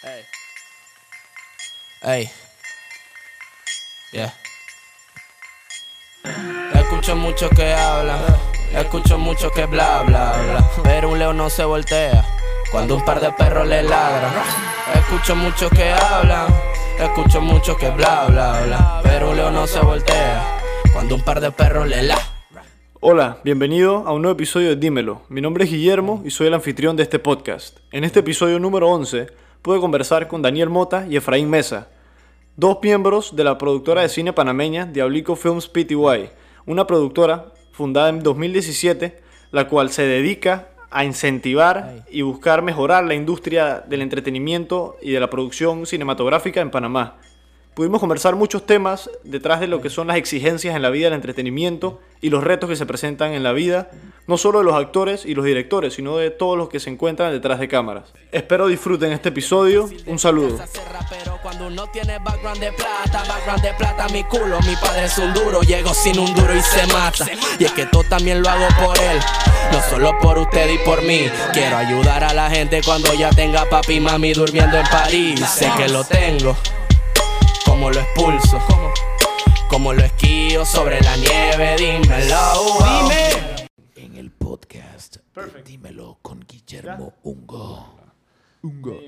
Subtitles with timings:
[0.00, 0.24] Ey.
[2.02, 2.30] Ey.
[4.12, 4.32] Yeah.
[6.72, 8.20] Escucho mucho que hablan,
[8.72, 10.70] escucho mucho que bla bla bla.
[10.84, 12.24] Pero un león no se voltea
[12.70, 14.32] cuando un par de perros le ladran.
[14.94, 16.46] Escucho mucho que hablan,
[17.00, 19.00] escucho mucho que bla bla bla.
[19.02, 20.60] Pero un león no se voltea
[20.92, 22.28] cuando un par de perros le ladran.
[23.00, 25.22] Hola, bienvenido a un nuevo episodio de Dímelo.
[25.28, 27.78] Mi nombre es Guillermo y soy el anfitrión de este podcast.
[27.90, 31.88] En este episodio número 11 pude conversar con Daniel Mota y Efraín Mesa,
[32.56, 35.94] dos miembros de la productora de cine panameña Diablico Films Pty,
[36.66, 39.20] una productora fundada en 2017,
[39.52, 45.20] la cual se dedica a incentivar y buscar mejorar la industria del entretenimiento y de
[45.20, 47.18] la producción cinematográfica en Panamá.
[47.78, 51.14] Pudimos conversar muchos temas detrás de lo que son las exigencias en la vida del
[51.14, 53.88] entretenimiento y los retos que se presentan en la vida,
[54.26, 57.30] no solo de los actores y los directores, sino de todos los que se encuentran
[57.30, 58.12] detrás de cámaras.
[58.32, 59.88] Espero disfruten este episodio.
[60.06, 60.58] Un saludo.
[69.70, 71.30] No solo por usted y por mí.
[71.52, 75.38] Quiero ayudar a la gente cuando ya tenga papi y mami durmiendo en París.
[75.48, 76.56] Sé que lo tengo,
[77.78, 78.58] como lo expulso,
[79.70, 82.36] como lo esquío sobre la nieve, dímelo.
[82.80, 83.68] Dime.
[83.94, 88.00] en el podcast de Dímelo con Guillermo Ungo.
[88.62, 89.00] Ungo.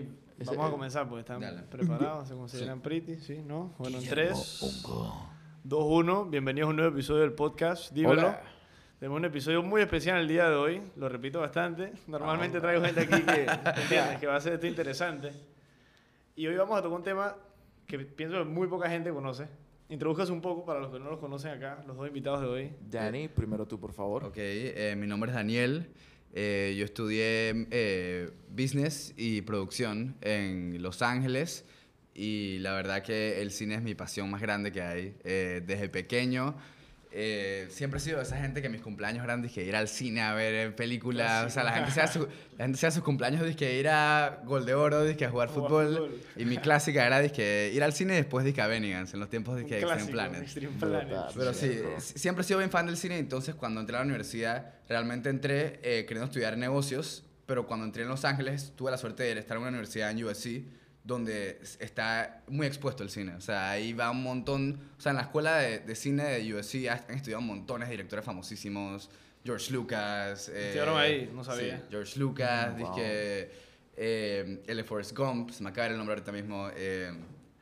[0.46, 3.42] Vamos a comenzar porque están preparados, se consideran pretty, ¿sí?
[3.44, 3.74] ¿No?
[3.76, 5.28] Bueno, en 3, Ungo.
[5.64, 8.20] 2, 1, bienvenidos a un nuevo episodio del podcast, dímelo.
[8.20, 8.42] Hola.
[9.00, 11.92] Tenemos un episodio muy especial el día de hoy, lo repito bastante.
[12.06, 13.46] Normalmente traigo gente aquí que,
[13.82, 14.20] ¿entiendes?
[14.20, 15.32] que va a ser esto interesante.
[16.36, 17.34] Y hoy vamos a tocar un tema
[17.90, 19.48] que pienso que muy poca gente conoce.
[19.88, 22.72] Introduzcas un poco para los que no los conocen acá, los dos invitados de hoy.
[22.88, 24.24] Dani, primero tú, por favor.
[24.24, 25.88] Ok, eh, mi nombre es Daniel.
[26.32, 31.64] Eh, yo estudié eh, business y producción en Los Ángeles
[32.14, 35.16] y la verdad que el cine es mi pasión más grande que hay.
[35.24, 36.54] Eh, desde pequeño
[37.12, 40.22] eh, siempre he sido de esa gente que mis cumpleaños eran que ir al cine
[40.22, 41.46] a ver eh, películas.
[41.46, 44.64] O sea, la gente sea su, la gente sea sus cumpleaños que ir a Gol
[44.64, 45.96] de Oro, dizque a jugar Jugar fútbol.
[45.96, 46.20] fútbol.
[46.36, 49.28] Y mi clásica era que ir al cine y después dizque a Bennigan's en los
[49.28, 50.42] tiempos de que Extreme Planet.
[50.42, 51.08] Extreme Planet.
[51.08, 51.32] Brutal.
[51.36, 54.74] Pero sí, siempre he sido bien fan del cine, entonces cuando entré a la universidad,
[54.88, 59.24] realmente entré eh, queriendo estudiar negocios, pero cuando entré en Los Ángeles, tuve la suerte
[59.24, 60.62] de estar en una universidad en USC,
[61.10, 63.34] donde está muy expuesto el cine.
[63.34, 66.54] O sea, ahí va un montón, o sea, en la escuela de, de cine de
[66.54, 69.10] USC han estudiado montones de directores famosísimos,
[69.44, 70.48] George Lucas.
[70.48, 71.76] eh, Estudiaron ahí, no sabía.
[71.78, 72.94] sí, George Lucas, wow.
[73.96, 77.12] eh, el de Forrest Gump, se me acaba el nombre ahorita mismo, eh,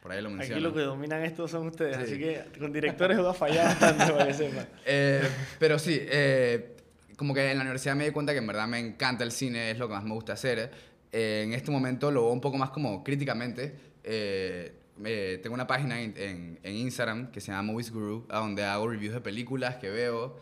[0.03, 0.55] por ahí lo menciono.
[0.57, 2.03] Aquí lo que dominan estos son ustedes, Sí.
[2.05, 4.69] así que con directores va a fallar bastante para que sepan.
[4.87, 5.29] Eh,
[5.59, 6.77] pero sí, eh,
[7.17, 9.71] como que en la universidad me di cuenta que en verdad me encanta el cine,
[9.73, 10.71] es lo que más me gusta hacer.
[11.13, 13.75] Eh, en este momento lo veo un poco más como críticamente.
[14.05, 14.73] Eh,
[15.05, 18.65] eh, tengo una página en, en- en Instagram que se llama Movies Guru, a donde
[18.65, 20.37] hago reviews de películas que veo.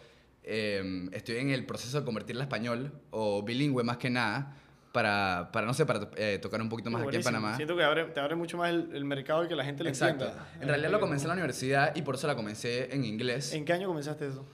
[0.44, 4.56] Eh, estoy en el proceso de convertirla a español o bilingüe más que nada,
[4.92, 7.36] para, para no sé, para eh, tocar un poquito más aquí en Buenísimo.
[7.36, 7.56] Panamá.
[7.56, 9.90] Siento que abre- te abre mucho más el, el mercado y que la gente lo
[9.90, 10.24] Exacto.
[10.24, 10.48] entienda.
[10.60, 13.52] En realidad lo comencé en la universidad y por eso la comencé en inglés.
[13.52, 14.46] ¿En qué año comenzaste eso?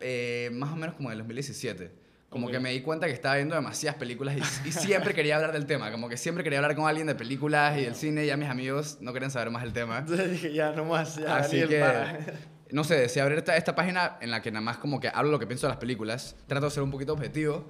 [0.00, 1.92] Eh, más o menos como en el 2017.
[2.34, 5.52] Como que me di cuenta que estaba viendo demasiadas películas y, y siempre quería hablar
[5.52, 5.90] del tema.
[5.92, 8.48] Como que siempre quería hablar con alguien de películas y del cine y ya mis
[8.48, 9.98] amigos no querían saber más del tema.
[10.00, 12.18] Entonces dije, ya, no más, ya, Así Daniel, que, para.
[12.72, 15.30] no sé, decidí abrir esta, esta página en la que nada más como que hablo
[15.30, 16.34] lo que pienso de las películas.
[16.48, 17.64] Trato de ser un poquito objetivo.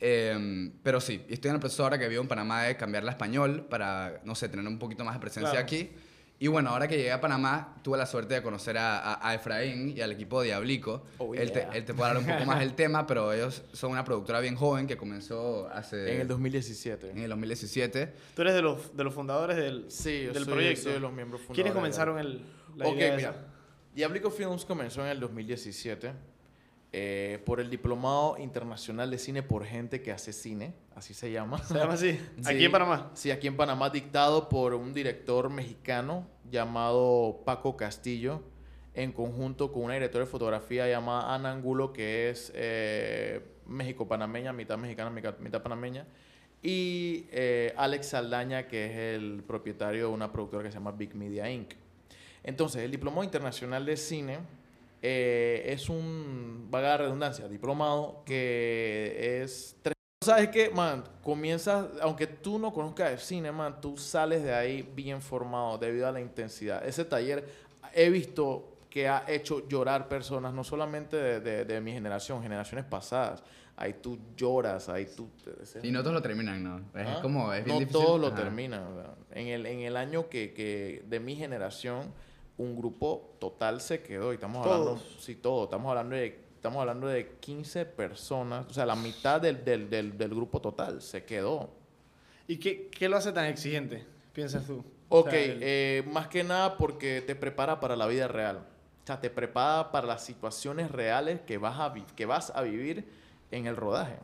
[0.00, 3.14] eh, pero sí, estoy en el proceso ahora que vivo en Panamá de cambiarla a
[3.14, 5.64] español para, no sé, tener un poquito más de presencia Claro.
[5.66, 5.90] aquí.
[6.38, 9.34] Y bueno, ahora que llegué a Panamá, tuve la suerte de conocer a, a, a
[9.34, 11.02] Efraín y al equipo Diablico.
[11.16, 11.70] Oh, él, te, yeah.
[11.72, 14.54] él te puede hablar un poco más del tema, pero ellos son una productora bien
[14.54, 16.14] joven que comenzó hace...
[16.14, 17.10] En el 2017.
[17.12, 18.12] en el 2017.
[18.34, 20.82] Tú eres de los, de los fundadores del, Sí, yo del soy- proyecto.
[20.82, 22.42] soy de los miembros ¿Quiénes fundadores comenzaron el,
[22.76, 23.34] la ok, idea mira.
[23.94, 26.12] Diablico Films comenzó en el 2017
[26.92, 31.58] eh, por el Diplomado Internacional de Cine por Gente que hace cine, así se llama.
[31.58, 33.10] Se llama así, aquí en Panamá.
[33.14, 38.42] Sí, aquí en Panamá, dictado por un director mexicano llamado Paco Castillo,
[38.94, 44.78] en conjunto con una directora de fotografía llamada Ana Angulo, que es eh, México-panameña, mitad
[44.78, 46.06] mexicana, mitad, mitad panameña,
[46.62, 51.14] y eh, Alex Saldaña, que es el propietario de una productora que se llama Big
[51.14, 51.74] Media Inc.
[52.42, 54.38] Entonces, el Diplomado Internacional de Cine
[55.08, 59.94] eh, es un, vaga la redundancia, diplomado que es tres
[60.24, 61.04] ¿Sabes qué, man?
[61.22, 66.08] Comienzas, aunque tú no conozcas el cine, man, tú sales de ahí bien formado debido
[66.08, 66.84] a la intensidad.
[66.84, 67.44] Ese taller,
[67.94, 72.84] he visto que ha hecho llorar personas, no solamente de, de- de mi generación, generaciones
[72.86, 73.44] pasadas.
[73.76, 75.28] Ahí tú lloras, ahí tú...
[75.82, 76.78] Y no todos lo terminan, ¿no?
[76.98, 77.18] Es ¿Ah?
[77.22, 78.02] como, es bien no difícil.
[78.02, 78.82] todos lo terminan.
[79.32, 82.10] En el, en el año que, que de mi generación,
[82.58, 84.32] un grupo total se quedó.
[84.32, 85.16] Y estamos hablando, Todos.
[85.20, 85.64] sí, todo.
[85.64, 88.66] Estamos hablando de, estamos hablando de 15 personas.
[88.68, 91.70] O sea, la mitad del, del, del, del grupo total se quedó.
[92.48, 94.84] ¿Y qué, qué lo hace tan exigente, piensas tú?
[95.08, 98.58] Ok, O sea, el- eh, más que nada porque te prepara para la vida real.
[99.02, 103.08] O sea, te prepara para las situaciones reales que vas a, que vas a vivir
[103.52, 104.16] en el rodaje.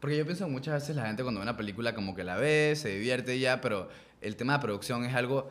[0.00, 2.36] Porque yo pienso que muchas veces la gente cuando ve una película como que la
[2.36, 3.88] ve, se divierte y ya, pero
[4.20, 5.50] el tema de producción es algo,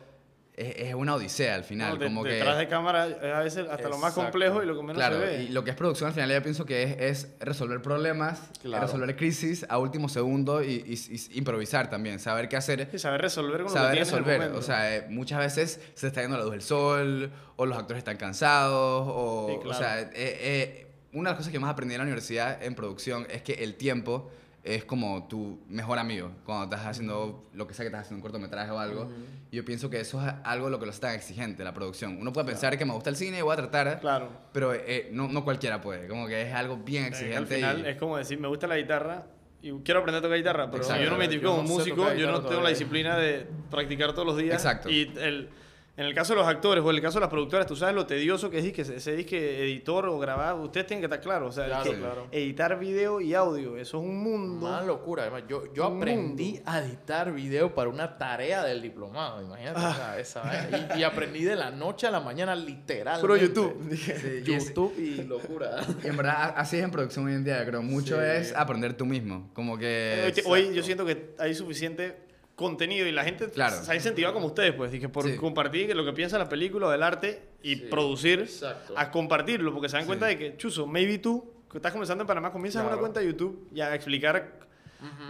[0.62, 1.94] es, es una odisea al final.
[1.94, 4.66] no, de- como que, detrás de cámara es a veces hasta lo más complejo y
[4.66, 5.42] lo que menos claro, se ve.
[5.44, 8.86] y lo que es producción al final yo pienso que es, es resolver problemas, Claro.
[8.86, 12.88] resolver crisis a último segundo y, y- y improvisar también, saber qué hacer.
[12.92, 15.80] Y saber resolver con lo que Saber en el resolver, o sea, eh, muchas veces
[15.94, 19.60] se está yendo la luz del sol, o los actores están cansados, o, Sí, o
[19.60, 19.78] claro.
[19.78, 23.26] sea, eh, eh, una de las cosas que más aprendí en la universidad en producción
[23.30, 24.30] es que el tiempo
[24.64, 28.22] es como tu mejor amigo cuando estás haciendo lo que sea que estás haciendo un
[28.22, 29.10] cortometraje o algo.
[29.50, 32.16] Y yo pienso que eso es algo lo que lo hace tan exigente, la producción.
[32.20, 34.28] Uno puede pensar que me gusta el cine y voy a tratar, Claro.
[34.52, 37.36] pero eh, no, no cualquiera puede, como que es algo bien Eh, exigente.
[37.38, 39.26] Al final y- es como decir, me gusta la guitarra
[39.60, 41.04] y quiero aprender a tocar guitarra, pero Exacto.
[41.04, 44.26] yo no me identifico como no músico, yo no tengo la disciplina de practicar todos
[44.26, 44.54] los días.
[44.54, 44.88] Exacto.
[44.90, 45.50] Y el,
[45.94, 47.94] en el caso de los actores o en el caso de las productoras, tú sabes
[47.94, 51.50] lo tedioso que es que ese disque editor o grabar, ustedes tienen que estar claros.
[51.50, 52.28] O sea, Claro, que claro.
[52.32, 54.66] editar video y audio, eso es un mundo.
[54.66, 55.24] Una locura.
[55.24, 56.62] Además, yo, yo aprendí mundo.
[56.70, 59.42] a editar video para una tarea del diplomado.
[59.42, 59.78] Imagínate.
[59.80, 60.88] o sea, esa vaina.
[60.96, 63.20] y, y aprendí de la noche a la mañana, literal.
[63.20, 63.76] Puro YouTube.
[63.92, 65.76] Sí, YouTube y locura.
[66.02, 67.82] y en verdad, así es en producción hoy en día, creo.
[67.82, 68.22] Mucho Sí.
[68.24, 69.50] es aprender tú mismo.
[69.52, 70.32] Como que.
[70.46, 72.16] Hoy, hoy yo siento que hay suficiente
[72.62, 73.76] contenido y la gente Claro.
[73.84, 75.36] se ha incentivado como ustedes, pues, dije, por Sí.
[75.36, 78.94] compartir lo que piensa la película o del arte y Sí, producir exacto.
[78.96, 82.28] a compartirlo, porque se dan cuenta de que, chuzo, maybe tú, que estás comenzando en
[82.28, 82.94] Panamá, comienzas Claro.
[82.96, 84.60] una cuenta de YouTube y a explicar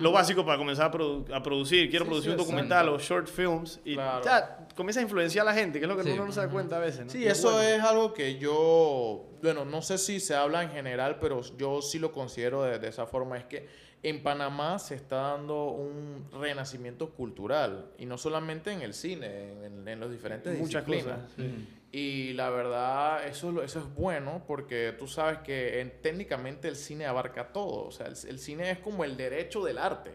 [0.00, 1.88] lo básico para comenzar a, produ- a producir.
[1.88, 4.22] Quiero Sí, producir sí, un documental o short films y Claro.
[4.22, 6.10] ya comienza a influenciar a la gente, que es lo que Sí.
[6.10, 7.06] uno no se da cuenta a veces.
[7.06, 7.10] ¿no?
[7.10, 7.62] Sí, Y eso bueno.
[7.68, 11.98] es algo que yo, bueno, no sé si se habla en general, pero yo sí
[11.98, 13.38] lo considero de, de esa forma.
[13.38, 13.66] Es que
[14.02, 19.86] en Panamá se está dando un renacimiento cultural, y no solamente en el cine, en,
[19.86, 21.20] en los diferentes Muchas disciplinas.
[21.20, 21.32] cosas.
[21.36, 21.68] sí.
[21.94, 27.04] Y la verdad, eso, eso es bueno porque tú sabes que en- técnicamente el cine
[27.04, 27.84] abarca todo.
[27.86, 30.10] O sea, el, el cine es como el derecho del arte.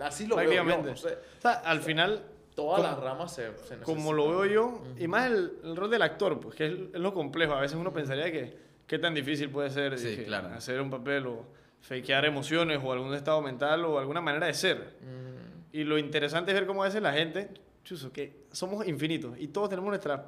[0.00, 0.64] Así lo veo yo.
[0.82, 1.18] No sé.
[1.38, 2.22] O sea, al final,
[2.54, 4.16] Todas como- las ramas se, se como necesitan.
[4.16, 7.12] lo veo yo, y más el, el rol del actor, pues que es, es lo
[7.12, 7.52] complejo.
[7.52, 8.56] A veces uno pensaría que
[8.86, 10.48] qué tan difícil puede ser Sí, dije, claro.
[10.48, 11.44] hacer un papel o
[11.80, 14.96] fakear emociones o algún estado mental o alguna manera de ser.
[15.00, 15.38] Mm,
[15.76, 17.48] Y lo interesante es ver cómo a veces la gente,
[17.84, 20.20] chuzo, que somos infinitos y todos tenemos nuestras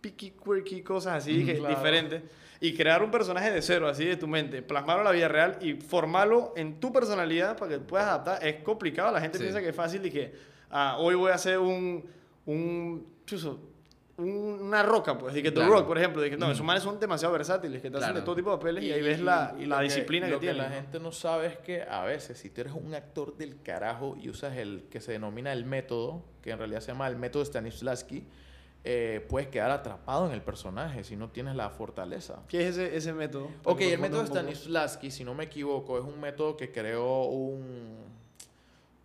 [0.00, 1.74] picky, quirky cosas así que claro.
[1.74, 2.22] diferentes.
[2.60, 5.58] Y crear un personaje de cero, así de tu mente, plasmarlo a la vida real
[5.60, 9.10] y formarlo en tu personalidad para que puedas adaptar, es complicado.
[9.12, 9.44] La gente Sí.
[9.44, 10.32] piensa que es fácil y que
[10.70, 12.04] ah, hoy voy a hacer un,
[12.46, 13.73] un chuzo, un-
[14.16, 15.34] una roca, pues.
[15.36, 15.72] Y que The Claro.
[15.72, 16.22] Rock, por ejemplo.
[16.22, 18.84] Dije, no, esos manes son demasiado versátiles, que te hacen de todo tipo de papeles
[18.84, 20.58] y, ahí ves la, y la lo disciplina que, lo tienen.
[20.58, 20.74] la ¿no?
[20.74, 24.28] gente no sabe es que a veces, si tú eres un actor del carajo y
[24.28, 28.24] usas el que se denomina el método, que en realidad se llama el método Stanislavski,
[28.86, 32.42] eh, puedes quedar atrapado en el personaje si no tienes la fortaleza.
[32.48, 33.48] ¿Qué es ese, ese método?
[33.64, 34.34] Ok, que el método poco.
[34.36, 37.96] Stanislavski, si no me equivoco, es un método que creó un,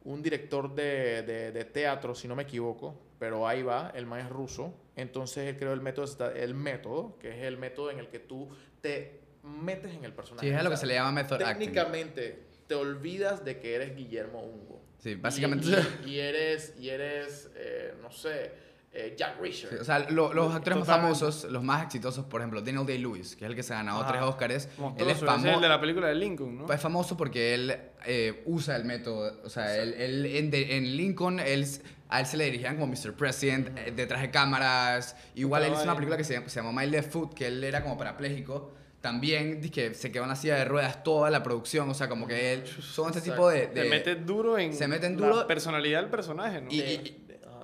[0.04, 4.22] un director de, de- de teatro, si no me equivoco, pero ahí va, el man
[4.22, 4.74] es ruso.
[4.96, 8.50] Entonces él creó el método, el método, que es el método en el que tú
[8.82, 10.48] te metes en el personaje.
[10.48, 11.38] Sí, es lo que se le llama acting.
[11.38, 14.82] Técnicamente, te olvidas de que eres Guillermo Ungo.
[15.00, 18.52] Sí, básicamente- Y, y- y eres, y eres eh, no sé,
[18.92, 19.70] eh, Jack Reacher.
[19.70, 23.36] Sí, o sea, lo- los actores más famosos, los más exitosos, por ejemplo, Daniel Day-Lewis,
[23.36, 24.10] que es el que se ha ganado Ajá.
[24.12, 25.68] tres Oscars, él es ese el de famoso.
[25.68, 26.74] la película de Lincoln, ¿no?
[26.74, 30.98] Es famoso porque él eh, usa el método, o sea, él, él en, de- en
[30.98, 31.66] Lincoln, él,
[32.10, 33.14] a él se le dirigían como Mr.
[33.14, 35.16] President, eh, detrás de cámaras.
[35.36, 37.84] Igual él hizo una película que se, se llamó My Left Foot, que él era
[37.84, 38.74] como parapléjico.
[39.02, 42.28] También que se quedó en la silla de ruedas toda la producción, o sea, como
[42.28, 43.68] que él, son este tipo de...
[43.68, 46.70] De- metes duro en se meten la personalidad del personaje, ¿no?
[46.70, 47.19] Y- y- ah,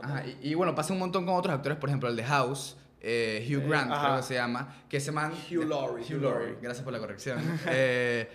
[0.06, 2.78] Ajá, y, y bueno, pasa un montón con otros actores, por ejemplo, el de House,
[3.02, 4.04] eh, Hugh Eh, Grant, ajá.
[4.06, 5.32] creo que se llama, que ese man...
[5.52, 7.40] Hugh Laurie, Hugh Laurie, gracias por la corrección.
[7.68, 8.30] Eh,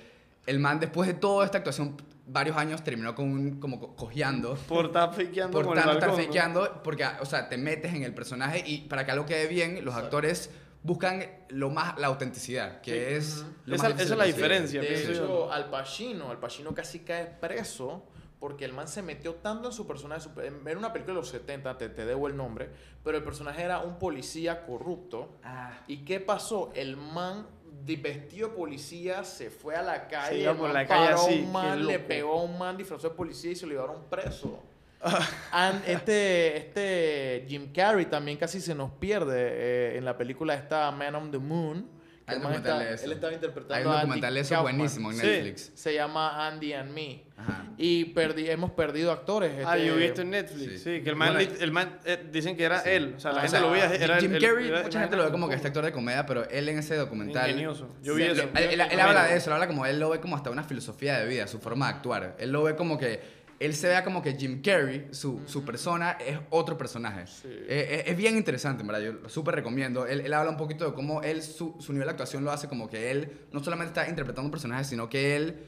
[0.46, 1.96] el man, después de toda esta actuación,
[2.26, 4.54] varios años, terminó con un, como co- cojeando.
[4.68, 8.62] Por estar fakeando Por tanto estar fakeando, porque, o sea, te metes en el personaje
[8.66, 10.50] y para que algo quede bien, los actores
[10.82, 13.44] buscan lo más, la autenticidad, que es...
[13.66, 14.80] lo Esa- más esa es la diferencia.
[14.80, 18.06] De hecho, Al Pacino, Al Pacino casi cae preso
[18.40, 20.28] porque el man se metió tanto en su personaje.
[20.66, 22.70] Era una película de los 70, te, te debo el nombre,
[23.04, 25.38] pero el personaje era un policía corrupto.
[25.44, 25.78] Ah.
[25.86, 26.72] ¿Y qué pasó?
[26.74, 27.46] El man
[27.84, 31.22] de vestido de policía se fue a la calle, iba el por la calle paró
[31.22, 34.04] así, un man, le pegó a un man disfrazado de policía y se lo llevaron
[34.08, 34.62] preso.
[35.52, 40.90] And este, este Jim Carrey también casi se nos pierde eh, en la película esta
[40.90, 41.99] Man on the Moon.
[42.30, 43.04] Hay un documental está- de eso.
[43.04, 44.76] Él estaba interpretando Hay un a Andy documental de eso Kaufman.
[44.76, 45.26] buenísimo en Sí.
[45.26, 45.72] Netflix.
[45.74, 47.22] Se llama Andy and Me.
[47.36, 47.64] Ajá.
[47.78, 49.52] Y perdí, hemos perdido actores.
[49.64, 50.78] Ah, este- yo he visto en Netflix, sí.
[50.78, 53.38] sí, que el man, Bueno, el man eh, dicen que era él, o sea, la
[53.38, 55.30] Ah, gente o sea, lo veía, era Jim el- Carrey, era- mucha gente lo ve
[55.30, 57.48] como que este actor de comedia, pero él en ese documental.
[57.48, 57.88] Ingenioso.
[58.02, 58.42] Yo vi eso.
[58.42, 60.64] Él, él- él habla de eso, él habla como él lo ve como hasta una
[60.64, 62.36] filosofía de vida, su forma de actuar.
[62.38, 66.12] Él lo ve como que él se vea como que Jim Carrey, su, su persona,
[66.12, 67.24] es otro personaje.
[67.44, 70.06] Eh, es, es bien interesante, en verdad, yo lo súper recomiendo.
[70.06, 72.68] Él, él habla un poquito de cómo él, su, su nivel de actuación lo hace
[72.68, 75.66] como que él no solamente está interpretando un personaje, sino que él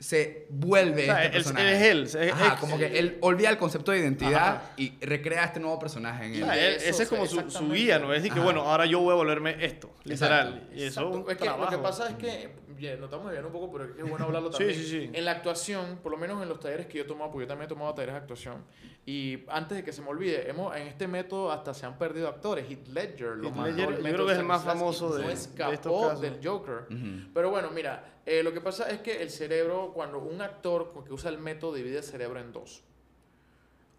[0.00, 1.68] se vuelve O sea, este él- personaje.
[1.90, 4.70] él es él, es- Ajá, es- como que él olvida el concepto de identidad Ajá.
[4.76, 6.44] y recrea este nuevo personaje en O él.
[6.44, 8.12] sea, él- eso, ese es como su, su guía, ¿no?
[8.12, 10.48] Es decir, que bueno, ahora yo voy a volverme esto, literal.
[10.48, 10.74] Exacto.
[10.74, 11.10] Y eso es Exacto.
[11.10, 11.82] un Es que lo que trabajo.
[11.82, 14.78] pasa es que, bien, nos estamos desviando un poco, pero es bueno hablarlo Sí, también.
[14.78, 15.10] sí, sí.
[15.12, 17.48] En la actuación, por lo menos en los talleres que yo he tomado, porque yo
[17.48, 18.64] también he tomado talleres de actuación,
[19.06, 22.28] y antes de que se me olvide, hemos, en este método hasta se han perdido
[22.28, 22.68] actores.
[22.70, 25.28] Heath Ledger lo Heath mandó Ledger, yo creo que es el más famoso de- no
[25.28, 26.20] de escapó estos casos.
[26.20, 26.86] del Joker.
[27.34, 31.12] Pero bueno, mira, eh, lo que pasa es que el cerebro, cuando un actor que
[31.12, 32.82] usa el método divide el cerebro en dos.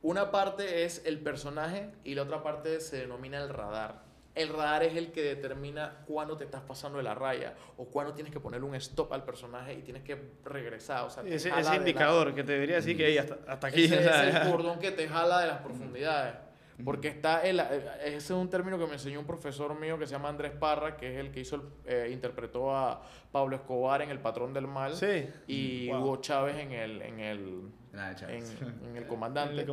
[0.01, 4.04] Una parte es el personaje y la otra parte se denomina el radar.
[4.35, 8.13] El radar es el que determina cuándo te estás pasando de la raya o cuándo
[8.13, 11.05] tienes que ponerle un stop al personaje y tienes que regresar.
[11.05, 13.67] O sea, te Ese, ese la- indicador que te debería decir que "Ey, hasta, hasta
[13.67, 13.85] aquí.
[13.85, 14.51] ese o sea, es el ya".
[14.51, 16.35] cordón que te jala de las profundidades.
[16.83, 20.05] Porque está el, eh, ese es un término que me enseñó un profesor mío que
[20.07, 23.01] se llama Andrés Parra, que es el que hizo el- eh, interpretó a
[23.31, 25.25] Pablo Escobar en El Patrón del Mal Sí.
[25.47, 26.01] y Wow.
[26.01, 27.61] Hugo Chávez en el en el
[27.93, 28.43] Nada, en,
[28.97, 29.65] el comandante.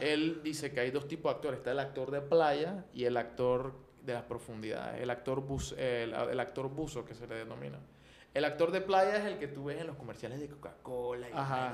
[0.00, 3.16] Él dice que hay dos tipos de actores, está el actor de playa y el
[3.16, 3.72] actor
[4.04, 7.78] de las profundidades, el actor bus, el, el actor buzo que se le denomina.
[8.32, 11.30] El actor de playa es el que tú ves en los comerciales de Coca-Cola y,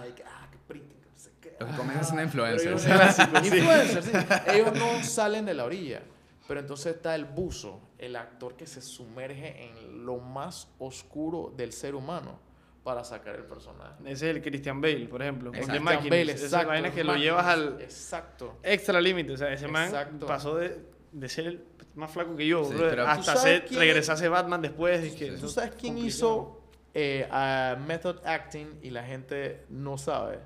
[0.09, 1.57] y que, ah, qué pretty, que no sé qué.
[1.61, 2.87] Los que siendo Pero influencers.
[2.87, 4.13] ellos, influencers, sí.
[4.53, 6.03] Ellos no salen de la orilla.
[6.49, 11.73] Pero entonces está el buzo, el actor que se sumerge en lo más oscuro del
[11.73, 12.39] ser humano
[12.85, 13.95] para sacar el personaje.
[14.05, 15.51] Ese es el Christian Bale, por ejemplo.
[15.51, 15.73] con Exacto.
[15.73, 16.11] The Christian Mackins.
[16.11, 18.59] Bale, Esa exacto, vaina que lo llevas al Exacto.
[18.63, 19.33] extra límite.
[19.33, 20.27] O sea, ese man Exacto.
[20.27, 20.79] pasó de,
[21.13, 23.81] de ser el más flaco que yo, Sí, brother, pero- ¿Tú hasta ser, quién-
[24.17, 25.13] ser Batman después.
[25.13, 26.61] y que ¿Tú sabes es quién hizo
[26.95, 30.39] eh, a method acting y la gente no sabe?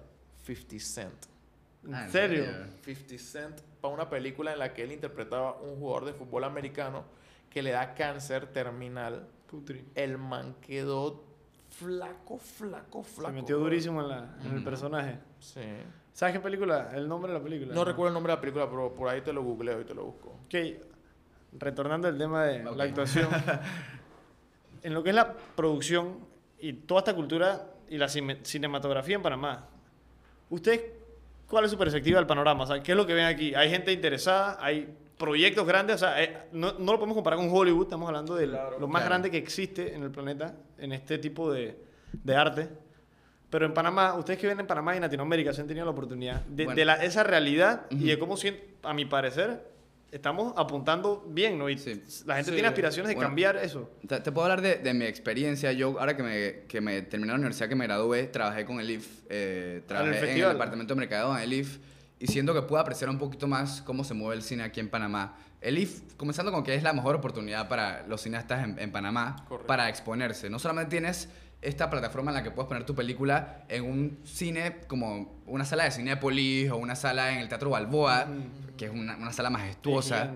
[0.45, 1.26] 50 Cent.
[1.87, 2.45] ¿En Ah, ¿en serio?
[2.45, 2.67] serio?
[2.85, 7.05] 50 Cent para una película en la que él interpretaba un jugador de fútbol americano
[7.49, 9.26] que le da cáncer terminal.
[9.49, 9.85] Putri.
[9.95, 11.25] El man quedó
[11.71, 13.31] flaco, flaco, flaco.
[13.35, 15.19] Se metió durísimo en, la, en el personaje.
[15.40, 15.61] Sí.
[16.12, 16.90] ¿Sabes qué película?
[16.95, 17.75] El nombre de la película.
[17.75, 19.95] No recuerdo el nombre de la película, pero por ahí te lo googleo y te
[19.95, 20.29] lo busco.
[20.47, 20.55] Ok,
[21.59, 22.76] retornando al tema de Ok.
[22.76, 23.29] la actuación.
[24.83, 26.19] en lo que es la producción
[26.59, 29.67] y toda esta cultura y la cine- cinematografía en Panamá,
[30.49, 30.83] ¿ustedes
[31.49, 32.64] cuál es su perspectiva del panorama?
[32.64, 33.55] O sea, ¿qué es lo que ven aquí?
[33.55, 34.59] ¿Hay gente interesada?
[34.61, 35.97] ¿Hay proyectos grandes?
[35.97, 38.79] O sea, eh, no, no lo podemos comparar con Hollywood, estamos hablando de Claro.
[38.79, 39.11] lo más Claro.
[39.11, 41.79] grande que existe en el planeta en este tipo de,
[42.12, 42.69] de arte.
[43.50, 45.90] Pero en Panamá, ustedes que viven en Panamá y en Latinoamérica, se han tenido la
[45.92, 46.76] oportunidad de, Bueno.
[46.76, 48.37] de la- esa realidad y de cómo,
[48.85, 49.69] a mi parecer,
[50.12, 51.69] estamos apuntando bien, ¿no?
[51.69, 52.02] Y Sí.
[52.26, 52.54] la gente Sí.
[52.57, 53.28] tiene aspiraciones de Bueno.
[53.28, 53.90] cambiar eso.
[54.07, 55.73] Te, te puedo hablar de, de mi experiencia.
[55.73, 58.90] Yo, ahora que me, que me terminé la universidad, que me gradué, trabajé con el
[58.90, 59.21] IF.
[59.28, 60.52] eh, trabajé en el festival.
[60.52, 61.78] departamento de mercadeo en el IF.
[62.19, 64.88] Y siento que puedo apreciar un poquito más cómo se mueve el cine aquí en
[64.90, 65.37] Panamá.
[65.61, 69.37] El IF, comenzando con que es la mejor oportunidad para los cineastas en, en Panamá
[69.49, 69.66] Correcto.
[69.66, 70.50] para exponerse.
[70.50, 71.28] No solamente tienes
[71.62, 75.85] esta plataforma en la que puedes poner tu película en un cine como una sala
[75.85, 78.26] de Cinépolis o una sala en el Teatro Balboa,
[78.79, 80.33] que es una, una sala majestuosa.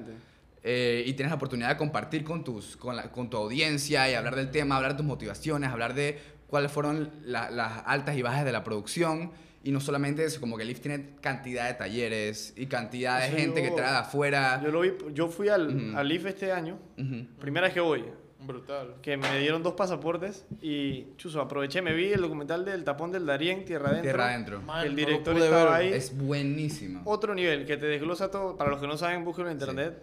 [0.63, 4.15] Eh, y tienes la oportunidad de compartir con, tus, con, la- con tu audiencia y
[4.15, 8.23] hablar del tema, hablar de tus motivaciones, hablar de cuáles fueron la- las altas y
[8.23, 9.33] bajas de la producción.
[9.63, 13.37] Y no solamente eso, como que IF tiene cantidad de talleres y cantidad de Eso
[13.37, 14.61] gente yo- que trae de afuera.
[14.63, 17.27] Yo, lo vi, yo fui al, al IF este año, Ujú.
[17.41, 18.05] primera vez que voy,
[18.47, 18.95] Brutal.
[19.03, 23.27] que me dieron dos pasaportes y, chuzo, aproveché, me vi el documental del tapón del
[23.27, 24.03] Darién, Tierra Adentro.
[24.11, 24.63] Tierra adentro.
[24.63, 25.73] Man, El director estaba ver.
[25.73, 25.93] ahí.
[25.93, 27.03] Es buenísimo.
[27.05, 29.95] Otro nivel, que te desglosa todo, para los que no saben, búsquenlo en internet.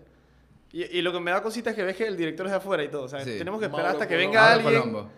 [0.74, 2.58] Y, y lo que me da cosita es que ves que el director es de
[2.58, 3.04] afuera y todo.
[3.04, 3.38] O sea, Sí.
[3.38, 4.32] tenemos que esperar Mauro hasta que Colombo.
[4.32, 5.12] venga Mauro alguien Colombo.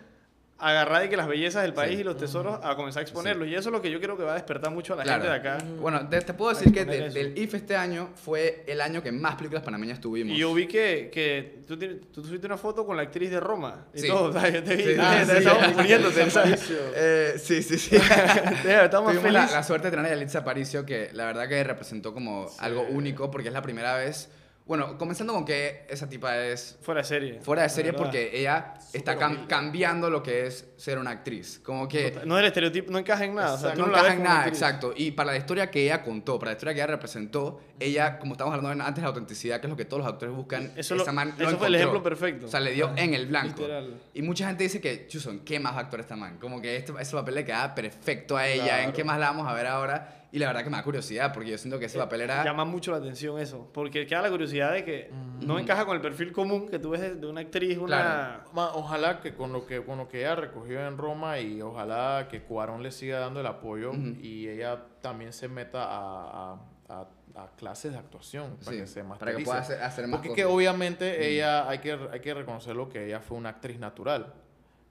[0.58, 3.48] Agarrar y que las bellezas del país y los tesoros a comenzar a exponerlos.
[3.48, 5.22] Y eso es lo que yo creo que va a despertar mucho a la Claro.
[5.24, 5.64] gente de acá.
[5.80, 9.10] Bueno, te, te puedo decir que de- del IF este año fue el año que
[9.12, 10.34] más películas panameñas tuvimos.
[10.34, 11.76] Y yo vi que, que tú,
[12.12, 14.06] tú subiste una foto con la actriz de Roma y Sí.
[14.08, 14.32] todo.
[14.32, 14.54] ¿sabes?
[14.54, 16.74] Yo te vi, Sí, ah, sí, sí.
[16.96, 17.96] Eh, sí, sí, sí.
[18.64, 22.14] Estamos Tuvimos la, la suerte de tener a Yalitza Aparicio, que la verdad que representó
[22.14, 24.30] como algo único, porque es la primera vez.
[24.66, 27.40] Bueno, comenzando con que esa tipa es Fuera de serie.
[27.42, 31.60] fuera de serie porque ella está cam- cambiando lo que es ser una actriz.
[31.62, 33.52] Como que No es el estereotipo, no encaja en nada.
[33.54, 34.94] O sea, tú no no encaja en nada, exacto.
[34.96, 38.32] Y para la historia que ella contó, para la historia que ella representó, ella, como
[38.32, 41.04] estamos hablando antes, la autenticidad, que es lo que todos los actores buscan, Eso esa
[41.04, 42.46] lo- man eso lo fue el ejemplo perfecto.
[42.46, 43.60] O sea, le dio en el blanco.
[43.60, 44.00] Literal.
[44.14, 46.38] Y mucha gente dice que, Chuso, ¿en qué más va a actuar esta man?
[46.38, 48.92] Como que este, ese papel le queda perfecto a ella, ¿en Claro.
[48.94, 50.22] qué más la vamos a ver ahora?
[50.34, 52.42] Y la verdad que me da curiosidad, porque yo siento que ese papel era...
[52.42, 53.70] Llama mucho la atención eso.
[53.72, 55.08] Porque queda la curiosidad de que
[55.40, 58.42] no encaja con el perfil común que tú ves de- una actriz, una.
[58.52, 58.72] Claro.
[58.74, 62.42] Ojalá que con lo que con lo que ella recogió en Roma y ojalá que
[62.42, 67.46] Cuarón le siga dando el apoyo y ella también se meta a, a- a- a
[67.56, 69.44] clases de actuación para Sí, que se para que masterice.
[69.44, 70.36] pueda hacer, hacer más Porque cosas.
[70.36, 74.34] que obviamente ella hay que hay que reconocerlo que ella fue una actriz natural.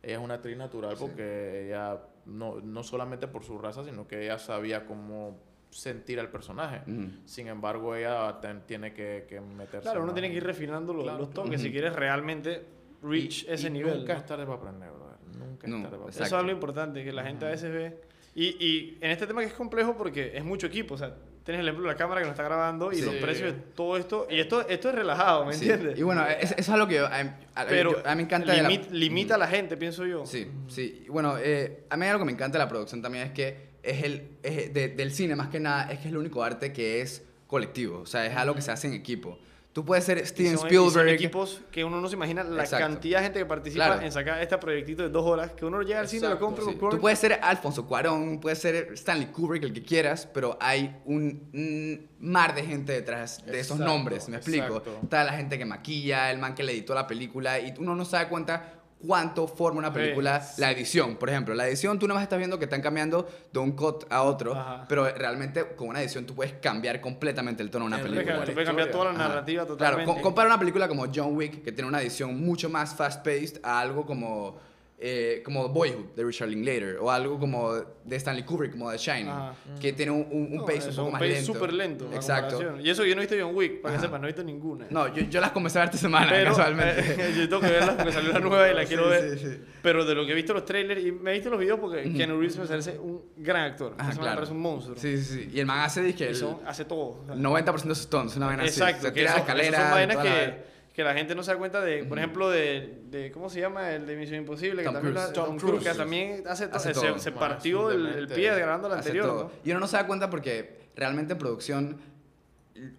[0.01, 4.23] Ella es una actriz natural porque ella no, no solamente por su raza, sino que
[4.25, 5.37] ella sabía cómo
[5.69, 6.81] sentir al personaje.
[7.25, 10.93] Sin embargo, ella ten- tiene que, que meterse Claro, uno más tiene que ir refinando
[10.93, 11.63] los, Claro, los toques claro.
[11.63, 12.63] si quieres realmente
[13.01, 13.99] reach Y- ese y nivel.
[13.99, 14.19] Nunca ¿no?
[14.19, 15.17] es tarde para aprender, brother.
[15.37, 16.09] Nunca No, es tarde para aprender.
[16.09, 18.01] Eso es algo importante que la gente a veces ve.
[18.35, 20.93] Y, y en este tema que es complejo porque es mucho equipo.
[20.93, 23.01] O sea, tienes el ejemplo de la cámara que nos está grabando y Sí.
[23.05, 24.27] los precios de todo esto.
[24.29, 25.69] Y esto, esto es relajado, ¿me Sí.
[25.69, 25.99] entiendes?
[25.99, 27.19] Y bueno, es- eso es algo que yo- a,
[27.55, 30.25] a- Pero yo- a mí me encanta la- limita a la gente, pienso yo.
[30.25, 31.03] Sí, sí.
[31.05, 33.73] Y Bueno, eh, a mí algo que me encanta de la producción también es que
[33.83, 36.71] es el es de- del cine más que nada es que es el único arte
[36.71, 39.37] que es colectivo, o sea, es algo que se hace en equipo.
[39.73, 41.09] Tú puedes ser Steven son, y son Spielberg.
[41.15, 42.85] equipos que uno no se imagina la Exacto.
[42.85, 44.01] cantidad de gente que participa Claro.
[44.03, 46.65] en sacar este proyectito de dos horas que uno llega al cine, lo Exacto, compra
[46.65, 46.77] Sí.
[46.91, 51.49] Tú puedes ser Alfonso Cuarón, puedes ser Stanley Kubrick, el que quieras, pero hay un,
[51.53, 54.77] un mar de gente detrás de esos Exacto, nombres, ¿me explico?
[54.77, 54.99] exacto.
[55.03, 58.05] Está la gente que maquilla, el man que le editó la película, y uno no
[58.05, 60.61] se da cuenta cuánto forma una película Sí.
[60.61, 61.15] la edición.
[61.17, 64.05] Por ejemplo, la edición tú nada más estás viendo que están cambiando de un cut
[64.09, 64.85] a otro, Ajá.
[64.87, 68.45] pero realmente con una edición tú puedes cambiar completamente el tono de una El película.
[68.45, 70.13] tú puedes cambiar toda la narrativa Claro, totalmente.
[70.15, 73.79] co- compara una película como John Wick, que tiene una edición mucho más fast-paced, a
[73.81, 74.57] algo como,
[75.05, 79.27] eh, como Boyhood, de Richard Linklater, o algo como de Stanley Kubrick, como The Shining,
[79.27, 79.53] Ajá.
[79.81, 81.53] que tiene un, un, un No, pace eso un poco más pace lento.
[81.53, 82.09] súper lento.
[82.13, 82.77] Exacto.
[82.81, 84.05] Y eso que yo no he visto John Wick, para que Ajá.
[84.07, 84.85] sepas, no he visto ninguna.
[84.89, 87.01] No, yo, yo las comencé a ver esta semana, pero casualmente.
[87.01, 89.37] eh, yo tengo que verla porque salió la nueva y la quiero Sí, ver.
[89.39, 89.61] sí, sí.
[89.81, 92.03] Pero de lo que he visto los trailers, y me he visto los videos porque
[92.13, 93.95] Keanu Reeves me parece un gran actor.
[93.97, 94.35] Ajá, me claro.
[94.35, 94.95] parece un monstruo.
[94.97, 95.49] Sí, sí, sí.
[95.53, 97.19] Y el man hace, son- hace todo.
[97.21, 98.79] o sea, 90% de sus tonos, una vaina así.
[98.79, 99.81] Exacto, Se que tira la escalera.
[99.81, 103.31] son vainas que, que la gente no se da cuenta de, por ejemplo, de, de,
[103.31, 103.91] ¿cómo se llama?
[103.91, 105.27] El de Misión Imposible, que también Cruise.
[105.27, 105.91] la- Tom Tom Cruise, Cruise.
[105.91, 107.17] que también hace, Hace se, todo.
[107.19, 109.25] se Man, partió el, el pie grabando la anterior.
[109.27, 109.51] ¿no?
[109.63, 111.97] Y uno no se da cuenta porque realmente en producción,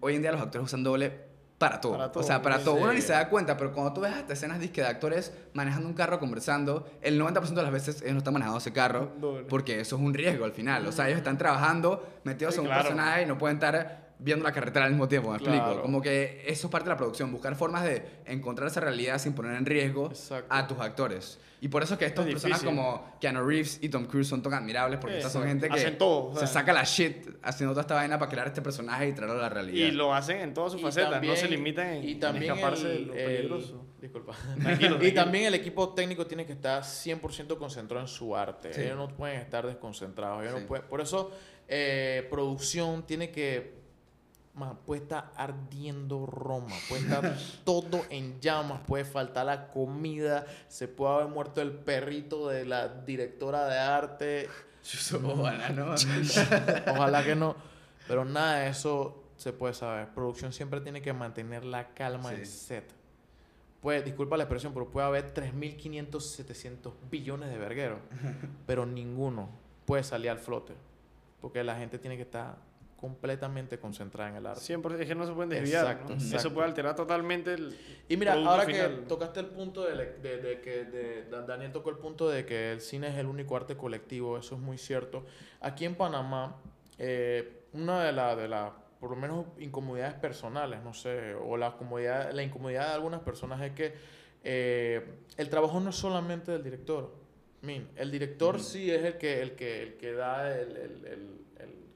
[0.00, 1.92] hoy en día los actores usan doble para todo.
[1.92, 2.64] Para o sea, para sí.
[2.64, 2.74] todo.
[2.74, 5.86] Uno ni se da cuenta, pero cuando tú ves hasta escenas disque de actores manejando
[5.86, 9.44] un carro, conversando, el 90% de las veces ellos no están manejando ese carro Doble.
[9.44, 10.84] porque eso es un riesgo al final.
[10.86, 12.82] O sea, ellos están trabajando, metidos Sí, en un claro.
[12.82, 15.62] personaje y no pueden estar viendo la carretera al mismo tiempo, ¿me explico?
[15.64, 15.82] Claro.
[15.82, 19.34] Como que eso es parte de la producción, buscar formas de encontrar esa realidad sin
[19.34, 20.46] poner en riesgo Exacto.
[20.52, 21.38] a tus actores.
[21.60, 22.76] Y por eso es que estas Es personas difícil.
[22.78, 25.96] como Keanu Reeves y Tom Cruise son tan admirables porque estas son gente que Hacen
[25.98, 29.12] todo, o se saca la shit haciendo toda esta vaina para crear este personaje y
[29.12, 29.86] traerlo a la realidad.
[29.86, 32.96] Y lo hacen en todas sus facetas, no se limitan en, y en escaparse de
[32.96, 33.86] el- lo el- peligroso.
[34.00, 34.34] disculpa.
[34.62, 38.72] Tranquilo, y también el equipo técnico tiene que estar 100% concentrado en su arte.
[38.74, 38.82] Sí.
[38.82, 40.42] Ellos no pueden estar desconcentrados.
[40.42, 41.30] ellos no pueden- por eso,
[41.68, 43.83] eh, producción tiene que.
[44.54, 50.86] Man, puede estar ardiendo Roma, puede estar todo en llamas, puede faltar la comida, se
[50.86, 54.48] puede haber muerto el perrito de la directora de arte.
[55.24, 55.94] Ojalá, ¿no?
[56.92, 57.56] Ojalá que no.
[58.06, 60.08] Pero nada de eso se puede saber.
[60.14, 62.52] Producción siempre tiene que mantener la calma en Sí.
[62.52, 62.92] set.
[63.80, 67.98] Pues, disculpa la expresión, pero puede haber 3.500, 700 billones de vergueros.
[68.66, 69.48] pero ninguno
[69.84, 70.74] puede salir al flote.
[71.40, 72.56] Porque la gente tiene que estar
[73.08, 74.60] completamente concentrada en el arte.
[74.62, 75.84] 100%, es que no se pueden desviar.
[75.84, 76.36] Exacto, ¿no?
[76.38, 77.76] Eso puede alterar totalmente el
[78.08, 79.00] Y mira, ahora final.
[79.00, 82.46] que tocaste el punto de, le- de- de que de- Daniel tocó el punto de
[82.46, 85.26] que el cine es el único arte colectivo, eso es muy cierto.
[85.60, 86.56] Aquí en Panamá,
[86.98, 91.76] eh, una de las, de la, por lo menos, incomodidades personales, no sé, o la,
[91.76, 93.92] comodidad, la incomodidad de algunas personas es que
[94.42, 95.04] eh,
[95.36, 97.22] el trabajo no es solamente del director.
[97.96, 101.43] El director sí es el que, el que, el que da el, el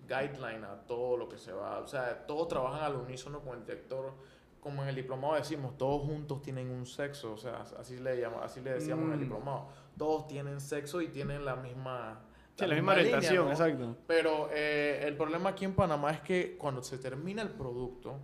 [0.09, 1.79] guideline a todo lo que se va.
[1.81, 4.15] O sea, todos trabajan al unísono con el director
[4.61, 8.43] como en el diplomado decimos, todos juntos tienen un sexo, o sea, así le llama,
[8.43, 9.23] así le decíamos en el Mm.
[9.23, 9.69] diplomado.
[9.97, 12.21] Todos tienen sexo y tienen la misma
[12.59, 13.51] Sí, la misma orientación, ¿no?
[13.53, 13.97] exacto.
[14.09, 18.19] Pero eh, el problema aquí en Panamá es que cuando se termina el producto,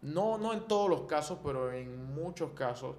[0.00, 2.96] no, no en todos los casos, pero en muchos casos,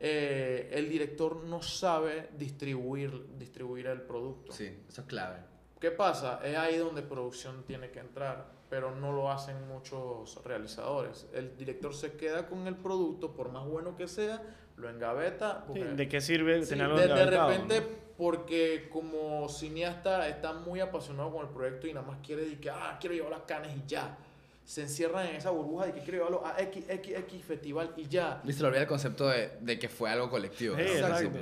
[0.00, 4.50] eh, el director no sabe distribuir, distribuir el producto.
[4.52, 5.38] Sí, eso es clave.
[5.86, 6.40] ¿Qué pasa?
[6.42, 11.28] Es ahí donde producción tiene que entrar, pero no lo hacen muchos realizadores.
[11.32, 14.42] El director se queda con el producto, por más bueno que sea,
[14.76, 15.64] lo engaveta.
[15.72, 17.86] Sí, ¿De qué sirve Sí, tenerlo de, de repente, no?
[18.18, 22.70] porque como cineasta está muy apasionado con el proyecto y nada más quiere decir que,
[22.70, 24.18] ah, quiero llevarlo a Cannes y ya.
[24.64, 28.08] Se encierran en esa burbuja de que quiero llevarlo a X, X, X festival y
[28.08, 28.42] ya.
[28.42, 30.74] Y se le olvida el concepto de, de que fue algo colectivo.
[30.74, 30.88] Sí, ¿no?
[30.88, 31.38] exacto.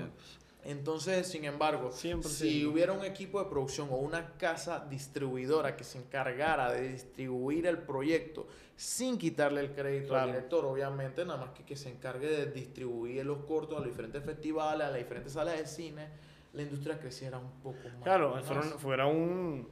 [0.64, 2.22] Entonces, sin embargo, 100%.
[2.22, 7.66] si hubiera un equipo de producción o una casa distribuidora que se encargara de distribuir
[7.66, 8.46] el proyecto
[8.77, 10.24] sin quitarle el crédito Claro.
[10.24, 13.88] al director, obviamente, nada más que que se encargue de distribuir los cortos a los
[13.88, 16.09] diferentes festivales, a las diferentes salas de cine,
[16.55, 18.03] la industria creciera un poco más.
[18.03, 18.40] Claro,
[18.79, 19.68] fuera, un-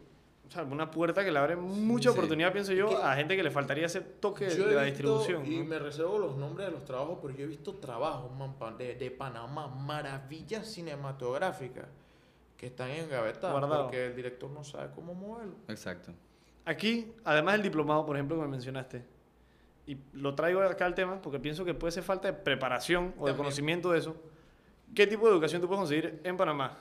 [0.53, 2.17] sea, una puerta que le abre mucha Sí.
[2.17, 5.47] oportunidad, pienso yo, a gente que le faltaría ese toque Yo de la visto, distribución.
[5.47, 5.65] y ¿no?
[5.65, 9.11] me reservo los nombres de los trabajos, pero yo he visto trabajos man, de, de
[9.11, 11.87] Panamá, maravillas cinematográficas,
[12.57, 13.85] que están engavetadas Guardado.
[13.85, 15.55] porque el director no sabe cómo moverlo.
[15.69, 16.12] Exacto.
[16.65, 19.05] Aquí, además del diplomado, por ejemplo, que me mencionaste,
[19.87, 23.27] y lo traigo acá al tema porque pienso que puede ser falta de preparación o
[23.27, 24.15] de conocimiento de eso.
[24.95, 26.79] ¿Qué tipo de educación tú puedes conseguir en Panamá?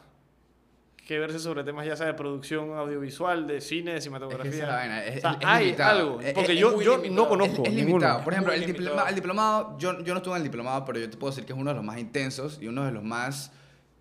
[1.11, 4.49] Que verse sobre temas ya sea de producción audiovisual, de cine, de Es que cinematografía.
[4.53, 5.05] esa es la vaina.
[5.05, 5.99] Es, O sea, es hay limitado.
[5.99, 7.97] algo, porque es- yo, yo no conozco Es, es ninguno.
[7.97, 8.23] limitado.
[8.23, 11.09] Por ejemplo, el, diploma- el diplomado, yo, yo no estuve en el diplomado, pero yo
[11.09, 13.51] te puedo decir que es uno de los más intensos y uno de los más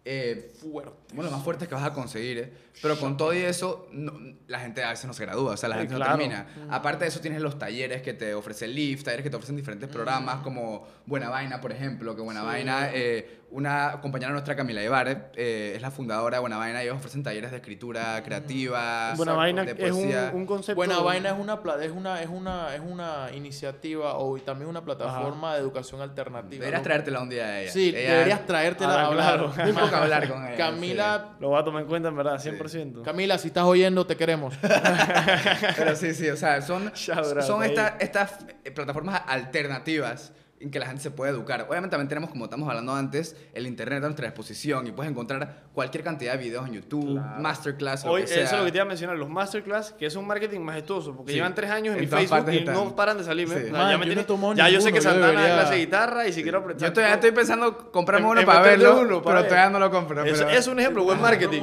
[0.04, 0.92] eh, Fuerte.
[1.12, 2.38] uno de los más fuertes que vas a conseguir.
[2.38, 2.52] ¿eh?
[2.80, 4.12] Pero con todo y eso, no-
[4.46, 6.12] la gente a veces no se gradúa, o sea, la gente claro.
[6.12, 6.46] no termina.
[6.70, 9.56] Aparte de eso, tienes los talleres que te ofrece el LIF, talleres que te ofrecen
[9.56, 12.46] diferentes programas, como Buena Vaina, por ejemplo, que Buena Sí.
[12.46, 16.96] Vaina, eh, una compañera nuestra, Camila Ibar, eh, es la fundadora de Buena Vaina, ellos
[16.96, 20.76] ofrecen talleres de escritura creativa, Buena vaina de es un, un concepto.
[20.76, 25.54] Buena Vaina es una, es una, es una, es una iniciativa o también una plataforma
[25.54, 26.60] de educación alternativa.
[26.60, 26.84] Deberías ¿no?
[26.84, 27.72] traértela un día a ella.
[27.72, 29.36] Sí, Ella- deberías traértela a Ah, hablar.
[29.50, 29.52] claro.
[29.64, 30.56] Muy poco hablar con ella.
[30.56, 33.02] Camila, Lo voy a tomar en cuenta, en verdad, 100%.
[33.02, 34.54] Camila, si estás oyendo, te queremos.
[35.76, 37.70] Pero sí, sí, o sea, son, son ahí.
[37.70, 41.62] esta- estas eh, plataformas alternativas en que la gente se puede educar.
[41.68, 45.64] Obviamente también tenemos, como estamos hablando antes, el internet a nuestra disposición y puedes encontrar
[45.72, 48.44] cualquier cantidad de videos en YouTube, masterclass, lo Hoy, que sea.
[48.44, 51.16] eso es lo que te iba a mencionar, los masterclass, que es un marketing majestuoso,
[51.16, 51.36] porque Sí.
[51.38, 52.74] llevan tres años en, En mi Facebook y están.
[52.74, 53.54] no paran de salirme.
[53.56, 53.60] Sí.
[53.62, 55.26] O sea, Man, ya yo me no tiene- tomado ya yo sé que yo Santana
[55.26, 56.88] da debería- clase de guitarra y si quiero apretar.
[56.88, 59.48] Yo todavía estoy pensando comprarme uno en para verlo, uno para pero ver.
[59.48, 60.24] todavía no lo compro.
[60.24, 61.62] Eso pero- es un ejemplo, buen marketing.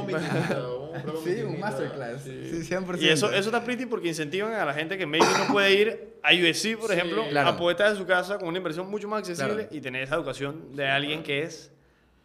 [1.24, 2.24] Sí, un masterclass.
[2.24, 2.32] Sí,
[2.64, 3.02] 100%.
[3.02, 6.18] Y eso, eso está pretty porque incentivan a la gente que maybe no puede ir
[6.24, 7.50] a USC, por Sí, ejemplo, claro.
[7.50, 9.70] a poetas de su casa con una inversión mucho más accesible Claro.
[9.76, 11.72] y tener esa educación de alguien que es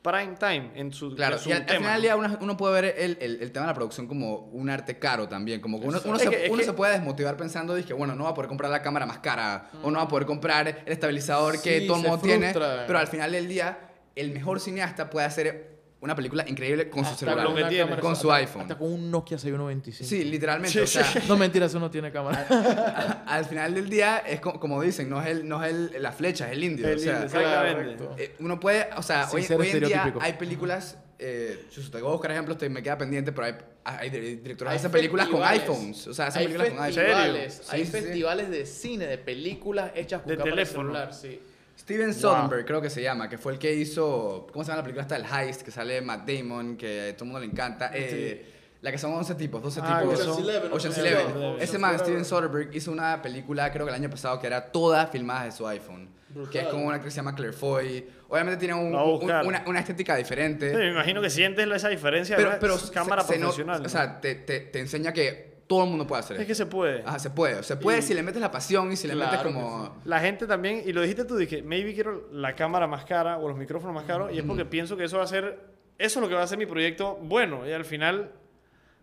[0.02, 2.82] prime time en su, Claro, en su y al, final del día uno, uno puede
[2.82, 5.60] ver el, el- el tema de la producción como un arte caro también.
[5.60, 8.24] Como que uno, uno, se, que- uno que- se puede desmotivar pensando, dije, bueno, no
[8.24, 10.92] va a poder comprar la cámara más cara o no va a poder comprar el
[10.92, 12.52] estabilizador que Sí, todo el mundo tiene.
[12.52, 13.78] Pero al final del día,
[14.16, 15.71] el mejor cineasta puede hacer
[16.02, 17.44] una película increíble con su celular.
[17.44, 17.84] lo que una tiene.
[17.84, 18.62] cámara- Con su hasta- iPhone.
[18.62, 20.08] Hasta con un Nokia 6125.
[20.08, 20.80] Sí, literalmente.
[20.82, 22.44] o sea, No mentira, eso no tiene cámara.
[23.26, 26.12] al final del día, es co- como, dicen, no es, el, no es el- la
[26.12, 26.88] flecha, es el indio.
[26.88, 28.04] El o sea, indio, exactamente.
[28.18, 32.08] Eh, uno puede, o sea, Sin hoy, en día hay películas, eh, si te voy
[32.08, 34.90] a buscar ejemplos, te, me queda pendiente, pero hay, hay dir- directores que Hay hacen
[34.90, 37.06] películas con iPhones, o sea, hacen hay películas con iPhones.
[37.06, 37.70] festivales, ¿Serio?
[37.72, 40.82] hay Sí, festivales de cine, de películas hechas con De cámara teléfono.
[40.88, 41.40] celular, sí.
[41.82, 44.82] Steven Soderbergh, creo que se llama, que fue el que hizo, ¿cómo se llama la
[44.84, 45.16] película esta?
[45.16, 47.90] El Heist, que sale Matt Damon, que a todo el mundo le encanta.
[47.94, 48.48] Eh,
[48.82, 50.18] La que son 11 tipos, 12 Ah, tipos.
[50.20, 51.30] Ocean's Eleven, Ocean's Eleven.
[51.36, 51.60] Eleven.
[51.62, 51.98] Ese man.
[52.00, 55.52] Steven Soderbergh, hizo una película, creo que el año pasado, que era toda filmada de
[55.52, 56.08] su iPhone.
[56.32, 56.68] Que es Brutal.
[56.70, 58.04] como una que se llama Claire Foy.
[58.28, 60.70] Obviamente tiene un- un- una, una estética diferente.
[60.70, 63.46] Sí, me imagino que sientes esa diferencia pero de una pero cámara se- se no-
[63.48, 63.80] profesional.
[63.82, 63.86] ¿no?
[63.86, 66.48] o sea, te, te, te enseña que todo el mundo puede hacer es eso.
[66.48, 67.02] que se puede.
[67.06, 67.62] Ajá, se puede.
[67.62, 69.96] Se puede Y- si le metes la pasión y si le metes Claro que como...
[70.04, 73.48] La gente también, y lo dijiste tú, dije, maybe quiero la cámara más cara o
[73.48, 75.58] los micrófonos más caros, y es porque pienso que eso va a ser,
[75.98, 78.32] eso es lo que va a hacer mi proyecto bueno, y al final,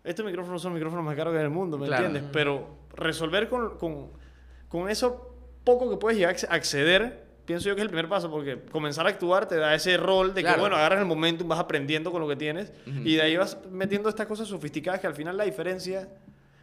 [0.04, 2.06] estos micrófonos son los micrófonos más caros que hay en el mundo, ¿me Claro.
[2.06, 2.30] entiendes?
[2.34, 4.12] Pero resolver con, con,
[4.67, 8.08] con eso poco que puedes llegar a acce- acceder, pienso yo que es el primer
[8.08, 10.56] paso, porque comenzar a actuar te da ese rol de Claro.
[10.58, 13.58] que, bueno, agarras el momentum, vas aprendiendo con lo que tienes, y de ahí vas
[13.72, 16.08] metiendo estas cosas sofisticadas que al final la diferencia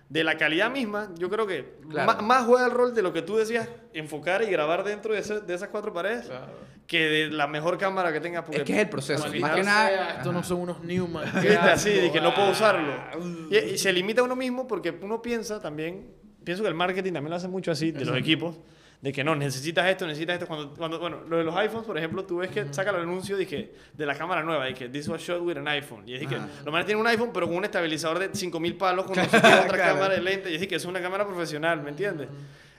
[0.08, 2.12] de la calidad misma, yo creo que Claro.
[2.12, 5.20] ma- más juega el rol de lo que tú decías, enfocar y grabar dentro de,
[5.20, 6.30] ese- de esas cuatro paredes,
[6.86, 8.44] que de la mejor cámara que tengas.
[8.44, 9.24] Porque Es que es el proceso.
[9.40, 10.10] Más que nada...
[10.18, 11.24] estos no son unos Newman.
[11.34, 12.92] Viste, así, de que no puedo usarlo.
[12.92, 13.16] Ah,
[13.50, 16.12] Y, y se limita a uno mismo porque uno piensa también,
[16.44, 18.60] pienso que el marketing también lo hace mucho así, de los equipos,
[19.00, 20.46] de que no, necesitas esto, necesitas esto.
[20.46, 23.36] Cuando, cuando bueno, lo de los iPhones, por ejemplo, tú ves que saca el anuncio
[23.36, 26.02] dije, de la cámara nueva, y que this was shot with an iPhone.
[26.08, 26.48] Y es que Ajá.
[26.64, 29.38] los manes tienen un iPhone, pero con un estabilizador de 5000 palos, con no otra
[29.68, 29.94] Claro.
[29.94, 30.50] cámara de lente.
[30.50, 32.28] Y es que es una cámara profesional, ¿me entiendes?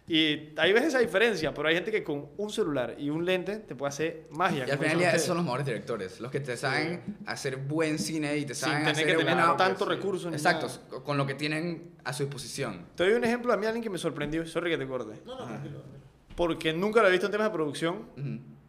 [0.10, 3.58] Y ahí ves esa diferencia, pero hay gente que con un celular y un lente
[3.58, 4.64] te puede hacer magia.
[4.66, 8.38] Y al final esos son los mejores directores, los que te saben hacer buen cine
[8.38, 11.04] y te Sin saben tener hacer que tener una- tanto recurso ni Exacto, nada.
[11.04, 12.86] con lo que tienen a su disposición.
[12.96, 14.46] Te doy un ejemplo a mí, alguien que me sorprendió.
[14.48, 15.12] Sorry que te corte.
[16.38, 18.06] Porque nunca lo he visto en temas de producción.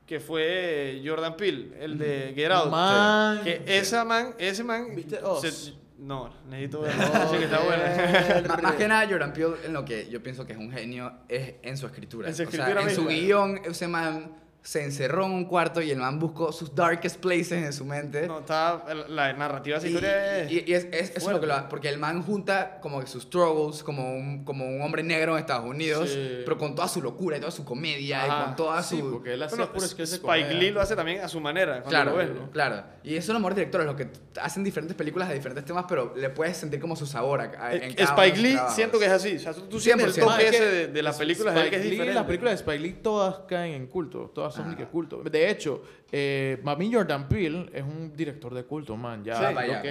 [0.06, 2.70] Que fue Jordan Peele, el de Get Out.
[2.70, 3.44] Man.
[3.44, 4.96] Que esa man, ese man...
[4.96, 5.42] ¿Viste Oz?
[5.42, 7.02] se- no, necesito verlo.
[7.30, 8.56] Sí que está buena.
[8.62, 11.56] Más, que nada, Jordan Peele, en lo que yo pienso que es un genio, es
[11.60, 12.28] en su escritura.
[12.28, 15.80] En su O sea, escritura en su guion, ese man se encerró en un cuarto
[15.80, 18.26] y el man buscó sus darkest places en su mente.
[18.26, 18.84] No, está...
[19.08, 20.50] La narrativa esa Y, historia es...
[20.52, 23.00] y- y es, es- eso es lo que lo ha- porque el man junta como
[23.00, 26.40] que sus struggles como un, como un hombre negro en Estados Unidos, Sí.
[26.44, 28.96] pero con toda su locura y toda su comedia y con toda su...
[28.96, 30.54] Sí, porque él hacía Bueno, puro sketch de Spike.
[30.54, 31.82] Lee lo hace también a su manera.
[31.84, 32.50] Claro, lo ves, ¿no?
[32.50, 32.82] claro.
[33.04, 36.12] Y esos son los mejores directores, los que hacen diferentes películas de diferentes temas, pero
[36.14, 38.74] le puedes sentir como su sabor a, a- en Eh, cada Spike Lee trabajos.
[38.76, 39.36] siento que es así.
[39.36, 40.26] O sea, tú, tú sientes el 100%.
[40.30, 42.14] toque Es que ese de, de las películas de él que es Spike Lee, diferente.
[42.14, 44.76] Las películas de Spike Lee todas caen en culto, todas son Ah.
[44.76, 45.22] que culto.
[45.22, 45.82] De hecho,
[46.12, 49.22] eh, mí Jordan Peele es un director de culto, man.
[49.24, 49.44] Ya, Sí.
[49.44, 49.90] Allá, que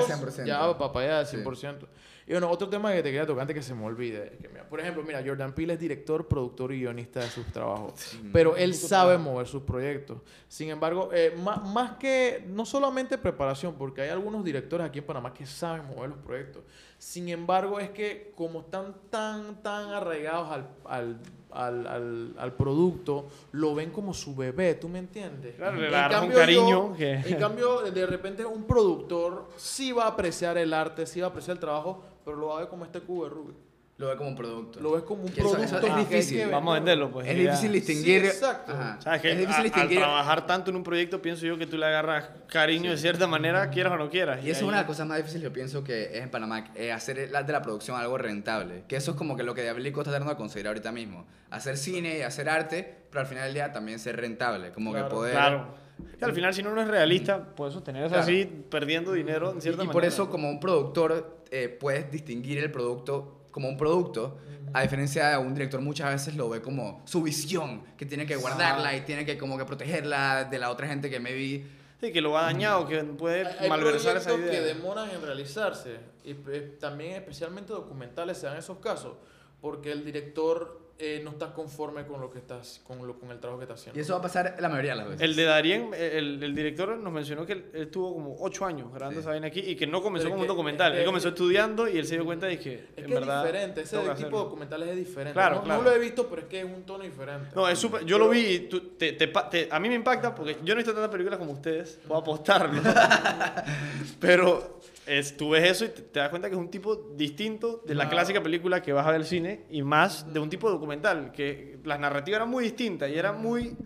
[0.00, 0.46] Oz, 100%.
[0.46, 1.36] Ya para allá Sí.
[1.36, 1.86] 100%.
[2.26, 4.38] Y bueno, otro tema que te quería tocar antes que se me olvide.
[4.40, 7.92] que mira, por ejemplo, mira, Jordan Peele es director, productor y guionista de sus trabajos.
[8.32, 10.22] Pero él sabe mover sus proyectos.
[10.48, 15.04] Sin embargo, eh, ma- más, que no solamente preparación, porque hay algunos directores aquí en
[15.04, 16.62] Panamá que saben mover los proyectos.
[16.96, 21.18] Sin embargo, es que como están tan, tan arraigados al, al,
[21.54, 25.54] al, al- al producto, lo ven como su bebé, ¿tú me entiendes?
[25.56, 30.04] Claro, le un cambio, cariño yo- que- En cambio, de repente un productor sí va
[30.04, 32.68] a apreciar el arte, sí va a apreciar el trabajo, pero lo va a ver
[32.68, 33.56] como este cubo de Rubik.
[33.96, 34.80] Lo ve como un producto.
[34.80, 35.62] Lo ves como un Y eso- producto.
[35.62, 36.48] eso es que que difícil.
[36.50, 37.28] Vamos a venderlo, pues.
[37.28, 37.50] es y ya.
[37.52, 38.20] difícil distinguir...
[38.22, 38.72] Sí, exacto.
[38.72, 38.98] Ajá.
[39.00, 39.30] ¿Sabes qué?
[39.32, 39.98] Es difícil A- distinguir...
[39.98, 43.28] Al trabajar tanto en un proyecto, pienso yo que tú le agarras cariño de cierta
[43.28, 44.44] manera, quieras o no quieras.
[44.44, 46.72] Y eso es una de las cosas más difíciles, yo pienso, que es en Panamá,
[46.74, 48.82] eh, hacer la- de la producción algo rentable.
[48.88, 51.24] Que eso es como que lo que Diablico está tratando de conseguir ahorita mismo.
[51.50, 54.72] Hacer cine y hacer arte, pero al final del día también ser rentable.
[54.72, 55.08] Como Claro.
[55.08, 55.32] que poder...
[55.34, 55.84] Claro.
[56.18, 58.24] Que al final, si uno no es realista, puede sostenerse Claro.
[58.24, 59.92] así, perdiendo dinero en Y, cierta y manera.
[59.92, 64.36] por eso, como un productor, eh, puedes distinguir el producto como un producto,
[64.72, 68.34] a diferencia de un director muchas veces lo ve como su visión, que tiene que
[68.34, 71.64] guardarla y tiene que como que protegerla de la otra gente que maybe...
[72.00, 74.60] Sí, que lo ha dañado, que puede Hay, hay malversar esa proyectos idea.
[74.60, 76.00] que demoran en realizarse.
[76.24, 79.12] Y eh, también, especialmente documentales, se dan esos casos.
[79.60, 83.40] Porque el director eh, no está conforme con lo que estás, con, lo, con el
[83.40, 83.98] trabajo que está haciendo.
[83.98, 85.22] Y eso va a pasar la mayoría de las veces.
[85.22, 88.92] El de Darien, el, el director nos mencionó que él, él estuvo como 8 años
[88.92, 89.20] grabando Sí.
[89.22, 90.94] esa vaina aquí y que no comenzó Pero como un es que- documental.
[90.96, 93.38] él comenzó estudiando y él se dio cuenta de que, Es en que verdad.
[93.40, 95.32] es diferente, ese tipo de documentales es diferente.
[95.32, 95.82] Claro, no, no claro.
[95.82, 97.48] lo he visto, pero es que es un tono diferente.
[97.56, 98.04] No, es súper.
[98.04, 100.84] Yo lo vi y tú- te- te- a mí me impacta porque yo no he
[100.84, 102.80] visto tantas películas como ustedes, puedo apostarlo.
[104.20, 107.82] Pero es, tú ves eso y te, te das cuenta que es un tipo distinto
[107.86, 108.08] de la Ah.
[108.08, 111.32] clásica película que vas a ver al cine y más de un tipo de documental,
[111.32, 113.76] que las narrativas eran muy distintas y era muy.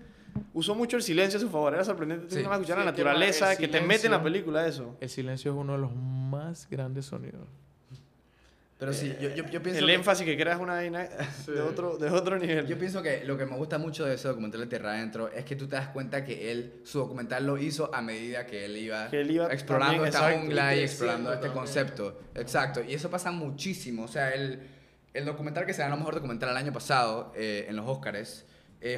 [0.55, 2.27] Usó mucho el silencio a su favor, era sorprendente.
[2.31, 2.41] Sí.
[2.41, 4.97] escuchar Sí, la que, naturaleza que te mete en la película, eso.
[5.01, 7.47] El silencio es uno de los más grandes sonidos.
[8.79, 11.09] Pero sí, yo, yo, yo pienso El que- énfasis que creas una vaina
[11.47, 12.67] de, otro, de otro nivel.
[12.69, 15.45] Yo pienso que lo que me gusta mucho de ese documental de Tierra Adentro es
[15.45, 18.77] que tú te das cuenta que él, su documental lo hizo a medida que él
[18.77, 22.21] iba, Que él iba explorando también, esta jungla y explorando este concepto.
[22.37, 22.81] Exacto.
[22.87, 24.05] Y eso pasa muchísimo.
[24.05, 24.61] O sea, el,
[25.13, 28.47] el documental que se ganó mejor documental el año pasado eh, en los Oscars es-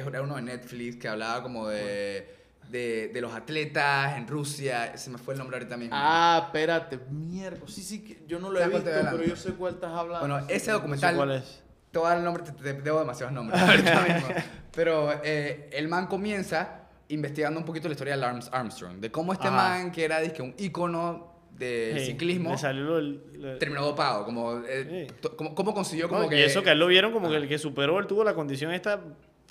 [0.05, 2.29] era uno de Netflix que hablaba como de,
[2.71, 4.97] de, de los atletas en Rusia.
[4.97, 5.93] Se me fue el nombre ahorita mismo.
[5.95, 7.59] Ah, espérate, mierda.
[7.67, 9.91] Sí, sí, que yo no lo he ¿Sabes cuál visto, pero yo sé cuál estás
[9.91, 10.19] hablando.
[10.27, 10.53] Bueno, ese sí.
[10.55, 11.15] No sé documental...
[11.15, 11.63] cuál es.
[11.91, 14.27] Te voy a dar el nombre, te, te debo demasiados nombres ahorita mismo.
[14.73, 19.33] Pero eh, el man comienza investigando un poquito la historia de Lance Armstrong, de cómo
[19.33, 19.57] este Ajá.
[19.57, 24.23] man, que era dizque, un ícono del Sí, ciclismo, salió del- lo- terminó dopado.
[24.23, 25.13] Como, eh, Sí.
[25.21, 26.39] to- cómo, cómo consiguió como No, que...
[26.39, 28.33] Y eso que a él lo vieron como que el que superó, él tuvo la
[28.33, 29.01] condición esta.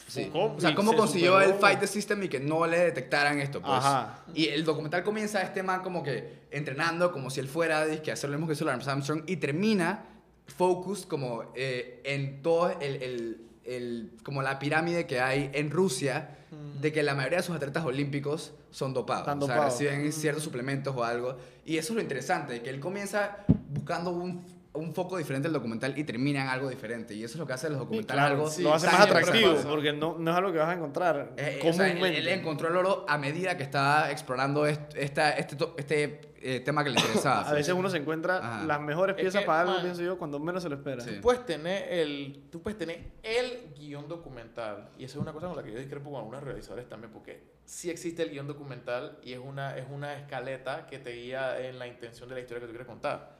[0.08, 0.24] Sí.
[0.24, 1.52] Foucault, O sea, cómo se consiguió superó.
[1.54, 3.72] el fight the system y que no le detectaran esto, pues.
[3.72, 4.24] Ajá.
[4.34, 8.28] Y el documental comienza este man como que entrenando como si él fuera que hacer
[8.30, 10.06] lo mismo que hizo Lance Armstrong y termina
[10.46, 16.36] focus como eh, en todo el, el- el- como la pirámide que hay en Rusia
[16.80, 19.22] de que la mayoría de sus atletas olímpicos son dopados.
[19.22, 21.36] Están o sea, reciben ciertos suplementos o algo.
[21.64, 25.98] Y eso es lo interesante, que él comienza buscando un, un foco diferente del documental
[25.98, 27.12] y termina en algo diferente.
[27.14, 29.54] Y eso es lo que hace los Sí, documentales claro, algo lo hace más atractivo
[29.68, 32.18] porque no, no es algo que vas a encontrar Eh, o sea, él, comúnmente.
[32.18, 36.85] él encontró el oro a medida que estaba explorando est- esta, este, este, eh, tema
[36.85, 37.48] que le interesaba.
[37.48, 38.64] A veces uno se encuentra Ajá.
[38.64, 41.00] las mejores Es piezas que, para algo, man, pienso yo, cuando menos se lo espera.
[41.02, 41.16] Sí.
[41.16, 45.48] Tú puedes tener el, tú puedes tener el guion documental y esa es una cosa
[45.48, 49.18] con la que yo discrepo con algunos realizadores también porque sí existe el guion documental
[49.24, 52.61] y es una es una escaleta que te guía en la intención de la historia
[52.61, 53.39] que tú quieres contar.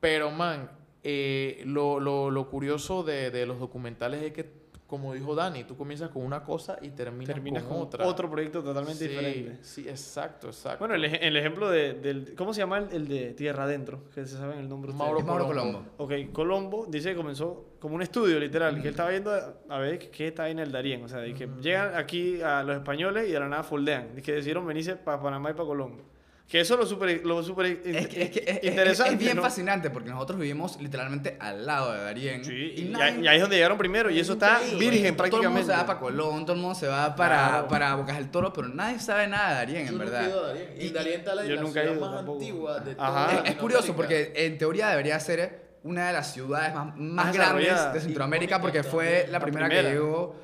[0.00, 0.70] Pero man,
[1.02, 5.76] eh, lo, lo, lo curioso de, de los documentales es que como dijo Dani, tú
[5.76, 8.06] comienzas con una cosa y terminas, Terminas con, con otra.
[8.06, 9.58] otro proyecto totalmente Sí, diferente.
[9.64, 10.78] Sí, exacto, exacto.
[10.86, 12.36] Bueno, el, el ejemplo de, del...
[12.36, 14.04] ¿Cómo se llama el, el de Tierra Adentro?
[14.14, 14.92] Que se saben el nombre.
[14.92, 15.72] Mauro Mauro Colombo.
[15.72, 15.92] Colombo.
[15.96, 19.78] Ok, Colombo dice que comenzó como un estudio literal, que él estaba viendo a, a
[19.80, 21.02] ver qué está en el Darién.
[21.02, 24.10] O sea, de que llegan aquí a los españoles y de la nada foldean.
[24.16, 26.04] Y que decidieron venirse para Panamá y para Colombo.
[26.48, 29.12] Que eso es lo súper lo super in- Es, que- es que es- es- interesante.
[29.14, 29.42] es bien ¿no?
[29.42, 32.44] fascinante porque nosotros vivimos literalmente al lado de Darien.
[32.44, 34.10] Sí, y, nadie- ahí- y ahí es donde llegaron primero.
[34.10, 35.66] Y eso está virgen Todo el mundo prácticamente.
[35.72, 37.68] se va para Colón, todo el mundo se va para, Claro.
[37.68, 40.54] para Bocas del Toro, pero nadie sabe nada de Darien, en verdad.
[40.78, 42.38] Y, Y- Darién está la, yo la nunca he ciudad ido más tampoco.
[42.38, 43.26] antigua de Ajá.
[43.28, 47.26] toda Es, es curioso porque en teoría debería ser una de las ciudades más, más
[47.26, 49.88] Más grandes de Centroamérica porque fue la La primera, primera.
[49.88, 50.36] que llegó.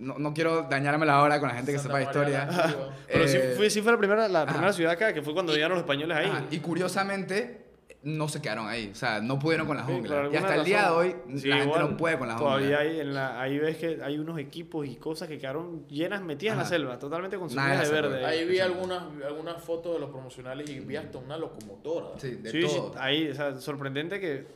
[0.00, 2.46] No, no quiero dañármela ahora con la gente que Santa sepa historia.
[2.46, 2.74] La.
[3.06, 4.72] Pero sí, Eh, fue, sí fue la primera, la primera ajá.
[4.72, 6.26] ciudad acá, que fue cuando llegaron los españoles ahí.
[6.26, 7.66] Ajá, Y curiosamente,
[8.02, 8.88] no se quedaron ahí.
[8.92, 10.22] O sea, no pudieron con la Sí, jungla.
[10.24, 12.78] por y hasta el día de hoy, Sí, la gente no puede con la Todavía
[12.78, 12.78] jungla.
[12.80, 16.52] hay, en la, ahí ves que hay unos equipos y cosas que quedaron llenas, metidas
[16.54, 16.70] en la Ajá.
[16.70, 18.24] selva, totalmente Nada consumidas de verde.
[18.24, 22.18] Ahí vi algunas, algunas fotos de los promocionales y vi hasta una locomotora.
[22.18, 22.94] Sí, de Sí, sí, todo.
[22.98, 24.46] ahí, o sea, sorprendente que,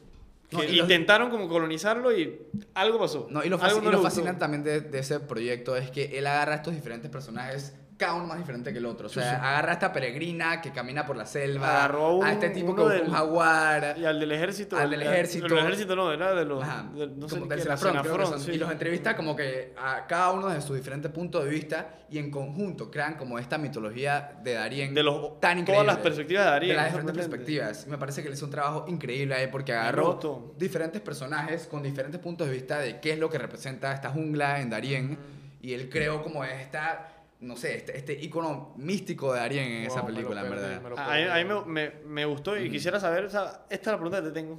[0.62, 2.38] que los- intentaron como colonizarlo y
[2.74, 3.26] algo pasó.
[3.30, 6.26] No, y lo, fasc- y lo fascinante también de, de ese proyecto es que él
[6.26, 9.06] agarra a estos diferentes personajes, cada uno más diferente que el otro.
[9.06, 12.32] O sea, agarra a esta peregrina que camina por la selva, Agarró a un- a
[12.32, 13.96] este tipo del- un jaguar.
[13.98, 14.76] Y al del ejército.
[14.76, 15.46] Al del ejército.
[15.48, 16.62] Del ejército no, era de los.
[16.62, 18.52] Ajá, de- no sé del Senafrón, Senafrón, sí.
[18.52, 22.18] Y los entrevista como que a cada uno desde su diferente punto de vista y
[22.18, 25.84] en conjunto crean como esta mitología de Darien De los- tan increíble.
[25.84, 27.84] todas las perspectivas de Darien, De las es diferentes perspectivas.
[27.86, 31.82] Y me parece que le hizo un trabajo increíble ahí porque agarró diferentes personajes con
[31.82, 35.18] diferentes puntos de vista de qué es lo que representa esta jungla en Darien.
[35.60, 37.08] Y él creó como esta,
[37.40, 40.80] no sé, este, este icono místico de Darien en esa Wow, película, en perdí, verdad.
[40.82, 43.90] me A mí, a mí me, me, me gustó y quisiera saber, o sea, esta
[43.90, 44.58] es la pregunta que te tengo.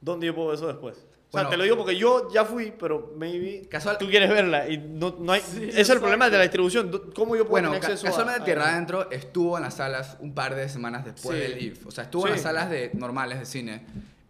[0.00, 0.96] ¿Dónde yo puedo ver eso después?
[0.96, 4.30] O sea, Bueno, te lo digo porque yo ya fui, pero maybe Casual- tú quieres
[4.30, 5.40] verla y no, no hay...
[5.40, 6.92] Sí, ese es el problema de la distribución.
[6.92, 9.74] ¿Dó- ¿Cómo yo puedo Bueno, tener acceso a- casualmente a, Tierra Adentro estuvo en las
[9.74, 11.42] salas un par de semanas después Sí.
[11.52, 11.86] del IF.
[11.86, 13.84] O sea, estuvo en las salas de, normales de cine.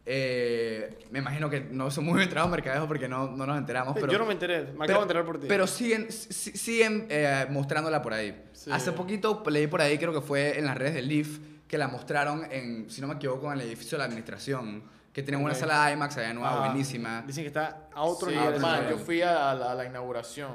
[0.07, 3.95] Eh, me imagino que no son muy entrados mercadejo porque no, no nos enteramos.
[3.95, 5.47] Pero, yo no me enteré, me pero- acabo de enterar por ti.
[5.49, 8.45] Pero siguen, si- siguen eh, mostrándola por ahí.
[8.53, 8.71] Sí.
[8.71, 11.89] Hace poquito leí por ahí, creo que fue en las redes del IF, que la
[11.89, 14.85] mostraron en, si no me equivoco, en el edificio de la administración.
[15.13, 15.61] Que tienen una Ok.
[15.61, 17.23] sala IMAX allá nueva, Ah, buenísima.
[17.25, 18.61] Dicen que está a otro Sí, nivel.
[18.61, 20.51] man, yo fui a la, a la inauguración,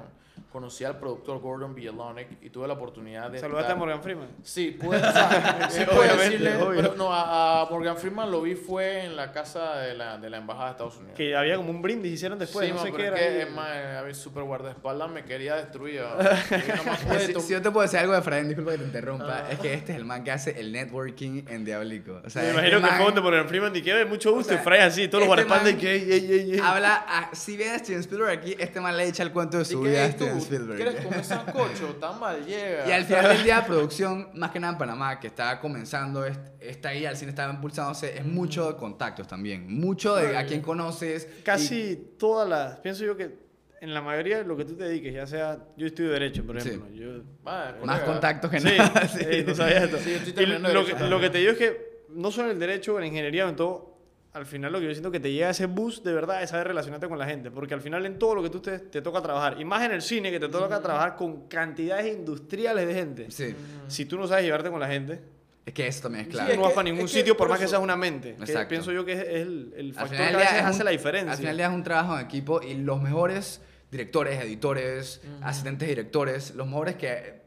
[0.51, 3.39] conocí al productor Gordon Bielonic y tuve la oportunidad de.
[3.39, 4.27] Saludaste a Morgan Freeman.
[4.43, 6.51] Sí, pude, o sea, sí obviamente, decirle.
[6.75, 10.29] pero no, a, a Morgan Freeman lo vi fue en la casa de la, de
[10.29, 11.15] la embajada de Estados Unidos.
[11.15, 13.17] Que había como un brindis hicieron después, sí, no sé qué era.
[13.17, 13.41] es que, ahí.
[13.41, 13.69] es más,
[14.01, 16.01] a mi super guardaespaldas me quería destruir.
[16.03, 16.35] ah.
[17.19, 19.51] Si, yo te puedo decir algo de Efraín, disculpa que te interrumpa, Ah.
[19.51, 22.21] es que este es el man que hace el networking en Diablico.
[22.25, 24.53] O sea, me este imagino que man fue Morgan Freeman y que "Oye, mucho gusto
[24.53, 27.73] O sea, y Fray así, todos los este guardaespaldas y que habla, a- si bien
[27.75, 30.05] a Steven Spielberg aquí, este man le echa el cuento de ¿Y su vida
[30.39, 30.75] Spielberg.
[30.78, 31.88] ¿Quieres comer sancocho?
[31.99, 32.88] Tan mal llega.
[32.88, 36.38] Y al final del día, producción, más que nada en Panamá, que está comenzando, es-
[36.60, 39.71] está ahí, al cine está impulsándose, es mucho de contactos también.
[39.73, 41.28] Mucho de a quién conoces.
[41.43, 43.47] Casi todas las, pienso yo que
[43.82, 46.60] en la mayoría de lo que tú te dediques, ya sea, yo estudio Derecho, por
[46.62, 46.67] Sí.
[46.67, 46.89] ejemplo.
[46.93, 49.08] Yo, Man, y más contactos que sí, nada.
[49.08, 49.97] sí, no sabía esto.
[49.99, 52.54] Sí, yo estoy Y lo, que, lo que te digo es que no solo en
[52.56, 53.88] el Derecho, en la ingeniería, en todo,
[54.34, 56.68] al final lo que yo siento que te llega ese boost de verdad es saber
[56.68, 59.22] relacionarte con la gente, porque al final en todo lo que tú te, te toca
[59.22, 63.32] trabajar, y más en el cine que te toca trabajar con cantidades industriales de gente,
[63.32, 63.56] Sí,
[63.88, 65.20] si tú no sabes llevarte con la gente,
[65.65, 66.52] es que eso también es Sí, clave.
[66.52, 68.36] es no vas que- para ningún que sitio por por más que seas una mente.
[68.36, 68.70] Que Exacto.
[68.70, 70.86] pienso yo que es, es el, el Al factor final que a veces hace un-
[70.86, 71.32] la diferencia.
[71.32, 73.62] Al final es un trabajo en equipo y los mejores
[73.92, 77.42] directores, editores, asistentes directores, los mejores que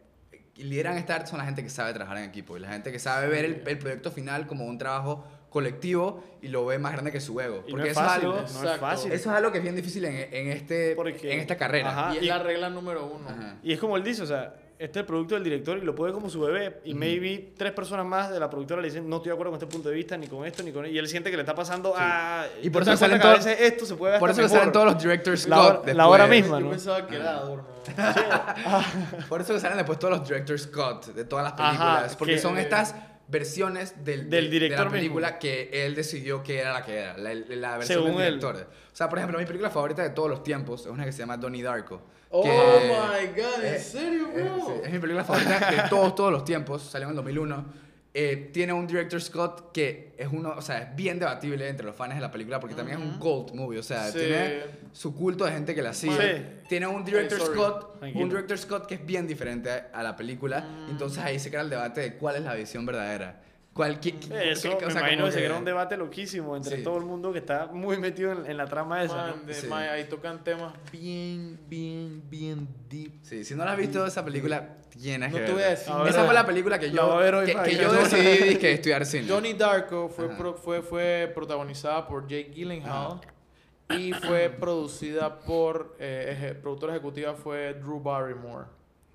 [0.56, 2.98] lideran esta arte son la gente que sabe trabajar en equipo y la gente que
[2.98, 7.12] sabe ver el, el proyecto final como un trabajo colectivo y lo ve más grande
[7.12, 7.62] que su ego.
[7.66, 9.12] Y no Porque es eso, fácil, es algo, no es fácil.
[9.12, 11.90] eso es algo que es bien difícil en, en este, Porque- en esta carrera.
[11.90, 12.14] Ajá.
[12.14, 13.28] Y es y- la regla número uno.
[13.28, 13.56] Ajá.
[13.62, 15.94] Y es como él dice, o sea, este es el producto del director y lo
[15.94, 16.80] puede como su bebé.
[16.84, 19.58] Y maybe tres personas más de la productora le dicen, no estoy de acuerdo con
[19.62, 20.86] este punto de vista, ni con esto, ni con...
[20.86, 22.46] Y él siente que le está pasando a...
[22.62, 25.46] Y por eso salen todos- esto se puede Por eso le salen todos los directors
[25.46, 26.58] La cut hora- la hora misma.
[26.58, 26.70] Yo ¿no?
[26.70, 27.64] pensaba que era adorno.
[29.28, 32.16] Por eso le salen después todos los directors cut de todas las Ajá, películas.
[32.16, 32.94] porque que- son estas
[33.28, 35.38] versiones del, Del de- director de la película mismo.
[35.40, 38.40] que él decidió que era la que era, la, la versión Según del él.
[38.40, 38.68] director.
[38.92, 41.20] O sea, por ejemplo, mi película favorita de todos los tiempos es una que se
[41.20, 42.02] llama Donnie Darko.
[42.30, 44.66] Oh que- my god, ¿en eh, serio, eh, bro?
[44.66, 46.82] sí, es mi película favorita de todos, todos los tiempos.
[46.82, 47.64] Salió en el 2001.
[48.14, 51.96] Eh, tiene un director Scott que es uno, o sea, es bien debatible entre los
[51.96, 54.18] fans de la película porque también es un cult movie, o sea, Sí.
[54.18, 54.60] tiene
[54.92, 56.36] su culto de gente que la sigue.
[56.36, 56.42] Sí.
[56.68, 57.40] Tiene un director.
[57.40, 58.22] Scott, Tranquilo.
[58.24, 61.62] un director Scott que es bien diferente a, a la película, entonces ahí se crea
[61.62, 63.40] el debate de cuál es la visión verdadera.
[63.74, 66.56] Qué- Eso, qué- o me sea, imagino como que se que- crea un debate loquísimo
[66.56, 66.82] entre Sí.
[66.82, 69.28] todo el mundo que está muy metido en, en la trama esa.
[69.28, 69.36] ¿no?
[69.36, 69.66] Man, de- Sí.
[69.66, 73.12] man, ahí tocan temas bien, bien, bien deep.
[73.22, 75.90] Sí, si no la has visto esa película, tienes No que te voy a decir
[75.90, 78.72] A ver, Esa fue la película que yo, hoy que, que que- yo decidí dizque,
[78.72, 79.26] estudiar cine.
[79.26, 80.36] Johnny Darko fue, Ajá.
[80.36, 83.20] pro- fue, fue protagonizada por Jake Gyllenhaal
[83.88, 88.66] y fue producida por, eh, eje- productora ejecutiva fue Drew Barrymore.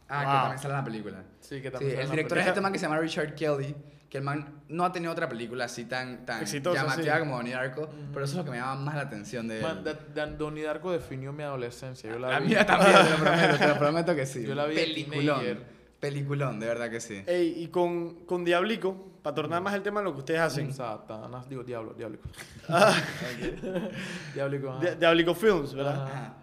[0.09, 0.35] Ah, que Wow.
[0.39, 1.23] también sale en la película.
[1.41, 2.97] Sí, que Sí, también sale el en la director es este man que se llama
[2.99, 3.75] Richard Kelly,
[4.09, 7.19] que el man no ha tenido otra película así tan, tan Exitosa, llamativa sí.
[7.19, 9.63] como Donnie Darko, pero eso es lo que me llama más la atención de él.
[9.63, 12.09] Man, da- da- Donnie Darko definió mi adolescencia.
[12.09, 12.47] Yo la La vi.
[12.47, 14.45] mía también, te lo prometo, te lo prometo que sí.
[14.45, 15.77] Yo la vi de Peliculón.
[15.99, 17.23] Peliculón, de verdad que sí.
[17.25, 20.71] Ey, y con, con Diablico, para tornar más el tema de lo que ustedes hacen.
[20.71, 22.29] Satanás, digo, diablo, diablico.
[22.69, 22.93] Ah,
[24.33, 24.77] diablico.
[24.79, 26.03] Di- Diablico Films, ¿verdad?
[26.03, 26.33] Ajá.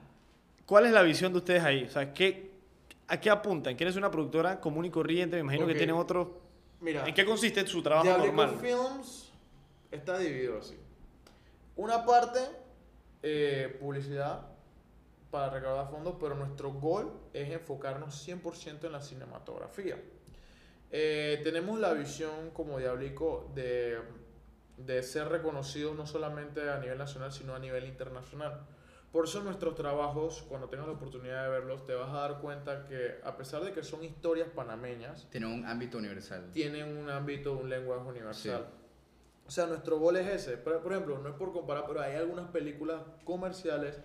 [0.67, 1.85] ¿Cuál es la visión de ustedes ahí?
[1.85, 2.51] O sea, ¿qué,
[3.09, 3.77] ¿a qué apuntan?
[3.77, 5.37] ¿Quieren ser una productora común y corriente?
[5.37, 6.43] Me imagino que tienen otro...
[6.85, 8.61] Mira, ¿En qué consiste su trabajo Diablico normal?
[8.61, 9.32] Films
[9.91, 10.78] está dividido así.
[11.76, 12.41] Una parte,
[13.22, 14.43] eh, publicidad
[15.30, 19.97] para recaudar fondos, pero nuestro gol es enfocarnos 100% en la cinematografía.
[20.91, 23.99] Eh, tenemos la visión como Diablico de,
[24.76, 28.61] de ser reconocidos no solamente a nivel nacional, sino a nivel internacional.
[29.15, 32.85] Por eso nuestros trabajos, cuando tengas la oportunidad de verlos, te vas a dar cuenta
[32.85, 36.51] que a pesar de que son historias panameñas, Tiene un ámbito universal.
[36.53, 38.67] tienen un ámbito, un lenguaje universal.
[39.47, 40.57] O sea, nuestro gol es ese.
[40.57, 44.01] Por, por ejemplo, no es por comparar, pero hay algunas películas comerciales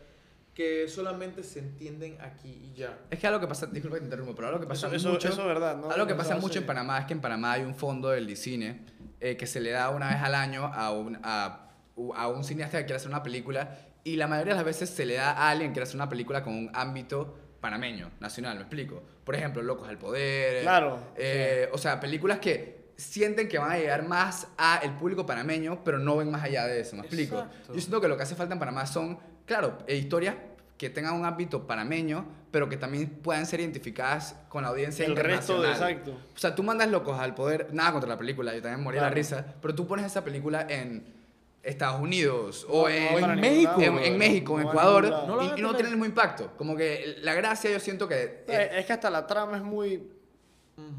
[0.53, 2.99] que solamente se entienden aquí y ya.
[3.09, 5.09] Es que algo que pasa, disculpa que te interrumpo, pero algo que pasa Eso, eso,
[5.09, 5.29] mucho...
[5.29, 5.89] eso es verdad, ¿no?
[5.89, 8.27] Algo que Eso pasa mucho en Panamá es que en Panamá hay un fondo del
[8.27, 8.85] Licine
[9.19, 11.68] eh, que se le da una vez al año a un, a,
[12.15, 15.05] a un cineasta que quiere hacer una película y la mayoría de las veces se
[15.05, 18.61] le da a alguien que quiere hacer una película con un ámbito panameño, nacional, me
[18.61, 19.03] explico.
[19.25, 20.61] Por ejemplo, Locos al Poder.
[20.63, 25.25] Claro, eh, O sea, películas que sienten que van a llegar más a el público
[25.25, 27.35] panameño, pero no ven más allá de eso, me explico.
[27.39, 27.73] Exacto.
[27.73, 30.35] Yo siento que lo que hace falta en Panamá son, claro, eh, historias
[30.77, 35.15] que tengan un ámbito panameño, pero que también puedan ser identificadas con la audiencia El
[35.17, 36.11] resto de, exacto.
[36.33, 39.01] O sea, tú mandas locos al poder, nada contra la película, yo también morí de
[39.01, 39.15] la Claro.
[39.15, 41.18] risa, pero tú pones esa película en
[41.63, 45.09] Estados Unidos o No, en, México, lado, en, México, en No Ecuador.
[45.27, 45.75] No y, y no tener.
[45.75, 46.53] tiene el mismo impacto.
[46.57, 48.43] Como que la gracia yo siento que...
[48.47, 50.01] Eh, Es que hasta la trama es muy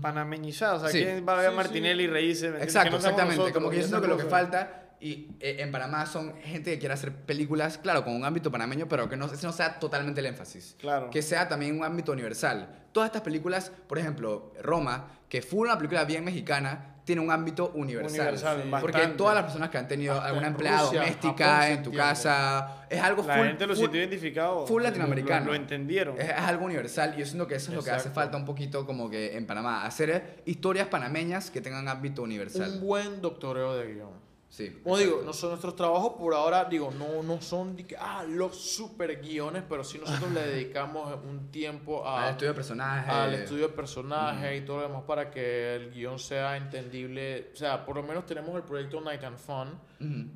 [0.00, 0.74] panameñizada.
[0.74, 1.02] O sea, Sí.
[1.02, 2.30] ¿quién va a ver a Martinelli y.
[2.30, 3.36] Exacto, exactamente.
[3.36, 6.72] nosotros, como que yo siento que lo que falta y eh, en Panamá son gente
[6.72, 9.78] que quiere hacer películas, claro, con un ámbito panameño, pero que no, ese no sea
[9.78, 10.76] totalmente el énfasis.
[10.78, 11.08] Claro.
[11.10, 12.68] Que sea también un ámbito universal.
[12.92, 17.72] Todas estas películas, por ejemplo, Roma, que fue una película bien mexicana, tiene un ámbito
[17.74, 18.20] universal.
[18.20, 18.68] Universal, Sí.
[18.70, 19.16] Porque bastante.
[19.16, 22.86] todas las personas que han tenido Hasta alguna empleada Rusia, doméstica Japón en tu casa,
[22.88, 24.66] es algo La full, gente lo full- identificado.
[24.66, 25.46] full latinoamericano.
[25.46, 26.20] Lo, lo entendieron.
[26.20, 28.44] es, es algo universal y yo siento que eso es lo que hace falta un
[28.44, 32.70] poquito como que en Panamá, hacer historias panameñas que tengan ámbito universal.
[32.74, 34.29] Un buen doctoreo de guion.
[34.50, 34.80] Sí.
[34.82, 39.20] Como digo, no son nuestros trabajos por ahora, digo, no, no son ah, los super
[39.22, 43.14] guiones, pero sí nosotros le dedicamos un tiempo a, al estudio de personajes.
[43.14, 47.50] al estudio de personajes y todo lo demás para que el guion sea entendible.
[47.52, 49.78] O sea, por lo menos tenemos el proyecto Night and Fun,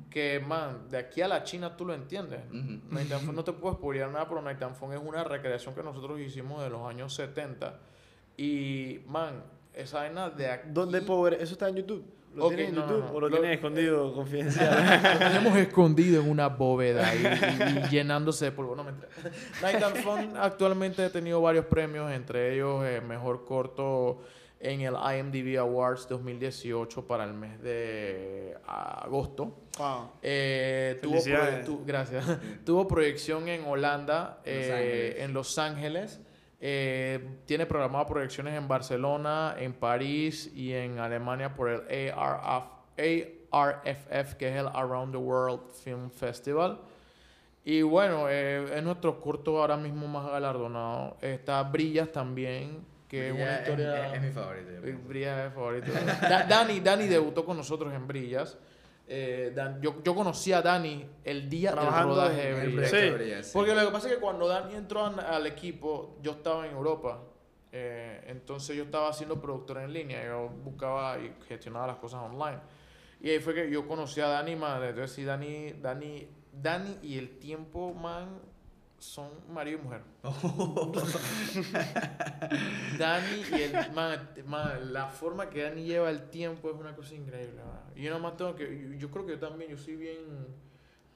[0.09, 2.39] que, man, de aquí a la China tú lo entiendes.
[2.51, 5.75] Night and Fun no te puedo spoilear nada, pero Night and Fun es una recreación
[5.75, 7.79] que nosotros hicimos de los años 70.
[8.37, 9.43] Y, man,
[9.73, 10.69] esa vaina de aquí...
[10.71, 11.33] ¿Dónde ver?
[11.33, 12.05] ¿Eso está en YouTube?
[12.35, 13.11] ¿Lo Ok, tienen en no, no, YouTube no.
[13.15, 15.01] o lo, Lo- tienen escondido confidencial?
[15.13, 18.75] Lo tenemos escondido en una bóveda y, y- y llenándose de polvo.
[18.75, 18.91] No me
[19.61, 24.21] Night and Fun actualmente ha tenido varios premios, entre ellos eh, Mejor Corto
[24.59, 29.55] en el IMDb Awards 2018 para el mes de agosto.
[29.77, 30.11] Wow.
[30.23, 31.17] Eh, tuvo,
[31.65, 32.25] tu- gracias.
[32.65, 35.15] tuvo proyección en Holanda, Los eh, Ángeles.
[35.23, 36.21] en Los Ángeles.
[36.61, 42.65] Eh, tiene programado proyecciones en Barcelona, en París y en Alemania por el ARF,
[43.51, 46.79] ARFF, que es el Around the World Film Festival.
[47.63, 51.17] Y bueno, eh, es nuestro corto ahora mismo más galardonado.
[51.21, 54.07] Está Brillas también, que es una Brilla historia...
[54.07, 54.69] Es, es mi favorito.
[55.07, 55.91] Brillas es favorito.
[56.21, 58.57] Da- Dani, Dani debutó con nosotros en Brillas.
[59.07, 62.89] Eh, Dan- yo, yo conocí a Dani el día Trabajando del rodaje en de El
[62.89, 62.95] Sí.
[62.97, 63.51] de Brilla, sí.
[63.53, 66.73] Porque lo que pasa es que cuando Dani entró an- al equipo, yo estaba en
[66.73, 67.21] Europa.
[67.71, 70.25] Eh, entonces yo estaba haciendo productor en línea.
[70.25, 72.59] Yo buscaba y gestionaba las cosas online.
[73.21, 74.81] Y ahí fue que yo conocí a Dani, man.
[74.83, 78.39] Entonces sí, Dani, Dani, Dani y el tiempo, man,
[78.99, 80.01] son marido y mujer.
[82.97, 87.13] Dani y el man, man, la forma que Dani lleva el tiempo es una cosa
[87.15, 87.61] increíble.
[87.95, 90.17] Y yo nada más tengo que, yo, yo creo que yo también, yo soy bien,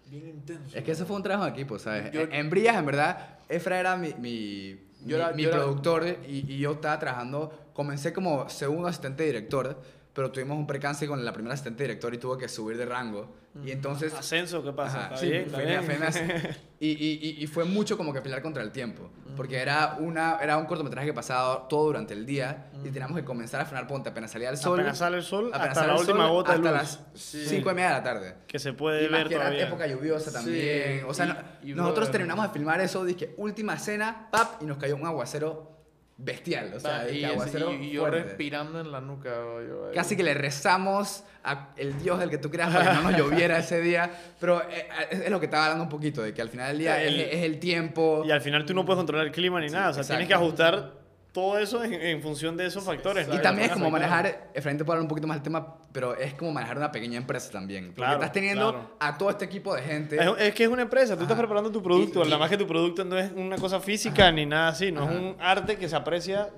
[0.05, 0.77] bien intenso.
[0.77, 2.11] Es que eso fue un trabajo de equipo, ¿sabes?
[2.11, 5.57] Yo- en, en Brillas, en verdad, Efra era mi, mi, Yo era- mi- yo era-
[5.59, 9.82] productor y, y yo estaba trabajando, comencé como segundo asistente director,
[10.14, 13.36] pero tuvimos un percance con la primera asistente director y tuve que subir de rango.
[13.66, 14.14] Y entonces...
[14.14, 14.97] Ascenso, ¿qué pasa?
[14.97, 16.55] Ajá, Está sí, bien, está fue- bien.
[16.80, 19.10] y, y, y- y fue mucho como que pelear contra el tiempo.
[19.36, 23.24] Porque era, una, era un cortometraje que pasaba todo durante el día y teníamos que
[23.26, 24.80] comenzar a frenar ponte apenas salía el sol.
[24.80, 26.80] Apenas sale el sol, apenas hasta sale la el sol, última gota de hasta luz.
[27.14, 27.45] las Sí.
[27.47, 28.36] 5 y media de la tarde.
[28.47, 29.68] Que se puede Y más ver que era todavía.
[29.68, 31.03] época lluviosa Sí, también.
[31.07, 31.30] O sea, y-
[31.68, 35.05] no- y nosotros terminamos de filmar eso, dije, última escena, pap, y nos cayó un
[35.05, 35.78] aguacero
[36.22, 36.74] bestial.
[36.76, 38.24] O sea, y, dije, ese- aguacero y- y yo fuerte.
[38.24, 39.30] respirando en la nuca.
[39.30, 39.89] yo.
[39.93, 43.17] Casi que le rezamos a el Dios del que tú creas para que no nos
[43.17, 44.11] lloviera ese día.
[44.39, 46.78] Pero eh, es, es lo que estaba hablando un poquito, de que al final del
[46.80, 48.24] día El- es, es el tiempo.
[48.26, 49.89] Y al final tú no puedes controlar el clima ni nada.
[49.89, 50.98] O sea, tienes que ajustar
[51.32, 53.27] todo eso en, en función de esos factores.
[53.27, 53.36] ¿no?
[53.36, 56.15] Y también es como manejar, Efraín te puede hablar un poquito más del tema, pero
[56.15, 57.86] es como manejar una pequeña empresa también.
[57.88, 58.95] Porque Claro, estás teniendo claro.
[58.99, 60.15] a todo este equipo de gente.
[60.17, 62.57] Es, es que es una empresa, tú estás preparando tu producto, Y- nada más que
[62.57, 65.88] tu producto no es una cosa física ni nada así, no es un arte que
[65.88, 66.49] se aprecia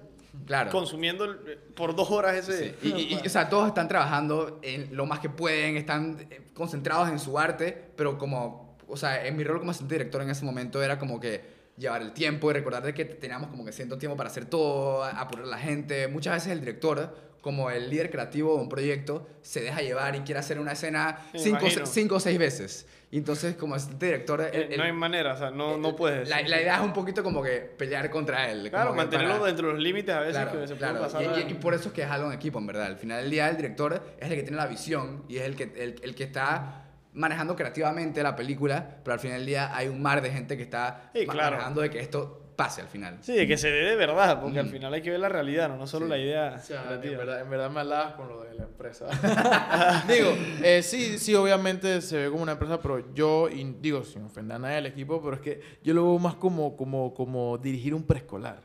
[0.45, 0.71] claro.
[0.71, 1.37] consumiendo el-
[1.75, 2.75] por dos horas ese...
[2.81, 6.27] Sí, Y, y- y, o sea, todos están trabajando en lo más que pueden, están
[6.29, 10.21] eh, concentrados en su arte, pero como, o sea, en mi rol como asistente director
[10.21, 13.65] en ese momento era como que llevar el tiempo y recordar de que teníamos como
[13.65, 16.07] que cierto tiempo para hacer todo, apurar a la gente.
[16.07, 20.19] Muchas veces el director, como el líder creativo de un proyecto, se deja llevar y
[20.19, 22.87] quiere hacer una escena cinco, cinco o seis veces.
[23.13, 25.95] Y entonces, como asistente director, el- Eh, no el- hay manera, o sea, no, no
[25.97, 26.29] puedes.
[26.29, 28.69] la, la idea es un poquito como que pelear contra él.
[28.69, 30.99] claro, mantenerlo para- dentro de los límites a veces Claro, que se claro.
[30.99, 31.39] puede pasar.
[31.39, 32.85] Y, y- y por eso es que es algo en equipo, en verdad.
[32.85, 35.55] Al final del día, el director es el que tiene la visión y es el
[35.57, 39.87] que, el, el que está manejando creativamente la película, pero al final del día hay
[39.87, 41.51] un mar de gente que está Sí, claro.
[41.51, 43.17] manejando de que esto pase al final.
[43.21, 45.67] Sí, de que se dé de verdad, porque al final hay que ver la realidad,
[45.67, 46.09] no, no solo Sí.
[46.11, 49.07] la idea O sea, en verdad, en verdad me alabas con lo de la empresa.
[50.07, 50.33] digo,
[50.63, 54.57] eh, sí, sí, obviamente se ve como una empresa, pero yo, y digo, sin ofender
[54.57, 57.95] a nadie del equipo, pero es que yo lo veo más como, como, como dirigir
[57.95, 58.61] un preescolar.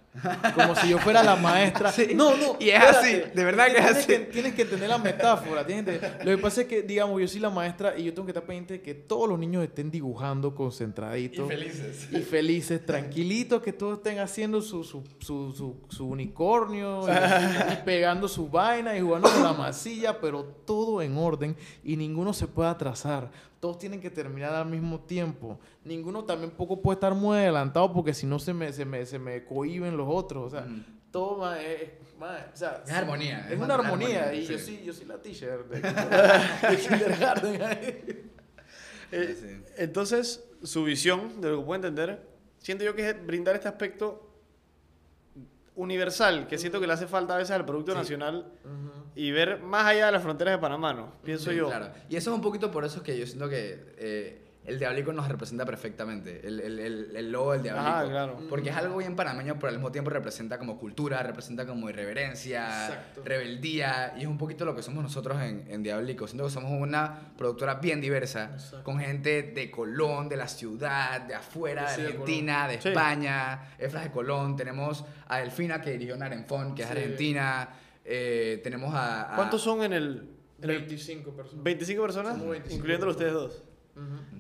[0.55, 1.93] Como si yo fuera la maestra.
[1.93, 2.57] Sí, No, no.
[2.59, 4.07] y es así, de verdad que es tienes así.
[4.07, 5.67] Que, tienes que entender la metáfora.
[5.67, 8.27] Tienes que- lo que pasa es que, digamos, yo soy la maestra y yo tengo
[8.27, 11.49] que estar pendiente de que todos los niños estén dibujando concentraditos.
[11.49, 12.09] felices.
[12.13, 17.77] Y felices, tranquilitos, que todos estén haciendo su, su, su, su, su unicornio y, y
[17.85, 22.47] pegando su vaina y jugando con la masilla, pero todo en orden y ninguno se
[22.47, 23.31] puede atrasar.
[23.67, 25.59] Todos tienen que terminar al mismo tiempo.
[25.83, 29.19] Ninguno también poco puede estar muy adelantado porque si no se me, se me, se
[29.19, 30.45] me cohiben los otros.
[30.45, 30.69] O sea,
[31.11, 34.21] todo ma, es, ma, o sea, Es armonía, Es, es una armonía.
[34.27, 34.77] armonía, y yo, sí.
[34.77, 35.81] sí, yo soy la teacher de,
[36.71, 37.61] de kindergarten.
[39.11, 39.63] Eh, Sí.
[39.79, 42.25] Entonces, su visión, de lo que puedo entender,
[42.59, 44.31] siento yo que es brindar este aspecto
[45.75, 47.99] universal, que siento que le hace falta a veces al producto Sí.
[47.99, 48.47] nacional
[49.17, 51.15] y ver más allá de las fronteras de Panamá, ¿no?
[51.25, 51.67] Pienso Sí, yo.
[51.69, 51.89] Claro.
[52.09, 55.29] Y eso es un poquito por eso que yo siento que eh, el Diablico nos
[55.29, 56.41] representa perfectamente.
[56.45, 57.89] El, el, el, el logo del Diablico.
[57.89, 58.39] Ah, claro.
[58.49, 62.65] Porque es algo bien panameño, pero al mismo tiempo representa como cultura, representa como irreverencia,
[62.89, 63.23] Exacto.
[63.25, 64.15] rebeldía.
[64.19, 66.27] Y es un poquito lo que somos nosotros en, en Diablico.
[66.27, 68.83] Siento que somos una productora bien diversa, Exacto.
[68.83, 72.89] con gente de Colón, de la ciudad, de afuera, Sí, de de Argentina, de Sí.
[72.89, 74.57] España, Efras de Colón.
[74.57, 76.93] Tenemos a Delfina, que dirigió Narenfón, que es Sí.
[76.97, 77.69] argentina.
[78.09, 80.29] Eh, tenemos a, a- ¿Cuántos son en el,
[80.63, 81.65] en el 25 personas.
[81.65, 82.33] 25 personas?
[82.35, 83.63] Somos 25 incluyendo ustedes dos.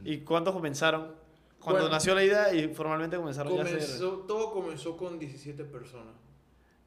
[0.04, 1.12] ¿Y cuántos comenzaron?
[1.58, 5.18] Cuando Bueno, nació la idea y formalmente comenzaron ya a ser Comenzó, todo comenzó con
[5.18, 6.14] 17 personas.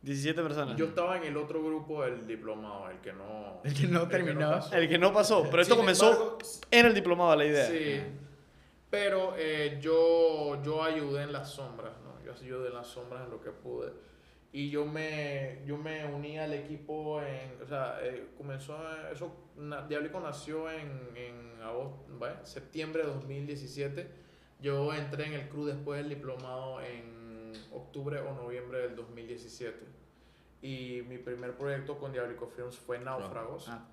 [0.03, 0.77] 17 personas.
[0.77, 3.59] Yo estaba en el otro grupo del diplomado, el que no...
[3.65, 4.49] El que no terminó.
[4.51, 4.73] pasó.
[4.75, 6.37] El que no pasó, pero esto Sin comenzó embargo,
[6.71, 7.65] en el diplomado la idea.
[7.67, 8.01] Sí.
[8.89, 12.23] Pero eh, yo, yo ayudé en las sombras, ¿no?
[12.25, 13.91] Yo ayudé en las sombras en lo que pude.
[14.51, 17.61] Y yo me, yo me uní al equipo en...
[17.61, 18.77] O sea, eh, comenzó...
[19.11, 22.35] Eso, na- Diablico nació en, en agosto, ¿vale?
[22.43, 24.07] septiembre de 2017.
[24.61, 29.77] Yo entré en el crew después del diplomado en octubre o noviembre del 2017.
[30.61, 33.69] Y mi primer proyecto con Diablico Films fue Náufragos.
[33.69, 33.85] Ah,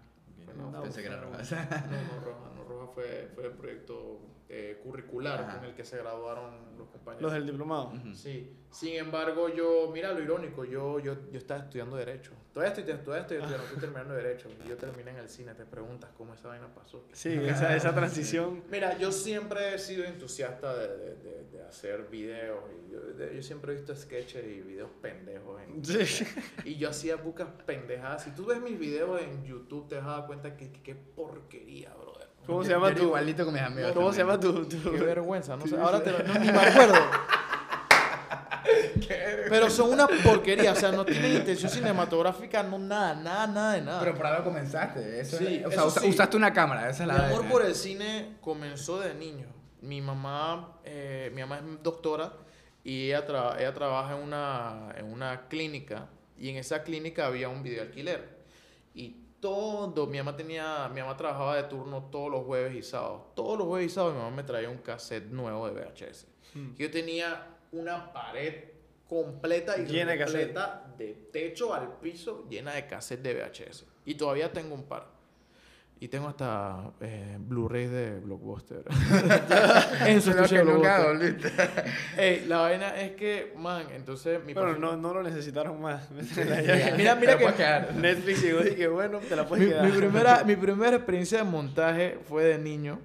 [0.49, 0.55] ok.
[0.57, 1.37] No, Pensé que era roja.
[1.39, 4.19] No, no, Roja, no, Roja fue, fue el proyecto
[4.49, 5.57] eh, curricular Ajá.
[5.57, 7.23] con el que se graduaron los compañeros.
[7.23, 7.87] Los del diplomado.
[7.95, 8.15] Ujú.
[8.15, 12.33] Sí, sin embargo, yo, mira lo irónico, yo, yo, yo estaba estudiando Derecho.
[12.53, 14.49] Todavía estoy, todavía estoy estudiando, estoy terminando Derecho.
[14.65, 17.05] Y yo terminé en el cine, te preguntas cómo esa vaina pasó.
[17.13, 18.63] Sí, esa, esa transición.
[18.71, 22.61] Mira, yo siempre he sido entusiasta de, de, de, de hacer videos.
[22.89, 25.61] Y yo, de- yo siempre he visto sketches y videos pendejos.
[25.63, 26.25] en- Sí.
[26.65, 28.23] y yo hacía bucas pendejadas.
[28.25, 31.93] Si tú ves mis videos en YouTube, te vas a dar cuenta que, qué porquería,
[31.95, 32.16] brother.
[32.47, 33.93] ¿Cómo se llama tu Igualito con mis amigos.
[33.93, 35.77] ¿Cómo se llama tu, tu- Qué vergüenza, no sé.
[35.77, 36.95] Ahora te lo, no, ni me acuerdo.
[39.49, 43.83] Pero son una porquería, o sea, no tienen intención cinematográfica, no nada, nada, nada de
[43.83, 44.01] nada.
[44.01, 45.21] Pero por algo comenzaste.
[45.21, 46.09] Eso Sí, es- o sea, eso usa- sí.
[46.09, 47.53] usaste una cámara, esa es Mi la amor vaina.
[47.53, 49.47] por el cine comenzó de niño.
[49.83, 52.33] Mi mamá, eh, mi mamá es doctora
[52.83, 57.49] y ella, tra- ella trabaja en una, en una clínica y en esa clínica había
[57.49, 58.37] un video alquiler.
[58.95, 63.35] Y todo, mi mamá tenía, mi mamá trabajaba de turno todos los jueves y sábados.
[63.37, 66.27] Todos los jueves y sábados mi mamá me traía un cassette nuevo de VHS.
[66.77, 68.65] Yo tenía una pared
[69.09, 70.39] completa y Llena de cassette.
[70.49, 73.85] repleta de techo al piso llena de cassette de VHS.
[74.05, 75.07] Y todavía tengo un par.
[75.99, 78.83] Y tengo hasta eh, Blu-ray de Blockbuster.
[80.07, 81.85] en su estuche que de nunca Blockbuster.
[82.19, 86.11] Ey, la vaina es que, man, entonces mi Bueno, profe- no, no lo necesitaron más.
[86.97, 87.95] Mira, mira que- quedar.
[87.95, 89.87] Netflix llegó y que bueno, te la puedes mi, quedar.
[89.87, 92.99] mi primera, mi primera experiencia de montaje fue de niño.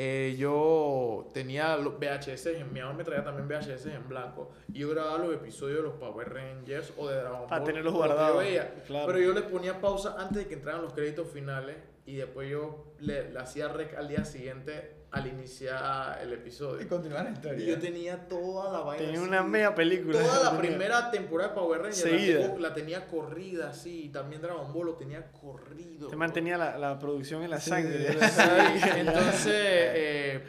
[0.00, 4.52] Eh, yo tenía los VHS, en- mi mamá me traía también VHS en blanco.
[4.72, 7.48] Y yo grababa los episodios de los Power Rangers o de Dragon Ball.
[7.48, 8.44] Para tenerlos guardados,
[8.86, 9.06] claro.
[9.08, 11.76] Pero yo le ponía pausa antes de que entraran los créditos finales.
[12.06, 16.86] Y después yo le, le hacía rec al día siguiente al iniciar el Y episodio.
[16.88, 17.66] continúa la Y historia.
[17.66, 19.04] yo tenía toda la vaina.
[19.04, 19.28] Tenía así.
[19.28, 20.20] una mega película.
[20.20, 22.54] Toda la Tenía- primera temporada de Power Rangers la, Seguida.
[22.58, 24.04] la tenía corrida, sí.
[24.04, 26.08] Y también Dragon Ball lo tenía corrido.
[26.08, 28.12] Te mantenía la, la producción en la Sí, sangre.
[28.12, 28.18] sí.
[28.96, 30.44] Entonces, eh,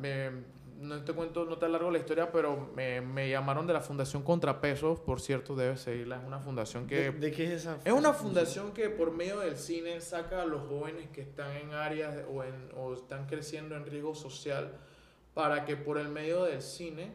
[0.00, 3.80] me- no te cuento, no te largo la historia, pero me, me llamaron de la
[3.80, 6.20] Fundación Contrapesos, por cierto, debes seguirla.
[6.20, 7.10] Es una fundación que...
[7.10, 7.78] ¿De, de qué es esa?
[7.84, 11.72] Es una fundación que por medio del cine saca a los jóvenes que están en
[11.72, 14.78] áreas o, en, o están creciendo en riesgo social
[15.34, 17.12] para que por el medio del cine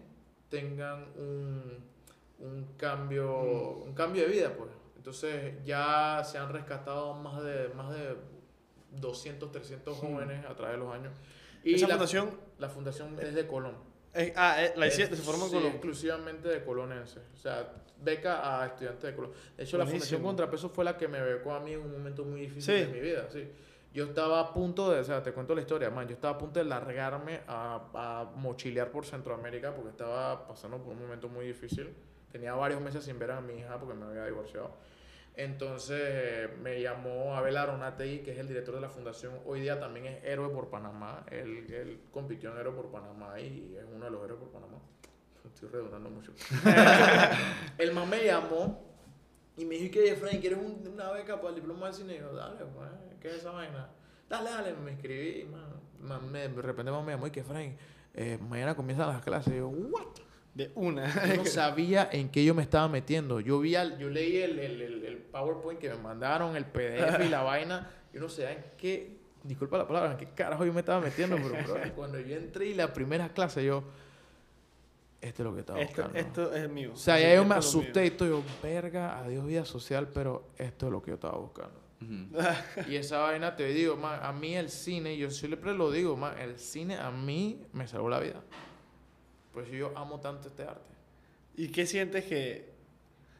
[0.50, 1.84] tengan un,
[2.40, 4.72] un cambio un cambio de vida pues.
[4.98, 8.16] Entonces ya se han rescatado más de más de
[8.92, 11.14] 200 300 jóvenes a través de los años
[11.64, 12.30] y Esa la fundación.
[12.60, 13.76] la fundación es de Colón
[14.16, 15.72] eh, ah, eh, la hiciste, se formó en Sí, Colón.
[15.72, 17.24] exclusivamente de colonenses.
[17.34, 19.32] O sea, beca a estudiantes de Colón.
[19.58, 20.22] De hecho, la Fundación.
[20.22, 22.72] Contrapeso fue la que me becó a mí en un momento muy difícil Sí.
[22.82, 23.28] de mi vida.
[23.32, 23.50] Sí.
[23.92, 26.38] Yo estaba a punto de, o sea, te cuento la historia, man, yo estaba a
[26.38, 31.48] punto de largarme a, a mochilear por Centroamérica porque estaba pasando por un momento muy
[31.48, 31.92] difícil.
[32.32, 34.76] Tenía varios meses sin ver a mi hija porque me había divorciado.
[35.36, 39.34] Entonces me llamó Abel Aronategui, que es el director de la fundación.
[39.46, 41.26] Hoy día también es héroe por Panamá.
[41.32, 44.78] Él, él compitió en héroe por Panamá y es uno de los héroes por Panamá.
[45.46, 46.34] Estoy redundando mucho.
[47.78, 48.84] el man me llamó
[49.58, 52.16] y me dijo que Efraín, ¿quieres un- una beca para el diploma de cine?
[52.16, 52.90] Y yo, dale, pues,
[53.22, 53.90] ¿qué es esa vaina?
[54.30, 55.46] Dale, dale, me inscribí.
[55.46, 57.76] Man, man, me, de repente me llamó y que Efraín,
[58.14, 59.54] eh, mañana comienzan las clases.
[59.54, 60.08] Y yo, ¿what?
[60.54, 61.28] De una.
[61.28, 63.40] Yo no sabía en qué yo me estaba metiendo.
[63.40, 67.26] Yo vi al- yo leí el, el, el, el PowerPoint que me mandaron, el PDF
[67.26, 67.90] y la vaina.
[68.14, 71.36] Yo no sé en qué, disculpa la palabra, en qué carajo yo me estaba metiendo,
[71.38, 73.84] pero bro, cuando yo entré y la primera clase, yo,
[75.22, 76.18] esto es lo que estaba buscando.
[76.20, 76.92] esto es mío.
[76.94, 80.50] o sea, Sí, ya yo me asusté y todo, yo, verga, adiós vida social, pero
[80.58, 81.82] esto es lo que yo estaba buscando.
[82.02, 82.92] Ujú.
[82.92, 86.38] Y esa vaina te digo, man, a mí el cine, yo siempre lo digo, man,
[86.38, 88.42] el cine a mí me salvó la vida.
[89.54, 90.94] Pues yo amo tanto este arte.
[91.56, 92.74] ¿Y qué sientes que.?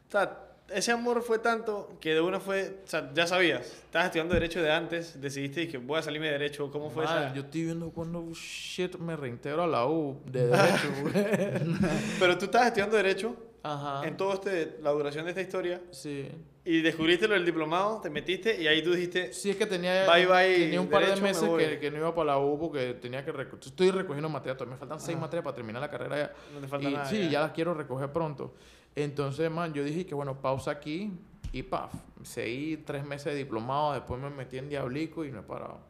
[0.08, 0.38] O sea,
[0.68, 2.80] ese amor fue tanto que de una fue.
[2.84, 3.66] O sea, ya sabías.
[3.66, 6.70] Estabas estudiando Derecho de antes, decidiste que voy a salirme de Derecho.
[6.70, 7.34] ¿Cómo fue Man, esa.?
[7.34, 10.88] Yo estoy viendo cuando shit me reintegro a la U de derecho.
[12.18, 14.06] Pero tú estabas estudiando Derecho Ajá.
[14.06, 14.78] en todo este.
[14.82, 15.82] La duración de esta historia.
[15.90, 16.28] Sí.
[16.66, 19.32] Y descubriste lo del diplomado, te metiste y ahí tú dijiste.
[19.34, 21.62] Sí, es que tenía, Bye, bye, tenía un par derecho, de me meses voy.
[21.62, 24.74] que, que no iba para la U porque tenía que reco- Estoy recogiendo materias, todavía
[24.76, 26.32] me faltan seis materias para terminar la carrera ya.
[26.54, 27.04] No te falta Y nada.
[27.04, 27.28] sí, ya.
[27.30, 28.54] ya las quiero recoger pronto.
[28.96, 31.12] Entonces, man, yo dije que bueno, pausa aquí
[31.52, 31.92] y paf.
[32.22, 35.80] Seguí tres meses de diplomado, después me metí en Diablico y no he parado.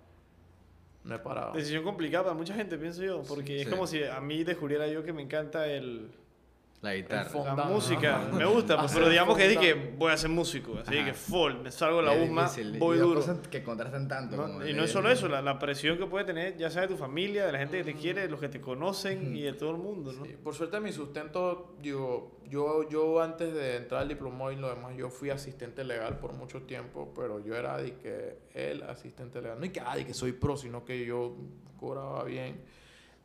[1.05, 1.53] No he parado.
[1.53, 3.23] Decisión complicada para mucha gente, pienso yo.
[3.29, 3.71] Porque es Sí.
[3.71, 6.11] como si a mí descubriera yo que me encanta el.
[6.83, 7.55] La guitarra.
[7.57, 10.99] La música, me gusta, pues, pero digamos que dije que voy a ser músico, así
[10.99, 11.07] Ajá.
[11.07, 13.21] que full, me salgo de la y voy dos duro.
[13.21, 14.37] cosas que contrastan tanto.
[14.37, 14.67] ¿no?
[14.67, 16.89] Y el- no es solo eso, la, la presión que puede tener, ya sea de
[16.89, 19.71] tu familia, de la gente que te quiere, los que te conocen y de todo
[19.71, 20.27] el mundo, ¿no?
[20.27, 24.69] Sí, por suerte mi sustento, digo, yo, yo antes de entrar al diplomado y lo
[24.69, 29.41] demás, yo fui asistente legal por mucho tiempo, pero yo era de que el asistente
[29.41, 31.35] legal, no y que, ah, de que soy pro, sino que yo
[31.79, 32.61] cobraba bien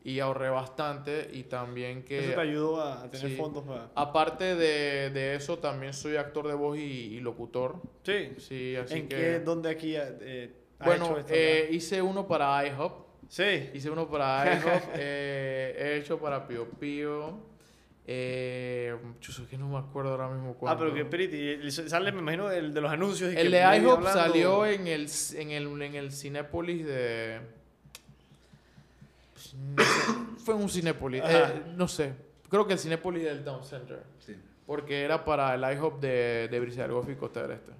[0.04, 2.20] y ahorré bastante y también que...
[2.20, 3.36] Eso te ayudó a, a tener sí.
[3.36, 3.89] fondos para...
[3.95, 7.82] Aparte de, de eso, también soy actor de voz y, y locutor.
[8.04, 8.34] Sí.
[8.38, 9.16] Sí, así ¿En que...
[9.16, 10.52] qué, dónde aquí eh,
[10.84, 13.08] bueno, hecho eh, hice uno para IHOP.
[13.28, 13.70] sí.
[13.74, 17.50] Hice uno para IHOP, eh, he hecho para Pio Pío,
[18.12, 20.74] Eh, yo sé que no me acuerdo ahora mismo cuál.
[20.74, 21.68] Ah, pero que Pretty.
[21.68, 23.32] y Sale, me imagino, el de los anuncios.
[23.32, 26.86] y que El de Lady IHOP hablando- salió en el, en el, en el Cinépolis
[26.88, 27.39] de...
[29.75, 31.21] no sé, fue un Cinépolis.
[31.25, 32.13] Eh, no sé.
[32.49, 34.03] Creo que el Cinépolis del Town Center.
[34.19, 34.35] Sí.
[34.65, 37.71] Porque era para el IHOP de, de del Golfo y Costa del Este.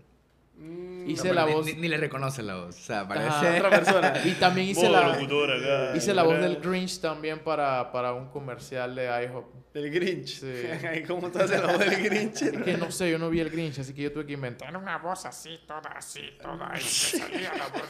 [0.60, 1.66] Mm, Hice No, la pero voz...
[1.66, 2.76] Ni, ni le reconoce la voz.
[2.76, 3.28] O sea, parece.
[3.30, 3.58] Ajá.
[3.58, 4.14] otra persona.
[4.26, 5.96] Y también hice la, locutor acá.
[5.96, 9.74] hice la voz del Grinch también para, para un comercial de IHOP.
[9.74, 10.40] Del Grinch.
[10.40, 11.04] Sí.
[11.08, 12.42] ¿Cómo te hace la voz del Grinch?
[12.42, 14.68] Es que no sé, yo no vi el Grinch, así que yo tuve que inventar.
[14.68, 16.80] Tiene una voz así, toda así, toda ahí.
[16.80, 17.84] que salía la voz.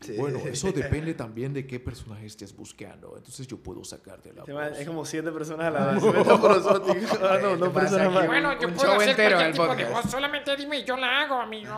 [0.00, 0.14] Sí.
[0.16, 3.14] Bueno, eso depende también de qué personaje estés buscando.
[3.16, 4.78] Entonces yo puedo sacarte la llama- voz.
[4.78, 6.02] Es como siete personas a la vez.
[7.22, 8.26] Ah, no, ¿Qué no pasa personas más.
[8.26, 11.22] Bueno, yo Un puedo show hacer cualquier tipo de voz, solamente dime y yo la
[11.22, 11.74] hago, amigo.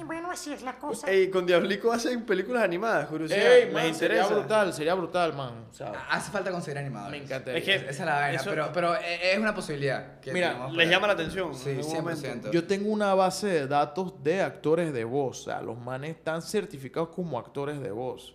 [0.00, 1.10] Y bueno, así es la cosa.
[1.10, 3.38] Ey, con Diablico hacen películas animadas, curiosidad.
[3.40, 4.34] Ey, me man, sería interesa.
[4.40, 5.66] brutal, sería brutal, man.
[5.70, 7.18] O sea, Hace falta conseguir animadores.
[7.20, 7.58] me encantaría.
[7.58, 10.20] Es que- Esa es la vaina, Eso- pero, pero es una posibilidad.
[10.20, 11.54] que Mira, Les para- llama la atención.
[11.54, 12.28] Sí, en algún 100%.
[12.28, 12.50] momento.
[12.52, 15.40] Yo tengo una base de datos de actores de voz.
[15.40, 18.34] O sea, los manes están certificados como actores de voz.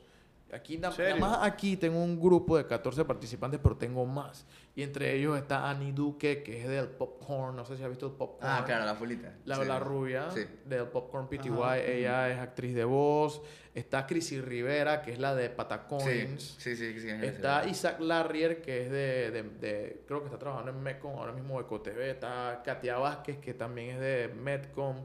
[0.56, 1.18] Aquí, na- ¿Serio?
[1.18, 4.46] nada más aquí tengo un grupo de 14 participantes, pero tengo más.
[4.76, 7.56] Y entre ellos está Annie Duque, que es del Popcorn.
[7.56, 8.52] No sé si has visto el Popcorn.
[8.52, 9.34] Ah, claro, la fulita.
[9.46, 9.66] La, Sí.
[9.66, 10.42] la rubia Sí.
[10.66, 11.78] del Popcorn PTY, Ajá.
[11.80, 13.42] ella es actriz de voz.
[13.74, 16.56] Está Chrissy Rivera, que es la de Patacoins.
[16.58, 16.94] sí, sí.
[16.94, 17.70] sí, sí, Está sí.
[17.72, 21.62] Isaac Larrier, que es de, de- de- creo que está trabajando en Metcom, ahora mismo
[21.62, 22.10] de TV.
[22.12, 24.96] Está Katia Vázquez, que también es de Metcom.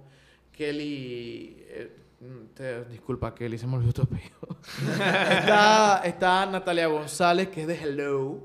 [0.53, 1.96] Kelly, eh,
[2.55, 4.37] te- disculpa Kelly, se me olvidó tu apellido.
[5.31, 8.39] está, está Natalia González, que es de Hello.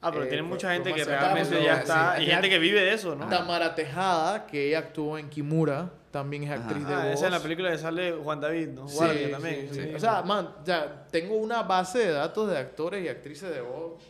[0.00, 2.12] Ah, pero Eh, tienen fue- mucha gente que realmente sí, ya sí, está.
[2.12, 3.28] al Y gente que vive de eso, ¿no?
[3.28, 7.14] Tamara Tejada, que ella actuó en Kimura, también es actriz de Ah, voz.
[7.14, 8.88] esa es la película que sale Juan David, ¿no?
[8.88, 9.68] Sí, Guardia sí, también.
[9.72, 9.80] sí.
[9.80, 9.94] sí.
[9.94, 14.02] O sea, man, ya tengo una base de datos de actores y actrices de voz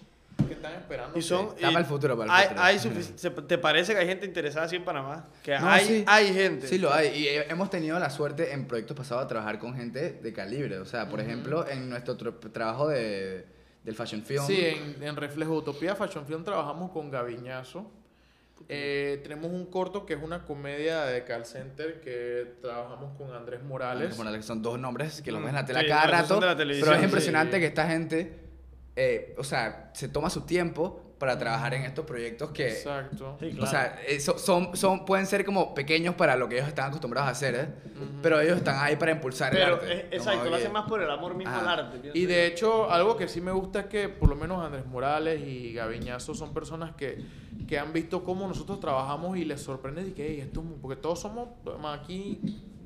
[0.67, 1.19] están esperando.
[1.19, 1.49] y son.
[1.49, 2.63] que- Está y para el futuro, para el hay- futuro.
[2.65, 5.29] hay sufic- se- ¿Te parece que hay gente interesada así en Panamá?
[5.43, 6.05] Que No, hay, sí.
[6.07, 6.67] hay gente.
[6.67, 7.09] Sí, lo hay.
[7.09, 10.79] Y eh, hemos tenido la suerte en proyectos pasados de trabajar con gente de calibre.
[10.79, 13.45] O sea, por ejemplo, en nuestro tra- trabajo de,
[13.85, 14.45] del Fashion Film.
[14.47, 17.91] Sí, en, en Reflejo Utopía Fashion Film trabajamos con Gaviñazo.
[18.69, 23.61] Eh, tenemos un corto que es una comedia de call center que trabajamos con Andrés
[23.63, 24.03] Morales.
[24.03, 26.07] Andrés Morales, que son dos nombres que lo Mm, ven en la tele sí, cada
[26.07, 26.39] rato.
[26.41, 27.05] pero es sí.
[27.05, 28.39] impresionante que esta gente,
[28.97, 33.36] eh, o sea, se toma su tiempo para trabajar en estos proyectos que, Exacto.
[33.38, 33.66] Sí, o claro.
[33.70, 37.28] sea, eh, so- son, son, pueden ser como pequeños para lo que ellos están acostumbrados
[37.28, 37.68] a hacer, ¿eh?
[38.20, 39.93] pero ellos están ahí para impulsar el arte.
[40.09, 41.72] es- exacto, lo hacen más por el amor mismo Ajá.
[41.74, 42.11] al arte.
[42.12, 45.40] Y de hecho, algo que sí me gusta es que por lo menos Andrés Morales
[45.47, 47.24] y Gaviñazo son personas que,
[47.68, 50.78] que han visto cómo nosotros trabajamos y les sorprende y que "Ey, esto, es muy-",
[50.82, 51.51] porque todos somos
[51.95, 52.40] aquí,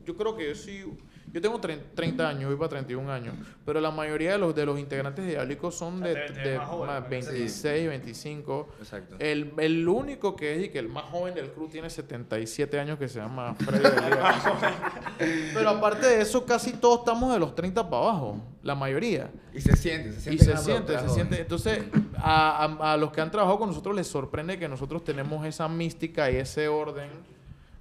[0.05, 0.85] yo creo que yo sí,
[1.33, 4.65] yo tengo tre- 30 años, voy para 31 años, pero la mayoría de los, de
[4.65, 7.09] los integrantes de Diabólico son de, de más joven, más ¿no?
[7.11, 8.69] 26, 25.
[8.79, 9.17] Exacto.
[9.19, 12.99] El, el único que es y que el más joven del crew tiene 77 años
[12.99, 13.83] que se llama Freddy.
[15.55, 19.31] Pero aparte de eso, casi todos estamos de los 30 para abajo, la mayoría.
[19.55, 20.45] Y se siente, se Y siente.
[20.45, 21.15] se una siente, productora se joven.
[21.29, 21.41] siente.
[21.43, 21.81] Entonces,
[22.19, 25.69] a, a- a los que han trabajado con nosotros les sorprende que nosotros tenemos esa
[25.69, 27.09] mística y ese orden.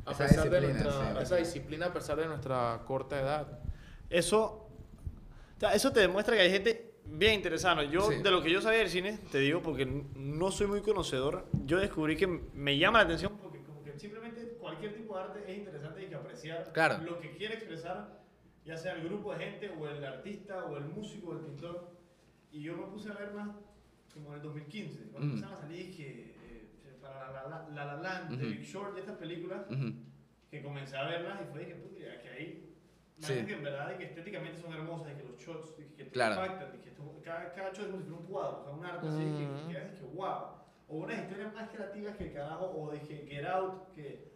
[0.06, 1.24] A Esa pesar de disciplina, nuestra, sí.
[1.24, 3.60] esa disciplina a pesar de nuestra corta edad.
[4.10, 4.68] Eso,
[5.58, 7.76] o sea, eso te demuestra que hay gente bien interesada.
[7.76, 7.84] ¿no?
[7.84, 8.22] Yo, Sí.
[8.22, 11.80] de lo que yo sabía del cine, te digo, porque no soy muy conocedor, yo
[11.80, 15.58] descubrí que me llama la atención porque como que simplemente cualquier tipo de arte es
[15.58, 16.99] interesante y que apreciar Claro.
[17.03, 18.22] lo que quiere expresar,
[18.64, 21.89] ya sea el grupo de gente, o el artista, o el músico, o el pintor.
[22.51, 23.49] Y yo me puse a ver más
[24.14, 25.38] como en el 2015, cuando Ujú.
[25.38, 26.34] empezaron a salir que
[27.20, 28.45] La La, la, La Land, The Ujú.
[28.45, 29.93] Big Short y estas películas, Ujú.
[30.49, 32.72] que comencé a verlas y fue que, puta, que hay
[33.20, 33.45] Sí.
[33.45, 36.11] que en verdad de que estéticamente son hermosas, de que los shots, de que te
[36.11, 36.36] Claro.
[36.36, 38.74] impactan, de que esto- cada, cada shot es como si fuera un cuadro, o sea,
[38.74, 39.68] un arte así, Mm.
[39.68, 40.43] que, que haces que wow.
[40.88, 44.32] O unas historias más creativas que el carajo, o de que Get Out, que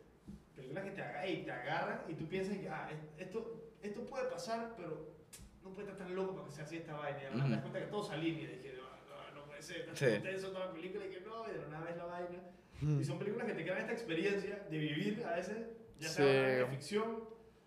[0.55, 4.25] películas que te, ey, te agarran y tú piensas que ah, es- esto, esto puede
[4.31, 5.13] pasar, pero
[5.63, 7.21] no puede estar tan loco para que sea así esta vaina.
[7.21, 9.61] Y además te das cuenta que todo se alinea, y dije, no, no, no puede
[9.61, 10.21] ser, está Sí.
[10.23, 12.39] tenso toda la película y que no, y de nada ves la vaina.
[12.81, 15.57] Y son películas que te crean esta experiencia de vivir a veces,
[15.99, 16.63] ya sea Sí.
[16.63, 17.05] una ficción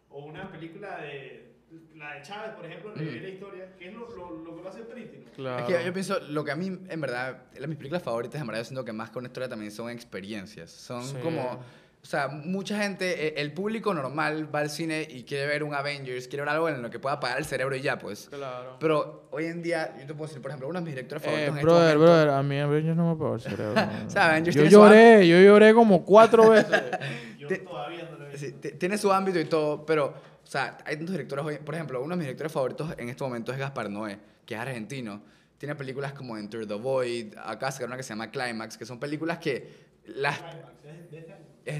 [0.08, 1.50] o una película de.
[1.94, 3.26] La de Chávez, por ejemplo, revivir Ujú.
[3.26, 5.18] la historia, que es lo, lo, lo que lo hace Pretty.
[5.24, 5.30] ¿no?
[5.32, 5.66] Claro.
[5.66, 8.46] Es que yo pienso, lo que a mí, en verdad, las mis películas favoritas, en
[8.46, 10.70] verdad, yo siento que más que una historia también son experiencias.
[10.70, 11.16] Son Sí.
[11.22, 11.62] como,
[12.02, 15.72] o sea, mucha gente, eh, el público normal va al cine y quiere ver un
[15.72, 18.28] Avengers, quiere ver algo en lo que pueda apagar el cerebro y ya, pues.
[18.28, 18.76] Claro.
[18.80, 21.26] Pero hoy en día, yo te puedo decir, por ejemplo, uno de mis directores Eh,
[21.26, 23.74] favoritos en este brother, momento- brother, a mí Avengers no me apagó el cerebro.
[24.06, 26.80] O sea, Avengers yo tiene su lloré, yo lloré como cuatro veces.
[27.38, 28.68] Yo todavía no lo he visto.
[28.78, 31.58] Tiene su ámbito y todo, pero, o sea, hay tantos directores hoy.
[31.58, 34.60] Por ejemplo, uno de mis directores favoritos en este momento es Gaspar Noé, que es
[34.60, 35.20] argentino.
[35.58, 38.98] Tiene películas como Enter the Void, acá sacaron una que se llama Climax, que son
[39.00, 39.68] películas que
[40.06, 40.38] las...
[40.38, 41.32] Es este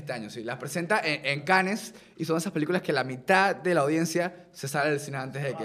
[0.08, 0.44] año, sí.
[0.44, 4.46] Las presenta en, en Cannes y son esas películas que la mitad de la audiencia
[4.52, 5.64] se sale del cine antes de que,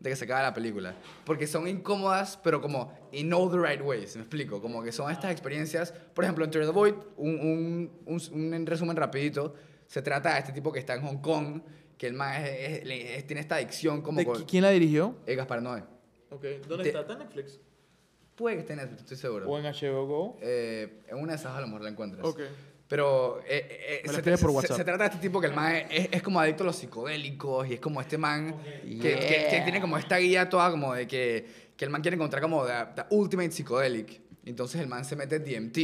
[0.00, 0.94] de que se acabe la película.
[1.24, 4.60] Porque son incómodas, pero como in all the right ways, me explico.
[4.60, 8.96] Como que son estas experiencias, por ejemplo, Enter the Void, un, un, un, un resumen
[8.96, 9.54] rapidito,
[9.86, 11.60] se trata de este tipo que está en Hong Kong,
[11.96, 12.86] que el man es- es-
[13.18, 14.18] es- tiene esta adicción como...
[14.18, 15.16] ¿De con- qui- ¿Quién la dirigió?
[15.26, 15.84] eh, Gaspar Noé.
[16.30, 17.00] Ok, ¿dónde Te- está?
[17.02, 17.60] ¿Está en Netflix?
[18.34, 19.48] Puede que esté en Netflix, estoy seguro.
[19.48, 20.38] ¿O en HBO Go?
[20.42, 22.26] Eh, en una de esas a lo mejor la encuentras.
[22.26, 22.40] Ok.
[22.94, 24.76] Pero eh, eh, se, se- WhatsApp.
[24.76, 27.68] se trata de este tipo que el man es, es como adicto a los psicodélicos
[27.68, 28.54] y es como este man
[29.02, 31.44] que, que- que tiene como esta guía toda como de que,
[31.76, 34.20] que el man quiere encontrar como the, the ultimate psychedelic.
[34.46, 35.76] Entonces el man se mete DMT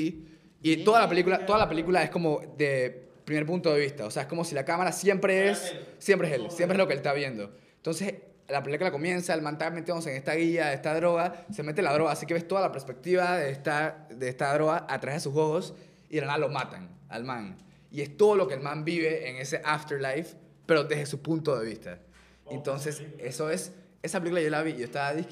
[0.62, 4.06] y toda la película, toda la película es como de primer punto de vista.
[4.06, 6.86] O sea, es como si la cámara siempre es, siempre es él, siempre es lo
[6.86, 7.50] que él está viendo.
[7.74, 8.14] Entonces
[8.48, 11.82] la película comienza, el man está metiéndose en esta guía, de esta droga, se mete
[11.82, 15.24] la droga, así que ves toda la perspectiva de esta, de esta droga a través
[15.24, 15.74] de sus ojos
[16.08, 17.58] y de nada lo matan al man.
[17.90, 21.58] Y es todo lo que el man vive en ese afterlife, pero desde su punto
[21.58, 21.98] de vista.
[22.50, 25.26] Entonces, eso es, esa película yo la vi y yo estaba, the es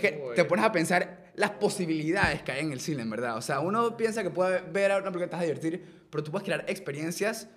[0.00, 3.36] que te pones a pensar las posibilidades que hay en el cine, en verdad.
[3.36, 5.84] O sea, uno piensa que puede ver a una película que te vas a divertir,
[6.10, 7.48] pero tú puedes crear experiencias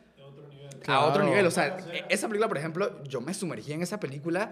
[0.88, 1.30] a otro Claro.
[1.30, 1.46] nivel.
[1.48, 4.52] O sea, e- esa película, por ejemplo, yo me sumergí en esa película.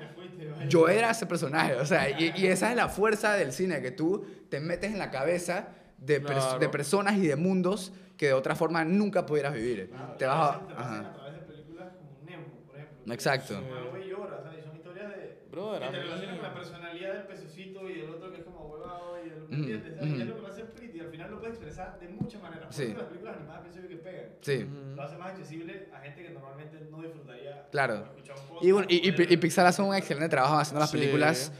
[0.67, 1.75] Yo era ese personaje.
[1.75, 4.97] O sea, y, y esa es la fuerza del cine, que tú te metes en
[4.99, 5.67] la cabeza
[5.99, 6.59] de, pers- Claro.
[6.59, 9.91] de personas y de mundos que de otra forma nunca pudieras vivir.
[10.17, 10.61] te vas a...
[10.77, 10.99] Ajá.
[11.09, 13.13] a través de películas como Nemo, por ejemplo.
[13.13, 13.53] Exacto.
[13.53, 14.59] Y llora, ¿sabes?
[14.59, 15.39] Y son historias de.
[15.51, 19.17] Brother, te relacionan con la personalidad del pececito y del otro que es como huevado
[19.25, 19.95] y del Ujú, ¿entiendes?
[19.99, 20.13] ¿sabes?
[20.13, 20.99] Y es lo que lo hace pretty.
[21.01, 22.65] Al final lo puedes expresar de muchas maneras.
[22.67, 22.83] Por Sí.
[22.83, 24.25] eso las películas animadas pienso yo que pegan.
[24.39, 24.67] Sí.
[24.95, 27.67] Lo hace más accesible a gente que normalmente no disfrutaría.
[27.71, 27.95] Claro.
[28.05, 30.79] escuchar un podcast Y, bueno, y, y, o y Pixar hace un excelente trabajo haciendo
[30.79, 30.97] las Sí.
[30.97, 31.51] películas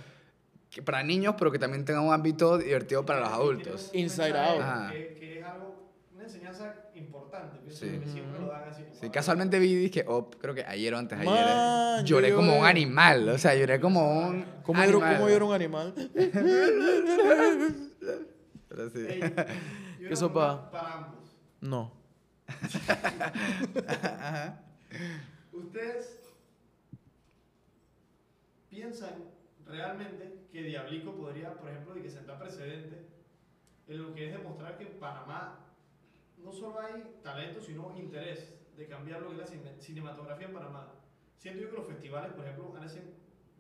[0.86, 3.92] para niños, pero que también tengan un ámbito divertido para los adultos.
[3.94, 4.62] Inside Out.
[4.62, 4.92] Ajá.
[4.92, 7.58] Que, que es algo, una enseñanza importante.
[7.60, 8.02] Pienso Sí.
[8.06, 8.84] siempre lo dan así.
[8.94, 12.34] Sí, casualmente vi que, oh, creo que ayer o antes de ayer, Man, yo lloré
[12.34, 12.70] como un lloré.
[12.70, 13.30] animal.
[13.30, 14.46] O sea, lloré como un.
[14.64, 15.18] ¿Cómo animal.
[15.18, 15.94] ¿Cómo era un animal?
[18.70, 19.06] Pero sí.
[19.08, 19.46] Ey, y una
[20.10, 20.72] ¿Qué sopa?
[20.72, 21.36] Para ambos.
[21.62, 21.92] No.
[25.52, 26.20] ¿Ustedes
[28.70, 29.14] piensan
[29.66, 33.08] realmente que Diablico podría, por ejemplo, y que sentar precedente
[33.88, 35.63] en lo que es demostrar que Panamá
[36.44, 40.54] no solo hay talento, sino interés de cambiar lo que es la cine- cinematografía en
[40.54, 40.94] Panamá?
[41.38, 43.00] Siento yo que los festivales, por ejemplo, han hecho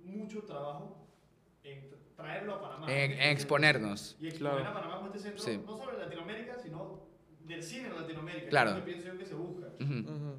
[0.03, 1.07] mucho trabajo
[1.63, 2.93] en traerlo a Panamá.
[2.93, 4.17] En, en exponernos.
[4.19, 4.69] Y exponer Claro.
[4.69, 5.61] a Panamá como este centro, Sí.
[5.65, 7.01] no solo de Latinoamérica, sino
[7.45, 8.49] del cine en Latinoamérica.
[8.49, 8.69] Claro.
[8.71, 9.67] Es lo que pienso yo que se busca.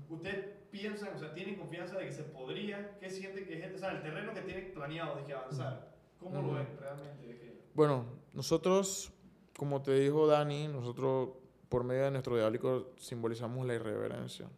[0.08, 3.78] ¿Ustedes piensan, o sea, tienen confianza de que se podría, qué sienten que es, o
[3.78, 5.94] sea, el terreno que tienen planeado de que avanzar?
[6.18, 7.26] ¿Cómo lo ven realmente?
[7.26, 9.12] De que, Bueno, nosotros,
[9.56, 11.30] como te dijo Dani, nosotros
[11.68, 14.48] por medio de nuestro diabólico simbolizamos la irreverencia.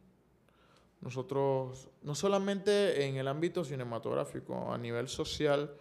[1.00, 5.74] Nosotros, no solamente en el ámbito cinematográfico, a nivel social,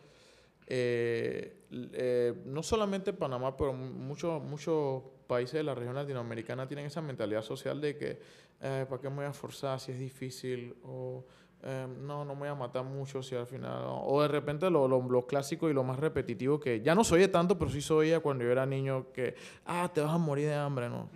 [0.67, 6.85] eh, eh, no solamente Panamá, pero mu- muchos muchos países de la región latinoamericana tienen
[6.87, 8.19] esa mentalidad social de que,
[8.61, 10.75] eh, ¿para qué me voy a forzar si es difícil?
[10.83, 11.25] O,
[11.67, 13.83] eh, no, no me voy a matar mucho si al final...
[13.83, 14.03] no".
[14.03, 17.21] O de repente lo, lo, lo clásico y lo más repetitivo que ya no soy
[17.21, 19.35] de tanto, pero sí soy cuando yo era niño que,
[19.65, 21.09] ah, te vas a morir de hambre, ¿no?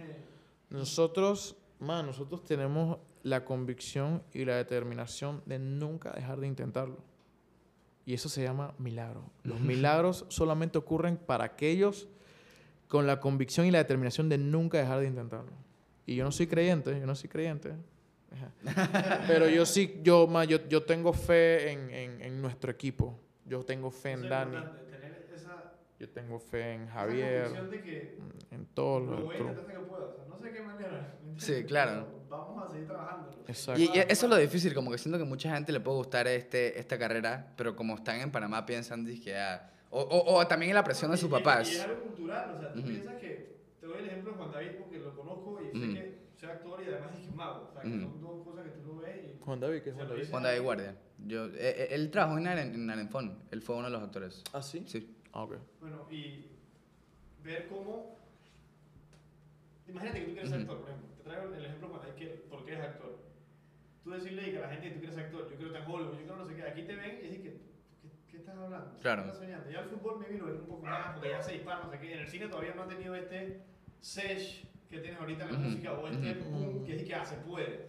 [0.71, 6.97] Nosotros, man, nosotros tenemos la convicción y la determinación de nunca dejar de intentarlo.
[8.05, 9.23] Y eso se llama milagro.
[9.43, 12.07] Los milagros solamente ocurren para aquellos
[12.87, 15.51] con la convicción y la determinación de nunca dejar de intentarlo.
[16.07, 17.75] Y yo no soy creyente, yo no soy creyente.
[19.27, 23.19] Pero yo sí, yo, ma, yo, yo tengo fe en, en, en nuestro equipo.
[23.45, 24.67] Yo tengo fe en Dani.
[25.33, 27.49] esa, Yo tengo fe en Javier.
[27.51, 28.13] de que
[28.51, 29.51] En todos lo que pueda.
[29.51, 31.15] O sea, no sé qué manera.
[31.37, 32.07] Sí, claro.
[32.45, 33.43] Vamos a seguir trabajando.
[33.47, 33.81] Exacto.
[33.81, 36.27] Y, y eso es lo difícil, como que siento que mucha gente le puede gustar
[36.27, 40.69] este, esta carrera, pero como están en Panamá piensan que ah, o, o, o también
[40.71, 41.85] en la presión de sus Y- y- Y es papás.
[41.87, 42.87] algo cultural, o sea, tú Ujú.
[42.89, 43.49] piensas que,
[43.79, 45.95] te doy el ejemplo de Juan David porque lo conozco y sé Ujú.
[45.95, 47.67] que soy actor y además es que es mago.
[47.69, 47.99] O sea, que Ujú.
[48.01, 49.43] son dos cosas que tú lo ves y...
[49.43, 50.23] Juan David, ¿qué es Juan David?
[50.29, 50.61] Juan David.
[50.61, 50.95] Guardia.
[51.25, 54.43] Yo, eh, eh, él trabajó en, Aren- en Arenfón, él fue uno de los actores.
[54.53, 54.83] ¿Ah, sí?
[54.87, 55.15] Sí.
[55.33, 55.55] Ah, ok.
[55.81, 56.45] Bueno, y
[57.43, 58.17] ver cómo.
[59.87, 60.71] Imagínate que tú quieres ser Ujú.
[60.71, 61.15] actor, por ejemplo.
[61.17, 63.19] Te traigo el ejemplo para que, por qué eres actor.
[64.03, 65.89] Tú decirle que a la gente que tú quieres ser actor, yo quiero estar en
[65.91, 66.63] Hollywood, yo quiero no sé qué.
[66.63, 67.49] Aquí te ven y dicen que.
[68.01, 68.97] ¿Qué, qué estás hablando?
[69.01, 69.23] Claro.
[69.23, 69.69] ¿Qué estás soñando?
[69.71, 72.13] Ya el fútbol me vino un poco más porque ya se dispara, no sé qué.
[72.13, 73.61] En el cine todavía no ha tenido este
[73.99, 77.25] sesh que tienes ahorita en la Ujú, música o este boom que es que ah,
[77.25, 77.85] se puede.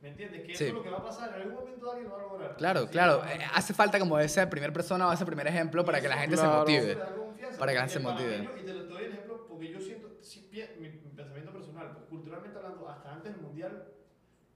[0.00, 0.42] ¿Me entiendes?
[0.42, 0.64] Que Sí.
[0.64, 1.30] eso es lo que va a pasar.
[1.34, 2.56] En algún momento alguien lo va a lograr.
[2.56, 3.24] Claro, Sí, claro.
[3.24, 6.36] eh, hace falta como esa primera persona o ese primer ejemplo para que la gente
[6.36, 6.50] Claro.
[6.52, 7.02] se motive.
[7.58, 8.50] para que la gente se motive.
[8.56, 12.04] Y te lo doy el ejemplo porque yo siento, si mi, mi pensamiento personal, pues,
[12.08, 13.88] culturalmente hablando, hasta antes del mundial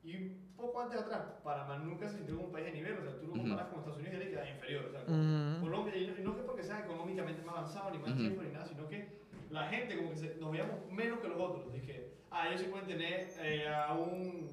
[0.04, 2.98] y un poco antes de atrás, Panamá nunca se sintió como un país de nivel.
[2.98, 4.84] O sea, tú lo comparas con Estados Unidos y le queda inferior.
[4.86, 5.60] O sea, con Ujú.
[5.60, 8.50] Colombia, y no, y no que porque sea económicamente más avanzado, ni más tiempo, ni
[8.50, 9.21] nada, sino que
[9.52, 11.72] la gente como que se- nos veíamos menos que los otros.
[11.72, 14.50] Dije, ah, ellos sí pueden tener eh, a un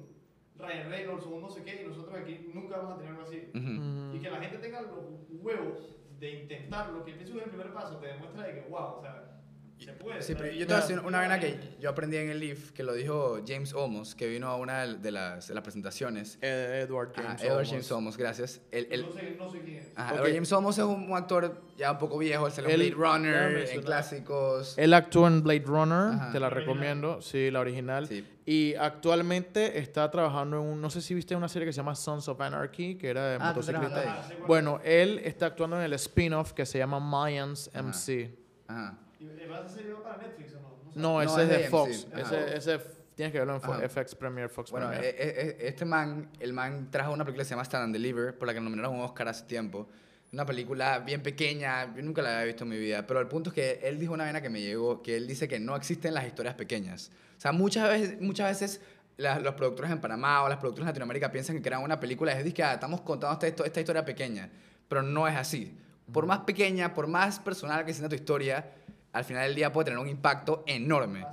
[0.56, 3.22] Ryan Reynolds o un no sé qué, y nosotros aquí nunca vamos a tener algo
[3.22, 3.50] así.
[3.54, 4.16] Ujú.
[4.16, 4.90] Y que la gente tenga los
[5.30, 8.98] huevos de intentarlo, que pienso que es el primer paso, te demuestra de que, wow,
[8.98, 9.29] o sea,
[9.80, 10.22] se puede.
[10.22, 12.70] Sí, pero yo te voy a decir una vaina que yo aprendí en el Leaf,
[12.72, 16.38] que lo dijo James Olmos, que vino a una de las, de las presentaciones.
[16.40, 17.42] Ed- Edward Ajá, James.
[17.42, 17.68] Edward Olmos.
[17.70, 18.60] James Olmos, gracias.
[18.70, 19.88] El, el- no, sé, no sé quién es.
[19.96, 20.18] ajá, Ok.
[20.20, 23.68] Edward James Olmos es un, un actor ya un poco viejo, en Él- Blade Runner,
[23.70, 24.74] en clásicos.
[24.78, 26.32] Él actuó en Blade Runner, Ajá.
[26.32, 26.54] te la La original.
[26.76, 28.06] recomiendo, sí, la original.
[28.08, 28.26] Sí.
[28.46, 31.94] Y actualmente está trabajando en un, no sé si viste una serie que se llama
[31.94, 34.32] Sons of Anarchy, que era de Ah, motociclistas.
[34.46, 37.78] Bueno, él está actuando en el spin-off que se llama Mayans Ajá.
[37.82, 38.36] MC.
[38.66, 38.98] Ajá.
[39.20, 40.70] ¿Y ¿Vas a hacer para Netflix o no?
[40.94, 41.12] No.
[41.14, 42.06] No, ese es es de Fox.
[42.16, 42.78] Ese, ese
[43.14, 43.88] tienes que verlo en Fo- Ajá.
[43.88, 45.06] FX Premier, Fox Bueno, Premier.
[45.08, 47.92] eh, eh, eh, este man, el man trajo una película que se llama Stand and
[47.92, 49.88] Deliver, por la que nominaron un Oscar hace tiempo.
[50.32, 53.50] Una película bien pequeña, yo nunca la había visto en mi vida, pero el punto
[53.50, 56.14] es que él dijo una vaina que me llegó, que él dice que no existen
[56.14, 57.10] las historias pequeñas.
[57.36, 58.80] O sea, muchas veces, muchas veces
[59.16, 62.32] la- los productores en Panamá o las productoras en Latinoamérica piensan que crean una película
[62.40, 64.48] y es que ah, estamos contando esta, esta historia pequeña,
[64.88, 65.76] pero no es así.
[66.12, 68.70] Por más pequeña, por más personal que sea tu historia,
[69.12, 71.24] al final del día puede tener un impacto enorme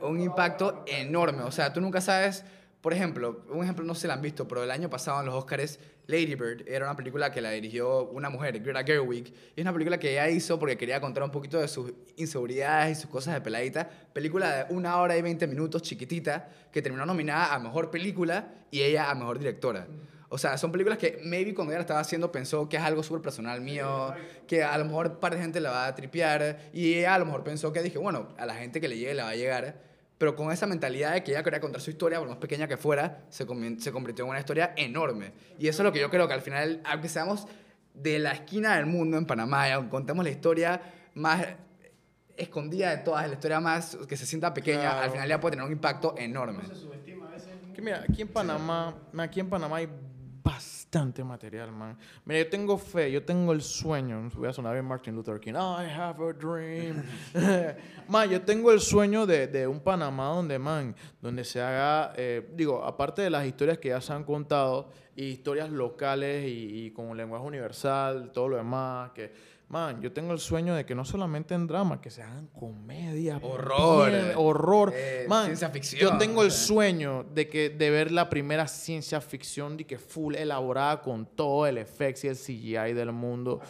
[0.00, 1.42] un impacto enorme.
[1.42, 2.44] O sea, tú nunca sabes,
[2.80, 5.34] por ejemplo, un ejemplo no se lo han visto, pero el año pasado en los
[5.34, 9.28] Oscars, Lady Bird era una película que la dirigió una mujer, Greta Gerwig.
[9.28, 12.98] Y es una película que ella hizo porque quería contar un poquito de sus inseguridades
[12.98, 13.88] y sus cosas de peladita.
[14.12, 18.82] Película de una hora y 20 minutos, chiquitita, que terminó nominada a Mejor Película y
[18.82, 19.86] ella a Mejor Directora.
[20.30, 23.02] O sea, son películas que maybe cuando ella la estaba haciendo pensó que es algo
[23.02, 24.12] súper personal mío,
[24.46, 27.18] que a lo mejor un par de gente la va a tripear y ella a
[27.18, 29.36] lo mejor pensó que dije, bueno, a la gente que le llegue le va a
[29.36, 29.80] llegar,
[30.18, 32.76] pero con esa mentalidad de que ella quería contar su historia, por más pequeña que
[32.76, 33.46] fuera, se,
[33.78, 35.32] se convirtió en una historia enorme.
[35.58, 37.46] Y eso es lo que yo creo que al final, aunque seamos
[37.94, 40.82] de la esquina del mundo en Panamá y aunque contemos la historia
[41.14, 41.46] más
[42.36, 45.00] escondida de todas, la historia más que se sienta pequeña, Claro.
[45.00, 46.62] al final ya puede tener un impacto enorme.
[46.62, 47.48] No se subestima a veces.
[47.74, 49.88] Que mira, aquí en Panamá, aquí en Panamá hay
[50.42, 51.96] bastante material, man.
[52.24, 54.30] Mira, yo tengo fe, yo tengo el sueño.
[54.34, 55.54] Voy a sonar bien Martin Luther King.
[55.54, 57.02] I have a dream.
[58.08, 62.50] man, yo tengo el sueño de, de un Panamá donde, man, donde se haga, eh,
[62.54, 66.90] digo, aparte de las historias que ya se han contado, y historias locales y, y
[66.92, 69.32] con un lenguaje universal, todo lo demás, que,
[69.68, 73.40] man, yo tengo el sueño de que no solamente en drama, que se hagan comedias.
[73.42, 74.10] Horror.
[74.10, 74.92] bien, horror.
[74.94, 76.00] Eh, man, ciencia ficción.
[76.00, 80.34] Yo tengo el sueño de que de ver la primera ciencia ficción de que full
[80.34, 83.60] elaborada con todo el effects y el CGI del mundo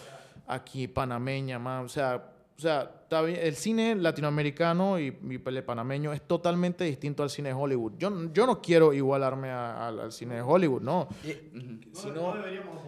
[0.46, 1.84] aquí panameña, man.
[1.84, 6.82] O sea, o sea, está bien, el cine latinoamericano y, y el panameño es totalmente
[6.84, 7.92] distinto al cine de Hollywood.
[7.99, 11.07] Yo, yo no quiero igualarme a- al- al cine de Hollywood, no.
[11.24, 12.34] Y- sino- no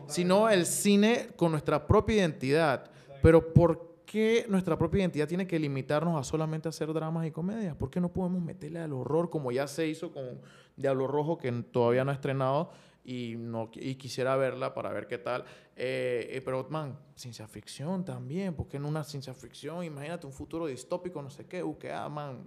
[0.09, 2.91] Sino el cine con nuestra propia identidad.
[3.23, 7.77] Pero ¿por qué nuestra propia identidad tiene que limitarnos a solamente hacer dramas y comedias?
[7.77, 10.41] ¿Por qué no podemos meterle al horror como ya se hizo con
[10.77, 12.73] Diablo Rojo, que todavía no ha estrenado
[13.05, 15.45] y, no, y quisiera verla para ver qué tal?
[15.77, 18.55] Eh, eh, pero, man, ciencia ficción también.
[18.55, 19.85] ¿Por qué no una ciencia ficción?
[19.85, 21.63] Imagínate un futuro distópico, no sé qué.
[21.63, 22.47] Uh, que, ah, man,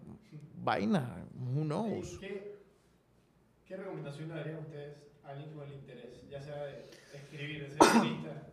[0.55, 1.25] vaina.
[1.33, 2.17] Who knows?
[2.19, 2.59] ¿Qué,
[3.65, 6.29] ¿Qué recomendación darían ustedes a alguien con interés?
[6.29, 8.52] Ya sea de escribir, de ser.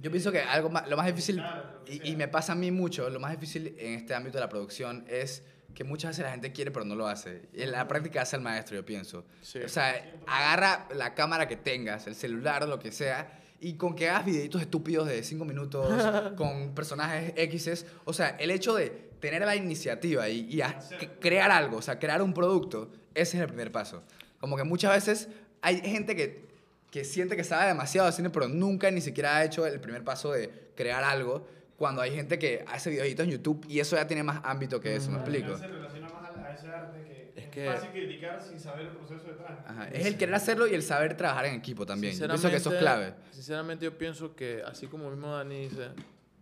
[0.00, 1.42] Yo pienso que algo más, lo más difícil,
[1.86, 4.48] y, y me pasa a mí mucho, lo más difícil en este ámbito de la
[4.48, 5.42] producción es
[5.74, 7.42] que muchas veces la gente quiere pero no lo hace.
[7.52, 9.24] Y en la práctica hace el maestro, yo pienso.
[9.42, 9.58] Sí.
[9.60, 9.94] O sea,
[10.26, 14.60] agarra la cámara que tengas, el celular, lo que sea, y con que hagas videitos
[14.62, 18.88] estúpidos de 5 minutos con personajes X, o sea, el hecho de
[19.20, 20.78] tener la iniciativa y, y a-
[21.20, 24.04] crear algo, o sea, crear un producto, ese es el primer paso.
[24.40, 25.28] Como que muchas veces
[25.60, 26.47] hay gente que,
[26.90, 30.02] que siente que sabe demasiado de cine, pero nunca ni siquiera ha hecho el primer
[30.04, 34.06] paso de crear algo, cuando hay gente que hace videitos en YouTube y eso ya
[34.06, 35.56] tiene más ámbito que eso, ¿me Al explico?
[35.56, 38.86] Se relaciona más a, a ese arte que Es es, que- fácil criticar sin saber
[38.86, 39.58] el proceso detrás.
[39.66, 42.14] Ajá, Es el querer hacerlo y el saber trabajar en equipo también.
[42.18, 43.14] Yo pienso que eso es clave.
[43.30, 45.88] Sinceramente, yo pienso que, así como mismo Dani dice,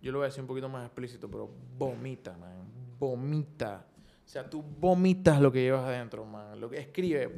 [0.01, 2.67] yo lo voy a decir un poquito más explícito, pero vomita, man.
[2.99, 3.85] Vomita.
[4.25, 6.59] O sea, tú vomitas lo que llevas adentro, man.
[6.61, 7.31] Lo que escribe,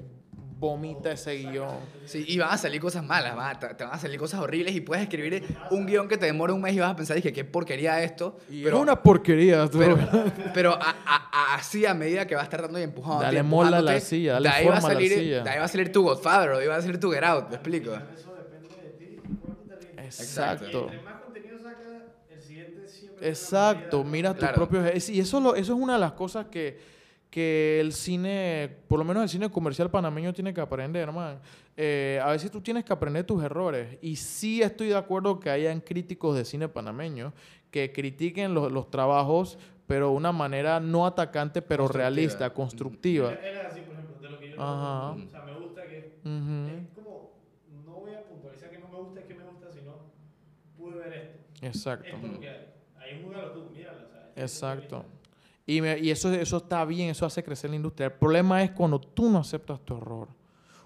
[0.59, 1.77] vomita ese guion.
[2.05, 4.75] Sí, y van a salir cosas malas, van a- te van a salir cosas horribles
[4.75, 7.33] y puedes escribir un guion que te demora un mes y vas a pensar, dije,
[7.33, 8.37] qué porquería esto.
[8.51, 9.67] Y pero es una porquería.
[9.71, 9.79] tú.
[9.79, 9.97] pero,
[10.53, 13.23] pero a- a- a- así a medida que vas a estar dando y empujando.
[13.23, 15.43] Dale mola a la silla, dale de ahí va a forma a la salir, silla.
[15.45, 17.23] De ahí va a salir tu Godfather, o de ahí va a salir tu Get
[17.25, 17.93] Out, ¿me explico?
[17.95, 19.17] Eso depende de ti
[19.97, 20.03] te.
[20.05, 20.89] Exacto.
[20.91, 21.09] Siempre...
[23.21, 24.55] Exacto, mira tus Claro.
[24.55, 24.87] propios...
[24.95, 26.79] es- Y eso, lo, eso es una de las cosas que,
[27.31, 31.41] que el cine, por lo menos el cine comercial panameño tiene que aprender, hermano.
[31.77, 33.99] Eh, a veces tú tienes que aprender tus errores.
[34.01, 37.33] Y sí estoy de acuerdo que hayan críticos de cine panameño
[37.71, 42.03] que critiquen los, los trabajos, pero de una manera no atacante, pero Constructiva.
[42.11, 43.39] realista, constructiva.
[43.43, 45.11] Él es así, por ejemplo, de lo que yo Ajá.
[45.13, 46.19] O sea, me gusta que...
[46.25, 47.31] Ujú, Es como,
[47.85, 49.99] no voy a puntualizar que no me gusta, es que me gusta, sino
[50.79, 51.67] pude ver esto.
[51.67, 52.17] Exacto.
[52.17, 52.67] Esto es lo que hay.
[52.97, 53.23] Ahí
[53.53, 54.07] tú, míralo.
[54.07, 55.05] O sea, esto es Exacto.
[55.69, 58.07] Y, me- y eso, eso está bien, eso hace crecer la industria.
[58.07, 60.29] El problema es cuando tú no aceptas tu error.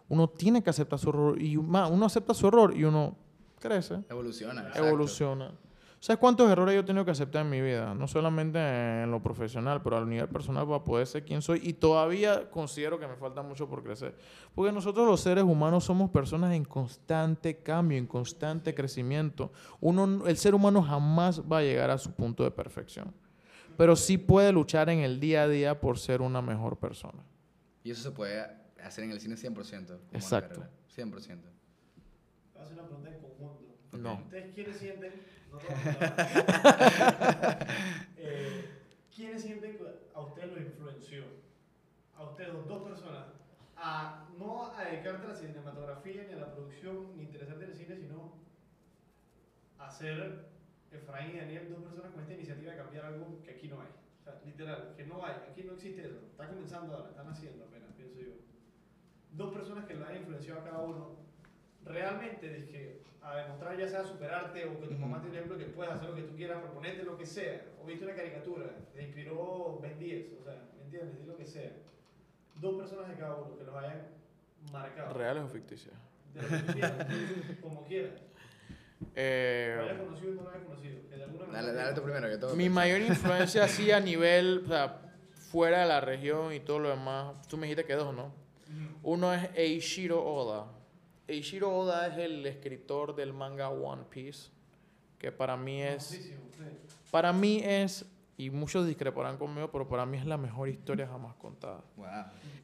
[0.09, 3.16] Uno tiene que aceptar su error y más, uno acepta su error y uno
[3.61, 4.61] crece, Evoluciona.
[4.62, 4.85] exacto.
[4.87, 5.53] evoluciona.
[6.01, 7.95] ¿Sabes cuántos errores yo he tenido que aceptar en mi vida?
[7.95, 11.61] No solamente en lo profesional, pero a nivel personal para poder ser quien soy.
[11.62, 14.16] Y todavía considero que me falta mucho por crecer.
[14.53, 19.53] Porque nosotros los seres humanos somos personas en constante cambio, en constante crecimiento.
[19.80, 23.14] Uno, el ser humano jamás va a llegar a su punto de perfección.
[23.76, 27.22] Pero sí puede luchar en el día a día por ser una mejor persona.
[27.84, 28.44] Y eso se puede
[28.82, 29.86] hacer en el cine 100%.
[29.86, 30.60] como una Exacto.
[30.60, 31.40] carrera, 100%.
[32.52, 33.64] Voy a hacer una pregunta en conjunto.
[33.92, 34.14] No.
[34.24, 35.12] ¿Ustedes quiénes sienten?
[35.50, 35.58] No.
[38.16, 38.64] Eh,
[39.14, 41.24] ¿Quiénes sienten que a usted lo influenció?
[42.16, 43.26] A ustedes, dos personas,
[43.76, 47.76] a no a dedicarte a la cinematografía ni a la producción ni interesarte en el
[47.76, 48.32] cine, sino
[49.78, 50.51] a ser
[50.97, 53.88] Efraín y Daniel, dos personas con esta iniciativa de cambiar algo que aquí no hay.
[54.20, 56.18] O sea, literal, que no hay, aquí no existe eso.
[56.30, 58.32] Está comenzando ahora, están haciendo apenas, pienso yo.
[59.32, 61.16] Dos personas que lo han influenciado a cada uno
[61.84, 65.66] realmente dije, a demostrar ya sea superarte o que tu mamá te un ejemplo que
[65.66, 69.03] puedas hacer lo que tú quieras, proponerte lo que sea, o viste una caricatura, te
[69.03, 71.20] inspiró Ben 10, o sea, ¿me entiendes?
[71.20, 71.72] Di lo que sea.
[72.61, 74.09] Dos personas de cada uno que los hayan
[74.72, 75.14] marcado.
[75.14, 75.95] ¿Reales o ficticias?
[77.61, 78.22] Como quieras.
[79.14, 81.09] Eh, hayas conocido o no lo hayas conocido.
[81.09, 82.57] Que de alguna manera Dale, dale tú primero, que todo.
[82.57, 85.03] Mi mayor influencia así a nivel, o sea,
[85.53, 88.32] fuera de la región y todo lo demás, tú me dijiste que dos, ¿no?
[89.03, 90.66] Uno es Eiichiro Oda.
[91.28, 94.50] Eiichiro Oda es el escritor del manga One Piece,
[95.18, 96.32] que para mí es,
[97.11, 98.07] para mí es,
[98.38, 101.82] y muchos discreparán conmigo, pero para mí es la mejor historia jamás contada.
[101.96, 102.07] Wow.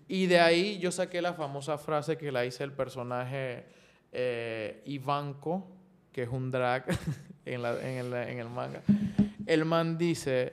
[0.08, 3.66] Y de ahí yo saqué la famosa frase que la hice el personaje
[4.12, 5.66] eh, Ivanko,
[6.18, 6.84] que es un drag
[7.44, 8.82] en, la- en el, en el manga.
[9.46, 10.52] El man dice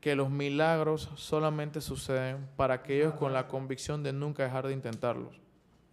[0.00, 5.40] que los milagros solamente suceden para aquellos con la convicción de nunca dejar de intentarlos.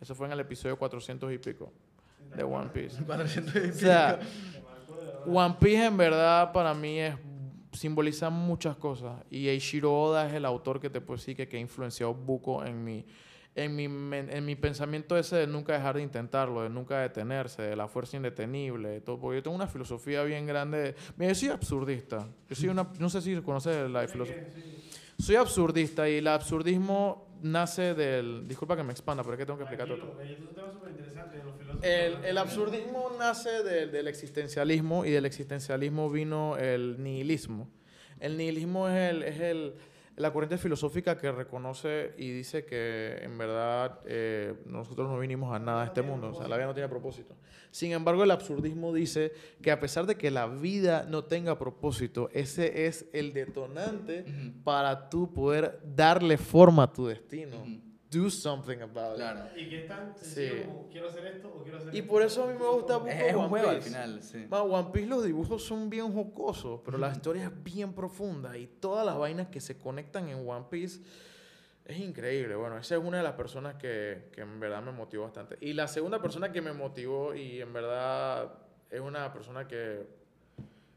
[0.02, 1.72] Eso fue en el episodio 400 y pico
[2.36, 3.04] de One Piece.
[3.04, 4.20] 400 y O sea.
[5.28, 7.14] One Piece en verdad para mí es
[7.74, 11.58] simboliza muchas cosas y Eiichiro Oda es el autor que te puedo decir que, que
[11.58, 13.06] ha influenciado buco en mi
[13.56, 17.76] en mi, en mi pensamiento ese de nunca dejar de intentarlo, de nunca detenerse, de
[17.76, 20.78] la fuerza indetenible, de todo, porque yo tengo una filosofía bien grande.
[20.80, 22.28] de- Mira, yo soy absurdista.
[22.49, 24.47] Yo soy una, no sé si conoces la filosofía.
[25.20, 29.58] Soy absurdista y el absurdismo nace del, disculpa que me expanda, pero es que tengo
[29.60, 30.18] que explicar todo.
[31.84, 37.70] El, el absurdismo nace del, del existencialismo y del existencialismo vino el nihilismo.
[38.20, 39.74] El nihilismo es, el, es el,
[40.16, 45.59] la corriente filosófica que reconoce y dice que en verdad eh, nosotros no vinimos a
[45.59, 47.36] nada a este mundo, o sea, la vida no tiene propósito.
[47.72, 52.30] Sin embargo, el absurdismo dice que a pesar de que la vida no tenga propósito,
[52.34, 54.26] ese es el detonante
[54.64, 57.66] para tú poder darle forma a tu destino.
[58.14, 59.16] Do something about it.
[59.18, 59.49] Claro.
[59.55, 60.64] Y que es tan sencillo Sí.
[60.66, 62.09] como quiero hacer esto o quiero hacer Y esto.
[62.11, 63.89] por eso a mí me gusta mucho Es, es un One juego al Piece.
[63.89, 64.45] final, sí.
[64.49, 68.68] Ma, One Piece los dibujos son bien jocosos, pero la historia es bien profunda y
[68.68, 71.01] todas las vainas que se conectan en One Piece
[71.86, 72.55] es increíble.
[72.55, 75.57] Bueno, esa es una de las personas que, que en verdad me motivó bastante.
[75.59, 78.53] Y la segunda persona que me motivó y en verdad
[78.89, 80.05] es una persona que...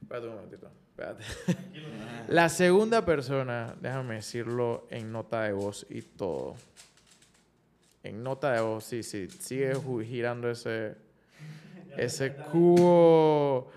[0.03, 1.25] Espérate un momentito, espérate.
[2.29, 6.55] La segunda persona, déjame decirlo en nota de voz y todo.
[8.09, 10.95] En nota de voz, sí, sí, sigue girando ese,
[11.97, 13.71] ese cubo.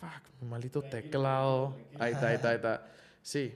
[0.00, 1.76] Fuck, mi maldito teclado.
[1.98, 2.86] Ahí está, ahí está, ahí está.
[3.22, 3.54] Sí.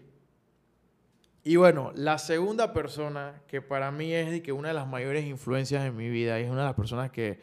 [1.42, 5.84] Y bueno, la segunda persona que para mí es que una de las mayores influencias
[5.84, 7.40] en mi vida y es una de las personas que,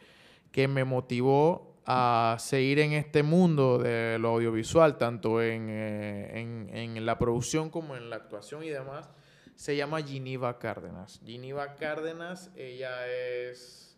[0.54, 6.70] que me motivó a seguir en este mundo de lo audiovisual, tanto en, eh, en,
[6.74, 9.10] en la producción como en la actuación y demás,
[9.56, 11.22] se llama Geneva Cárdenas.
[11.26, 13.98] Geneva Cárdenas, ella es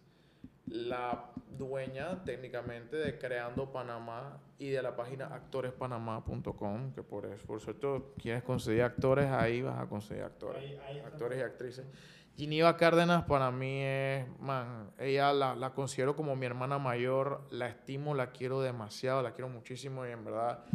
[0.67, 7.61] la dueña técnicamente de Creando Panamá y de la página actorespanamá.com, que por eso, por
[7.61, 11.85] cierto, quieres conseguir actores, ahí vas a conseguir actores, actores y actrices.
[12.35, 17.67] Giniva Cárdenas para mí es, man, ella la, la considero como mi hermana mayor, la
[17.67, 20.65] estimo, la quiero demasiado, la quiero muchísimo y en verdad,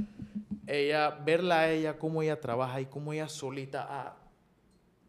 [0.67, 4.20] ella, verla a ella, cómo ella trabaja y cómo ella solita ha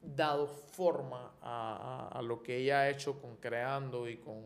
[0.02, 4.42] dado forma a, a- a lo que ella ha hecho con creando y con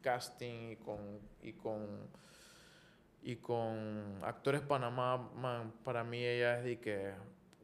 [0.00, 0.98] casting y con
[1.42, 1.86] y con
[3.22, 7.12] y con actores Panamá man, para mí ella es de que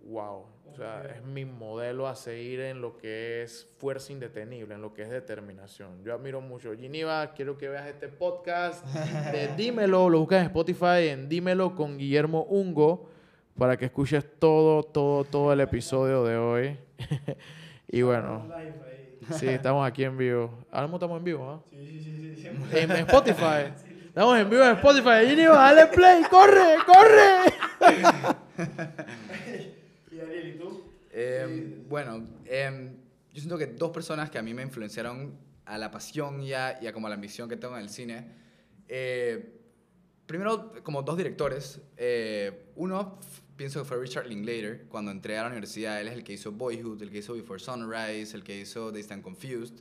[0.06, 0.44] wow.
[0.70, 4.92] O sea es mi modelo a seguir en lo que es fuerza indetenible en lo
[4.94, 6.02] que es determinación.
[6.02, 6.74] Yo admiro mucho.
[6.74, 11.98] Giniva quiero que veas este podcast de Dímelo lo buscas en Spotify en Dímelo con
[11.98, 13.10] Guillermo Ungo
[13.58, 16.78] para que escuches todo todo todo el episodio de hoy
[17.88, 18.46] y bueno
[19.38, 20.50] Sí, estamos aquí en vivo.
[20.72, 21.62] Ahora mismo estamos en vivo, ¿ah?
[21.70, 23.72] Sí, sí, sí, En, en Spotify.
[24.08, 25.26] Estamos en vivo en Spotify.
[25.28, 27.54] Giniva, dale play, corre, corre.
[31.14, 32.96] Eh, bueno, em,
[33.32, 36.78] yo siento que dos personas que a mí me influenciaron a la pasión y a,
[36.82, 38.26] y a como a la ambición que tengo en el cine.
[38.88, 39.58] eh,
[40.26, 41.80] primero, como dos directores.
[41.96, 43.18] eh, uno,
[43.56, 44.86] pienso que fue Richard Linklater.
[44.88, 47.60] Cuando entré a la universidad, él es el que hizo Boyhood, el que hizo Before
[47.60, 49.76] Sunrise, el que hizo They Stand Confused.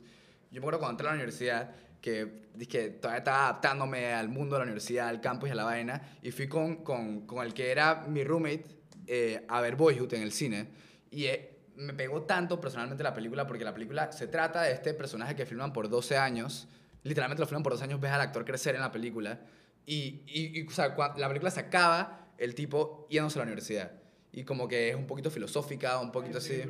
[0.50, 4.56] Yo me acuerdo cuando entré a la universidad que, que todavía estaba adaptándome al mundo
[4.56, 7.54] de la universidad, al campus y a la vaina, y fui con, con, con el
[7.54, 8.64] que era mi roommate
[9.06, 10.68] eh, a ver Boyhood en el cine.
[11.10, 14.94] Y eh, me pegó tanto personalmente la película porque la película se trata de este
[14.94, 16.68] personaje que filman por 12 años.
[17.02, 19.40] Literalmente lo filman por 12 años, ves al actor crecer en la película.
[19.86, 23.92] Y, y, y, o sea, la película se acaba, el tipo yéndose a la universidad.
[24.32, 26.62] Y como que es un poquito filosófica, un poquito así.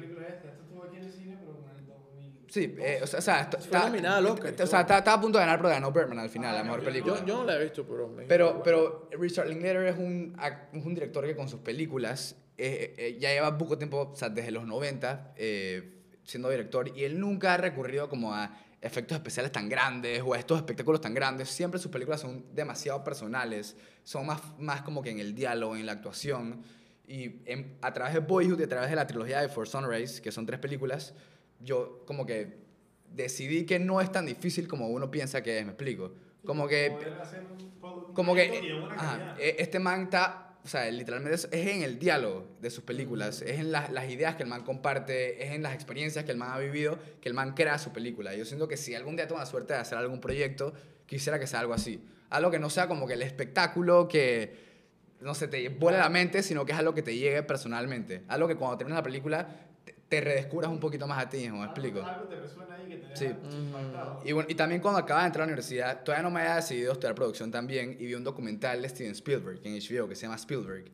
[2.48, 4.36] Sí, eh, o sea, o sea, está- está- nominada y o
[4.66, 7.18] sea, está- estaba a punto de ganar, pero ganó Birdman al final, la mejor película.
[7.20, 10.36] Yo, yo no la he visto, pero me Pero, pero Richard Linklater es un,
[10.74, 14.28] es un director que con sus películas eh, eh, ya lleva poco tiempo, o sea,
[14.28, 19.52] desde los 90, eh, siendo director, y él nunca ha recurrido como a efectos especiales
[19.52, 21.48] tan grandes o a estos espectáculos tan grandes.
[21.48, 25.86] Siempre sus películas son demasiado personales, son más, más como que en el diálogo, en
[25.86, 26.62] la actuación.
[27.06, 30.20] Y en- a través de Boyhood y a través de la trilogía de For Sunrise,
[30.20, 31.14] que son tres películas,
[31.60, 32.58] yo como que
[33.14, 36.12] decidí que no es tan difícil como uno piensa que es, me explico.
[36.44, 36.88] Como que
[38.14, 38.48] como que
[38.98, 42.84] ajá, e- este man está, o sea, literalmente es, es en el diálogo de sus
[42.84, 46.30] películas, es en las- las ideas que el man comparte, es en las experiencias que
[46.30, 48.34] el man ha vivido, que el man crea su película.
[48.34, 50.72] Yo siento que si algún día tengo la suerte de hacer algún proyecto,
[51.06, 52.00] quisiera que sea algo así.
[52.30, 54.54] Algo que no sea como que el espectáculo que,
[55.20, 58.22] no sé, te vuela la mente, sino que es algo que te llegue personalmente.
[58.28, 59.48] Algo que cuando terminas la película
[60.12, 62.02] te, te redescubras un poquito más a ti ¿me explico?
[63.14, 63.30] Sí.
[64.24, 66.56] Y, bueno, y también cuando acaba de entrar a la universidad, todavía no me había
[66.56, 70.22] decidido estudiar producción también y vi un documental de Steven Spielberg en HBO que se
[70.22, 70.84] llama Spielberg.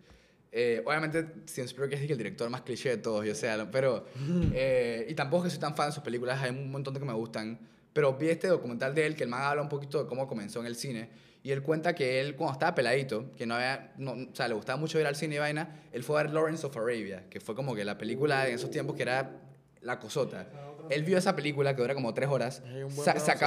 [0.53, 4.07] Eh, obviamente Steven Spielberg es el director más cliché de todos, yo sé, pero...
[4.55, 7.01] eh, y tampoco es que soy tan fan de sus películas, hay un montón de
[7.01, 7.59] que me gustan,
[7.93, 10.61] pero vi este documental de él que el man habla un poquito de cómo comenzó
[10.61, 11.11] en el cine
[11.43, 14.55] y él cuenta que él cuando estaba peladito, que no había, no, o sea, le
[14.55, 17.41] gustaba mucho ir al cine y vaina, él fue a ver Lawrence of Arabia, que
[17.41, 19.41] fue como que la película en esos tiempos que era
[19.81, 20.49] la cosota.
[20.91, 22.63] Él vio esa película que dura como tres horas,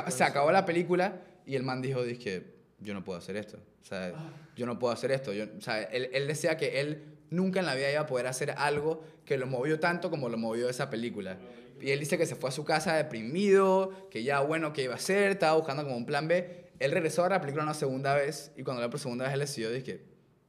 [0.09, 3.57] se, acabó la película y el man dijo, dije, yo no puedo hacer esto.
[3.81, 4.13] O sea,
[4.55, 5.33] yo no puedo hacer esto.
[5.33, 8.27] Yo, o sea, él, él decía que él nunca en la vida iba a poder
[8.27, 11.37] hacer algo que lo movió tanto como lo movió esa película.
[11.81, 14.93] Y él dice que se fue a su casa deprimido, que ya bueno, ¿qué iba
[14.93, 15.31] a hacer?
[15.31, 16.60] Estaba buscando como un plan B.
[16.81, 19.39] Él regresó a la película una segunda vez y cuando la por segunda vez él
[19.39, 20.01] decidió, dije,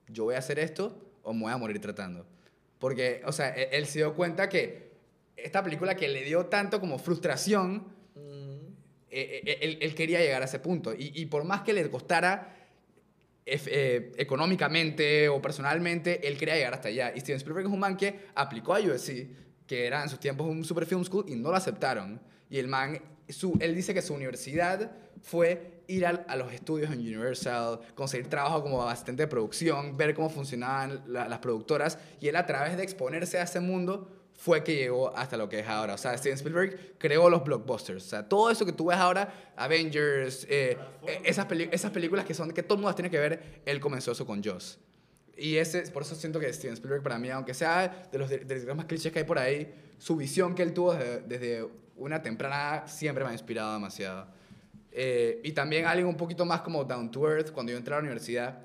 [0.09, 2.27] yo voy a hacer esto o me voy a morir tratando.
[2.79, 4.93] Porque, o sea, él, él se dio cuenta que
[5.37, 7.87] esta película que le dio tanto como frustración,
[9.11, 10.95] eh, eh, él, él quería llegar a ese punto.
[10.95, 12.57] Y, y por más que le costara
[13.45, 17.13] eh, económicamente o personalmente, él quería llegar hasta allá.
[17.15, 19.27] Y Steven Spielberg es un man que aplicó a USC,
[19.67, 22.21] que era en sus tiempos un super film school, y no lo aceptaron.
[22.53, 23.01] Y el man,
[23.31, 24.93] su, él dice que su universidad
[25.23, 30.13] fue ir al- a, los estudios en Universal, conseguir trabajo como asistente de producción, ver
[30.15, 34.63] cómo funcionaban la- las productoras, y él a través de exponerse a ese mundo fue
[34.63, 35.95] que llegó hasta lo que es ahora.
[35.95, 38.05] O sea, Steven Spielberg creó los blockbusters.
[38.05, 40.77] O sea, todo eso que tú ves ahora, Avengers, eh,
[41.07, 43.81] eh, esas, esas películas que son que todo el mundo las tiene que ver, él
[43.81, 44.79] comenzó eso con Joss.
[45.39, 48.63] Y ese, por eso siento que Steven Spielberg para mí, aunque sea de los de
[48.67, 52.23] los más clichés que hay por ahí, su visión que él tuvo desde, desde una
[52.23, 54.27] temprana siempre me ha inspirado demasiado.
[54.91, 57.97] Eh, y también alguien un poquito más como down to earth, cuando yo entré a
[57.97, 58.63] la universidad,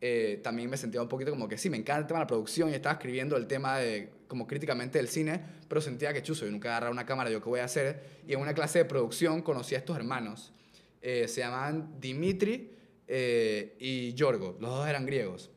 [0.00, 2.26] eh, también me sentía un poquito como que sí, me encanta el tema de la
[2.28, 6.44] producción y estaba escribiendo el tema de, como críticamente del cine, pero sentía que chuzo,
[6.44, 8.02] yo nunca agarraba una cámara, yo qué voy a hacer.
[8.26, 10.52] Y en una clase de producción conocí a estos hermanos,
[11.02, 12.70] eh, se llamaban Dimitri
[13.06, 14.56] y Yorgo.
[14.60, 15.50] Los dos eran griegos.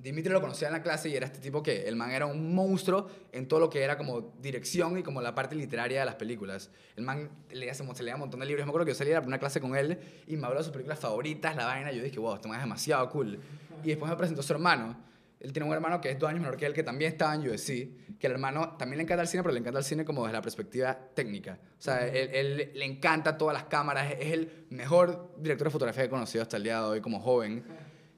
[0.00, 2.54] Dimitri lo conocía en la clase y era este tipo que el man era un
[2.54, 6.14] monstruo en todo lo que era como dirección y como la parte literaria de las
[6.14, 6.70] películas.
[6.94, 8.62] El man leía, se leía un montón de libros.
[8.62, 9.98] Yo me acuerdo que yo salía a una clase con él
[10.28, 11.90] y me habló de sus películas favoritas, la vaina.
[11.90, 13.40] Y yo dije, wow, este man es demasiado cool.
[13.82, 14.96] Y después me presentó a su hermano.
[15.40, 17.48] Él tiene un hermano que es dos años menor que él, que también estaba en
[17.48, 18.18] USC.
[18.20, 20.34] Que el hermano también le encanta el cine, pero le encanta el cine como desde
[20.34, 21.58] la perspectiva técnica.
[21.76, 24.12] O sea, él le encanta todas las cámaras.
[24.12, 27.18] Es el mejor director de fotografía que he conocido hasta el día de hoy como
[27.18, 27.64] joven.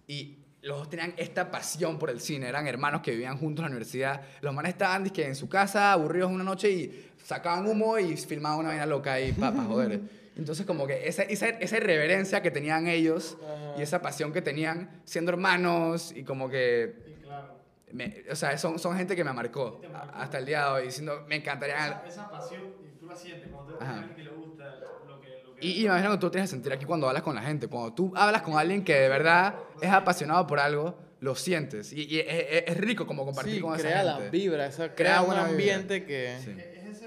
[0.06, 3.64] Y los dos tenían esta pasión por el cine, eran hermanos que vivían juntos en
[3.64, 4.20] la universidad.
[4.42, 8.58] Los manes estaban dizque, en su casa, aburridos una noche y sacaban humo y filmaban
[8.60, 10.00] una vaina loca ahí, para joder.
[10.36, 13.36] Entonces, como que esa, esa, esa irreverencia que tenían ellos
[13.76, 16.94] y esa pasión que tenían siendo hermanos y como que.
[17.92, 20.84] me- o sea, son, son gente que me marcó, a- hasta el día de hoy,
[20.86, 22.02] diciendo, me encantaría.
[22.06, 24.14] esa pasión, y tú la sientes cuando te Ajá.
[24.16, 24.39] que lo
[25.60, 27.42] que, que Y, y imagino que tú tienes que sentir aquí cuando hablas con la
[27.42, 27.68] gente.
[27.68, 31.92] Cuando tú hablas con alguien que de verdad es apasionado por algo, lo sientes.
[31.92, 32.26] Y, y es,
[32.66, 34.30] es- rico como compartir Sí, con esa crea la gente.
[34.30, 35.52] vibra, esa, Crea crea un buena vibra.
[35.74, 36.38] ambiente que...
[36.42, 36.50] Sí.
[36.50, 37.04] es ese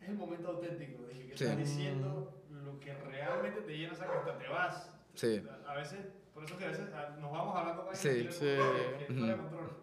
[0.00, 1.44] es el momento auténtico dije, que Sí.
[1.44, 5.42] estás diciendo lo que realmente te llena o sea que hasta te vas Sí.
[5.66, 5.98] a veces
[6.34, 8.28] por eso que a veces ah, nos vamos hablando con Sí.
[8.30, 8.38] Sí.
[8.38, 9.73] fuera de control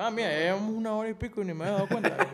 [0.00, 2.08] Mami, mía, llevamos una hora y pico y ni me he dado cuenta.
[2.16, 2.24] The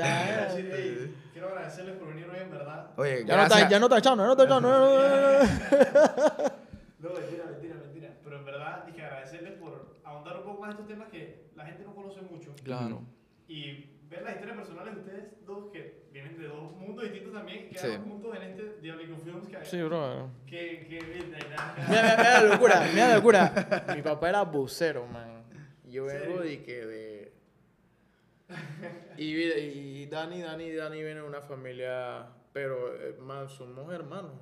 [0.00, 0.48] Quiero hell?
[0.48, 3.86] decir, "Ey, quiero agradecerles por venir hoy en verdad Oye, Ya no está, ya no
[3.86, 4.70] está echando, ya no está echando.
[4.70, 5.48] no, no, no, no.
[7.00, 10.86] no mentira mentira mentira pero en verdad dije agradecerles por ahondar un poco más estos
[10.86, 13.02] temas que la gente no conoce mucho Claro.
[13.48, 17.68] y ver las historias personales de ustedes dos que vienen de dos mundos distintos también
[17.70, 17.88] que Sí.
[18.04, 20.30] juntos en este Diabolico Films que, Sí, bro.
[20.46, 23.52] que, que, Mira, mira, mira la locura, mira la locura.
[23.96, 25.34] Mi papá era bucero, man.
[25.88, 27.05] Yo vengo de que de...
[29.18, 32.26] Y, y Dani, Dani, Dani viene de una familia...
[32.52, 34.32] Pero, eh, man, somos hermanos.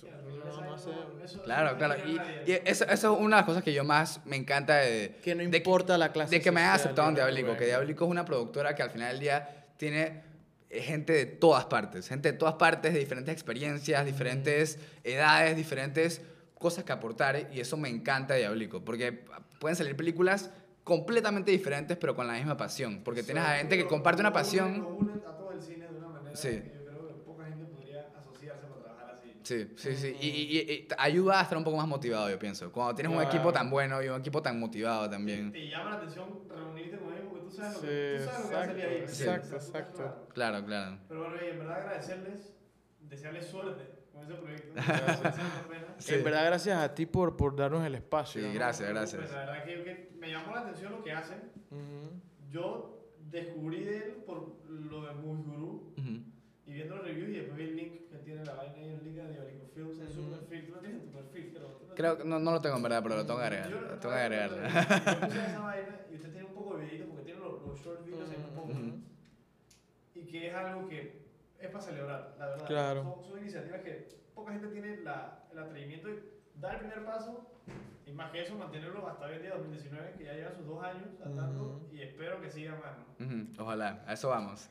[0.00, 1.42] Somos- no.
[1.42, 1.94] Claro, claro.
[2.06, 5.16] Y, y eso, eso es una de las cosas que yo más me encanta de...
[5.22, 7.56] Que no de importa la clase De que me hayan aceptado en de la Diablico.
[7.56, 7.66] Que.
[7.66, 10.22] Diablico es una productora que al final del día tiene
[10.70, 12.08] eh, gente de todas partes.
[12.08, 16.20] Gente de todas partes, de diferentes experiencias, diferentes edades, diferentes
[16.58, 17.48] cosas que aportar.
[17.52, 18.84] Y eso me encanta de Diablico.
[18.84, 19.24] Porque
[19.58, 20.50] pueden salir películas
[20.86, 23.02] completamente diferentes, pero con la misma pasión.
[23.04, 24.88] Porque tienes a gente que comparte una pasión...
[24.98, 26.48] Lo unen a todo el cine de una manera Sí.
[26.62, 29.28] que yo creo que poca gente podría asociarse para trabajar así.
[29.44, 30.16] Sí, sí, sí.
[30.20, 32.72] Y, y- y- ayuda a estar un poco más motivado, yo pienso.
[32.72, 33.64] Cuando tienes un equipo Claro.
[33.64, 35.52] tan bueno y un equipo tan motivado también.
[35.52, 37.92] Te llama la atención reunirte con ellos porque tú sabes lo Sí, que,
[38.36, 38.86] tú sabes lo que va a salir ahí.
[38.86, 39.20] exacto, ¿me entiendes?
[39.20, 40.02] exacto, exacto.
[40.32, 40.62] claro.
[40.62, 40.98] Claro, claro.
[41.08, 42.54] Pero bueno, y en verdad agradecerles,
[43.00, 44.80] desearles suerte con ese proyecto.
[45.98, 46.12] Sí.
[46.12, 48.38] En verdad, gracias a ti por, por darnos el espacio.
[48.42, 48.52] Sí, ¿no?
[48.52, 49.32] gracias, gracias.
[49.32, 51.38] La verdad que, que me llamó la atención lo que hacen.
[51.70, 52.20] Ujú.
[52.50, 56.22] Yo descubrí de él por lo de Movie Guru Ujú.
[56.66, 59.04] y viendo los reviews y después vi el link que tiene la vaina y el
[59.04, 60.66] link de Diabolico Films en su perfil.
[60.66, 61.50] ¿Tú lo tienes en tu perfil?
[61.54, 63.44] Creo, ¿Tú lo Creo que no, no lo tengo en verdad, pero lo tengo que
[63.46, 63.70] agregar.
[63.70, 64.50] Yo Lo tengo que agregar.
[65.20, 67.80] Yo puse esa vaina y usted tiene un poco de videitos porque tiene los, los
[67.80, 68.72] short videos ahí un poco.
[70.14, 71.25] Y que es algo que
[71.60, 72.66] es para celebrar, la verdad.
[72.66, 73.02] Claro.
[73.02, 76.22] Son, son iniciativas que poca gente tiene la, el atrevimiento de
[76.60, 77.50] dar el primer paso
[78.06, 80.82] y más que eso mantenerlo hasta hoy en día 2019 que ya llevan sus dos
[80.84, 81.94] años andando Ujú.
[81.94, 82.96] y espero que siga más.
[82.98, 83.26] ¿no?
[83.26, 84.68] Ujú, Ojalá, a eso vamos.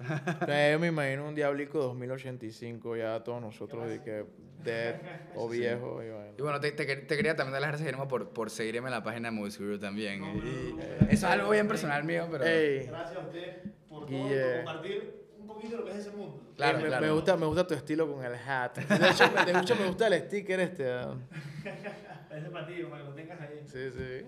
[0.48, 4.26] Eh, Yo me imagino un Diablico 2085, ya todos nosotros de que
[4.64, 4.96] dead
[5.36, 6.02] o viejo.
[6.04, 6.34] Y bueno.
[6.38, 8.92] Y bueno, te, te, te quería también dar las gracias, Guillermo, por, por seguirme en
[8.94, 10.22] la página de Movies Guru también.
[10.22, 12.46] No, Y- no, eh, eso es algo bien personal mío, pero...
[12.46, 15.25] Ey, Gracias a usted por todo, por compartir
[15.56, 16.42] poquito lo que es ese mundo.
[16.56, 17.06] Claro, eh, me, claro.
[17.06, 18.78] me gusta, me gusta tu estilo con el hat.
[18.78, 20.92] De hecho, me, de hecho, me gusta el sticker este.
[20.92, 21.16] ah.
[22.32, 23.62] Ese para ti, para que lo tengas ahí.
[23.66, 24.26] Sí, sí.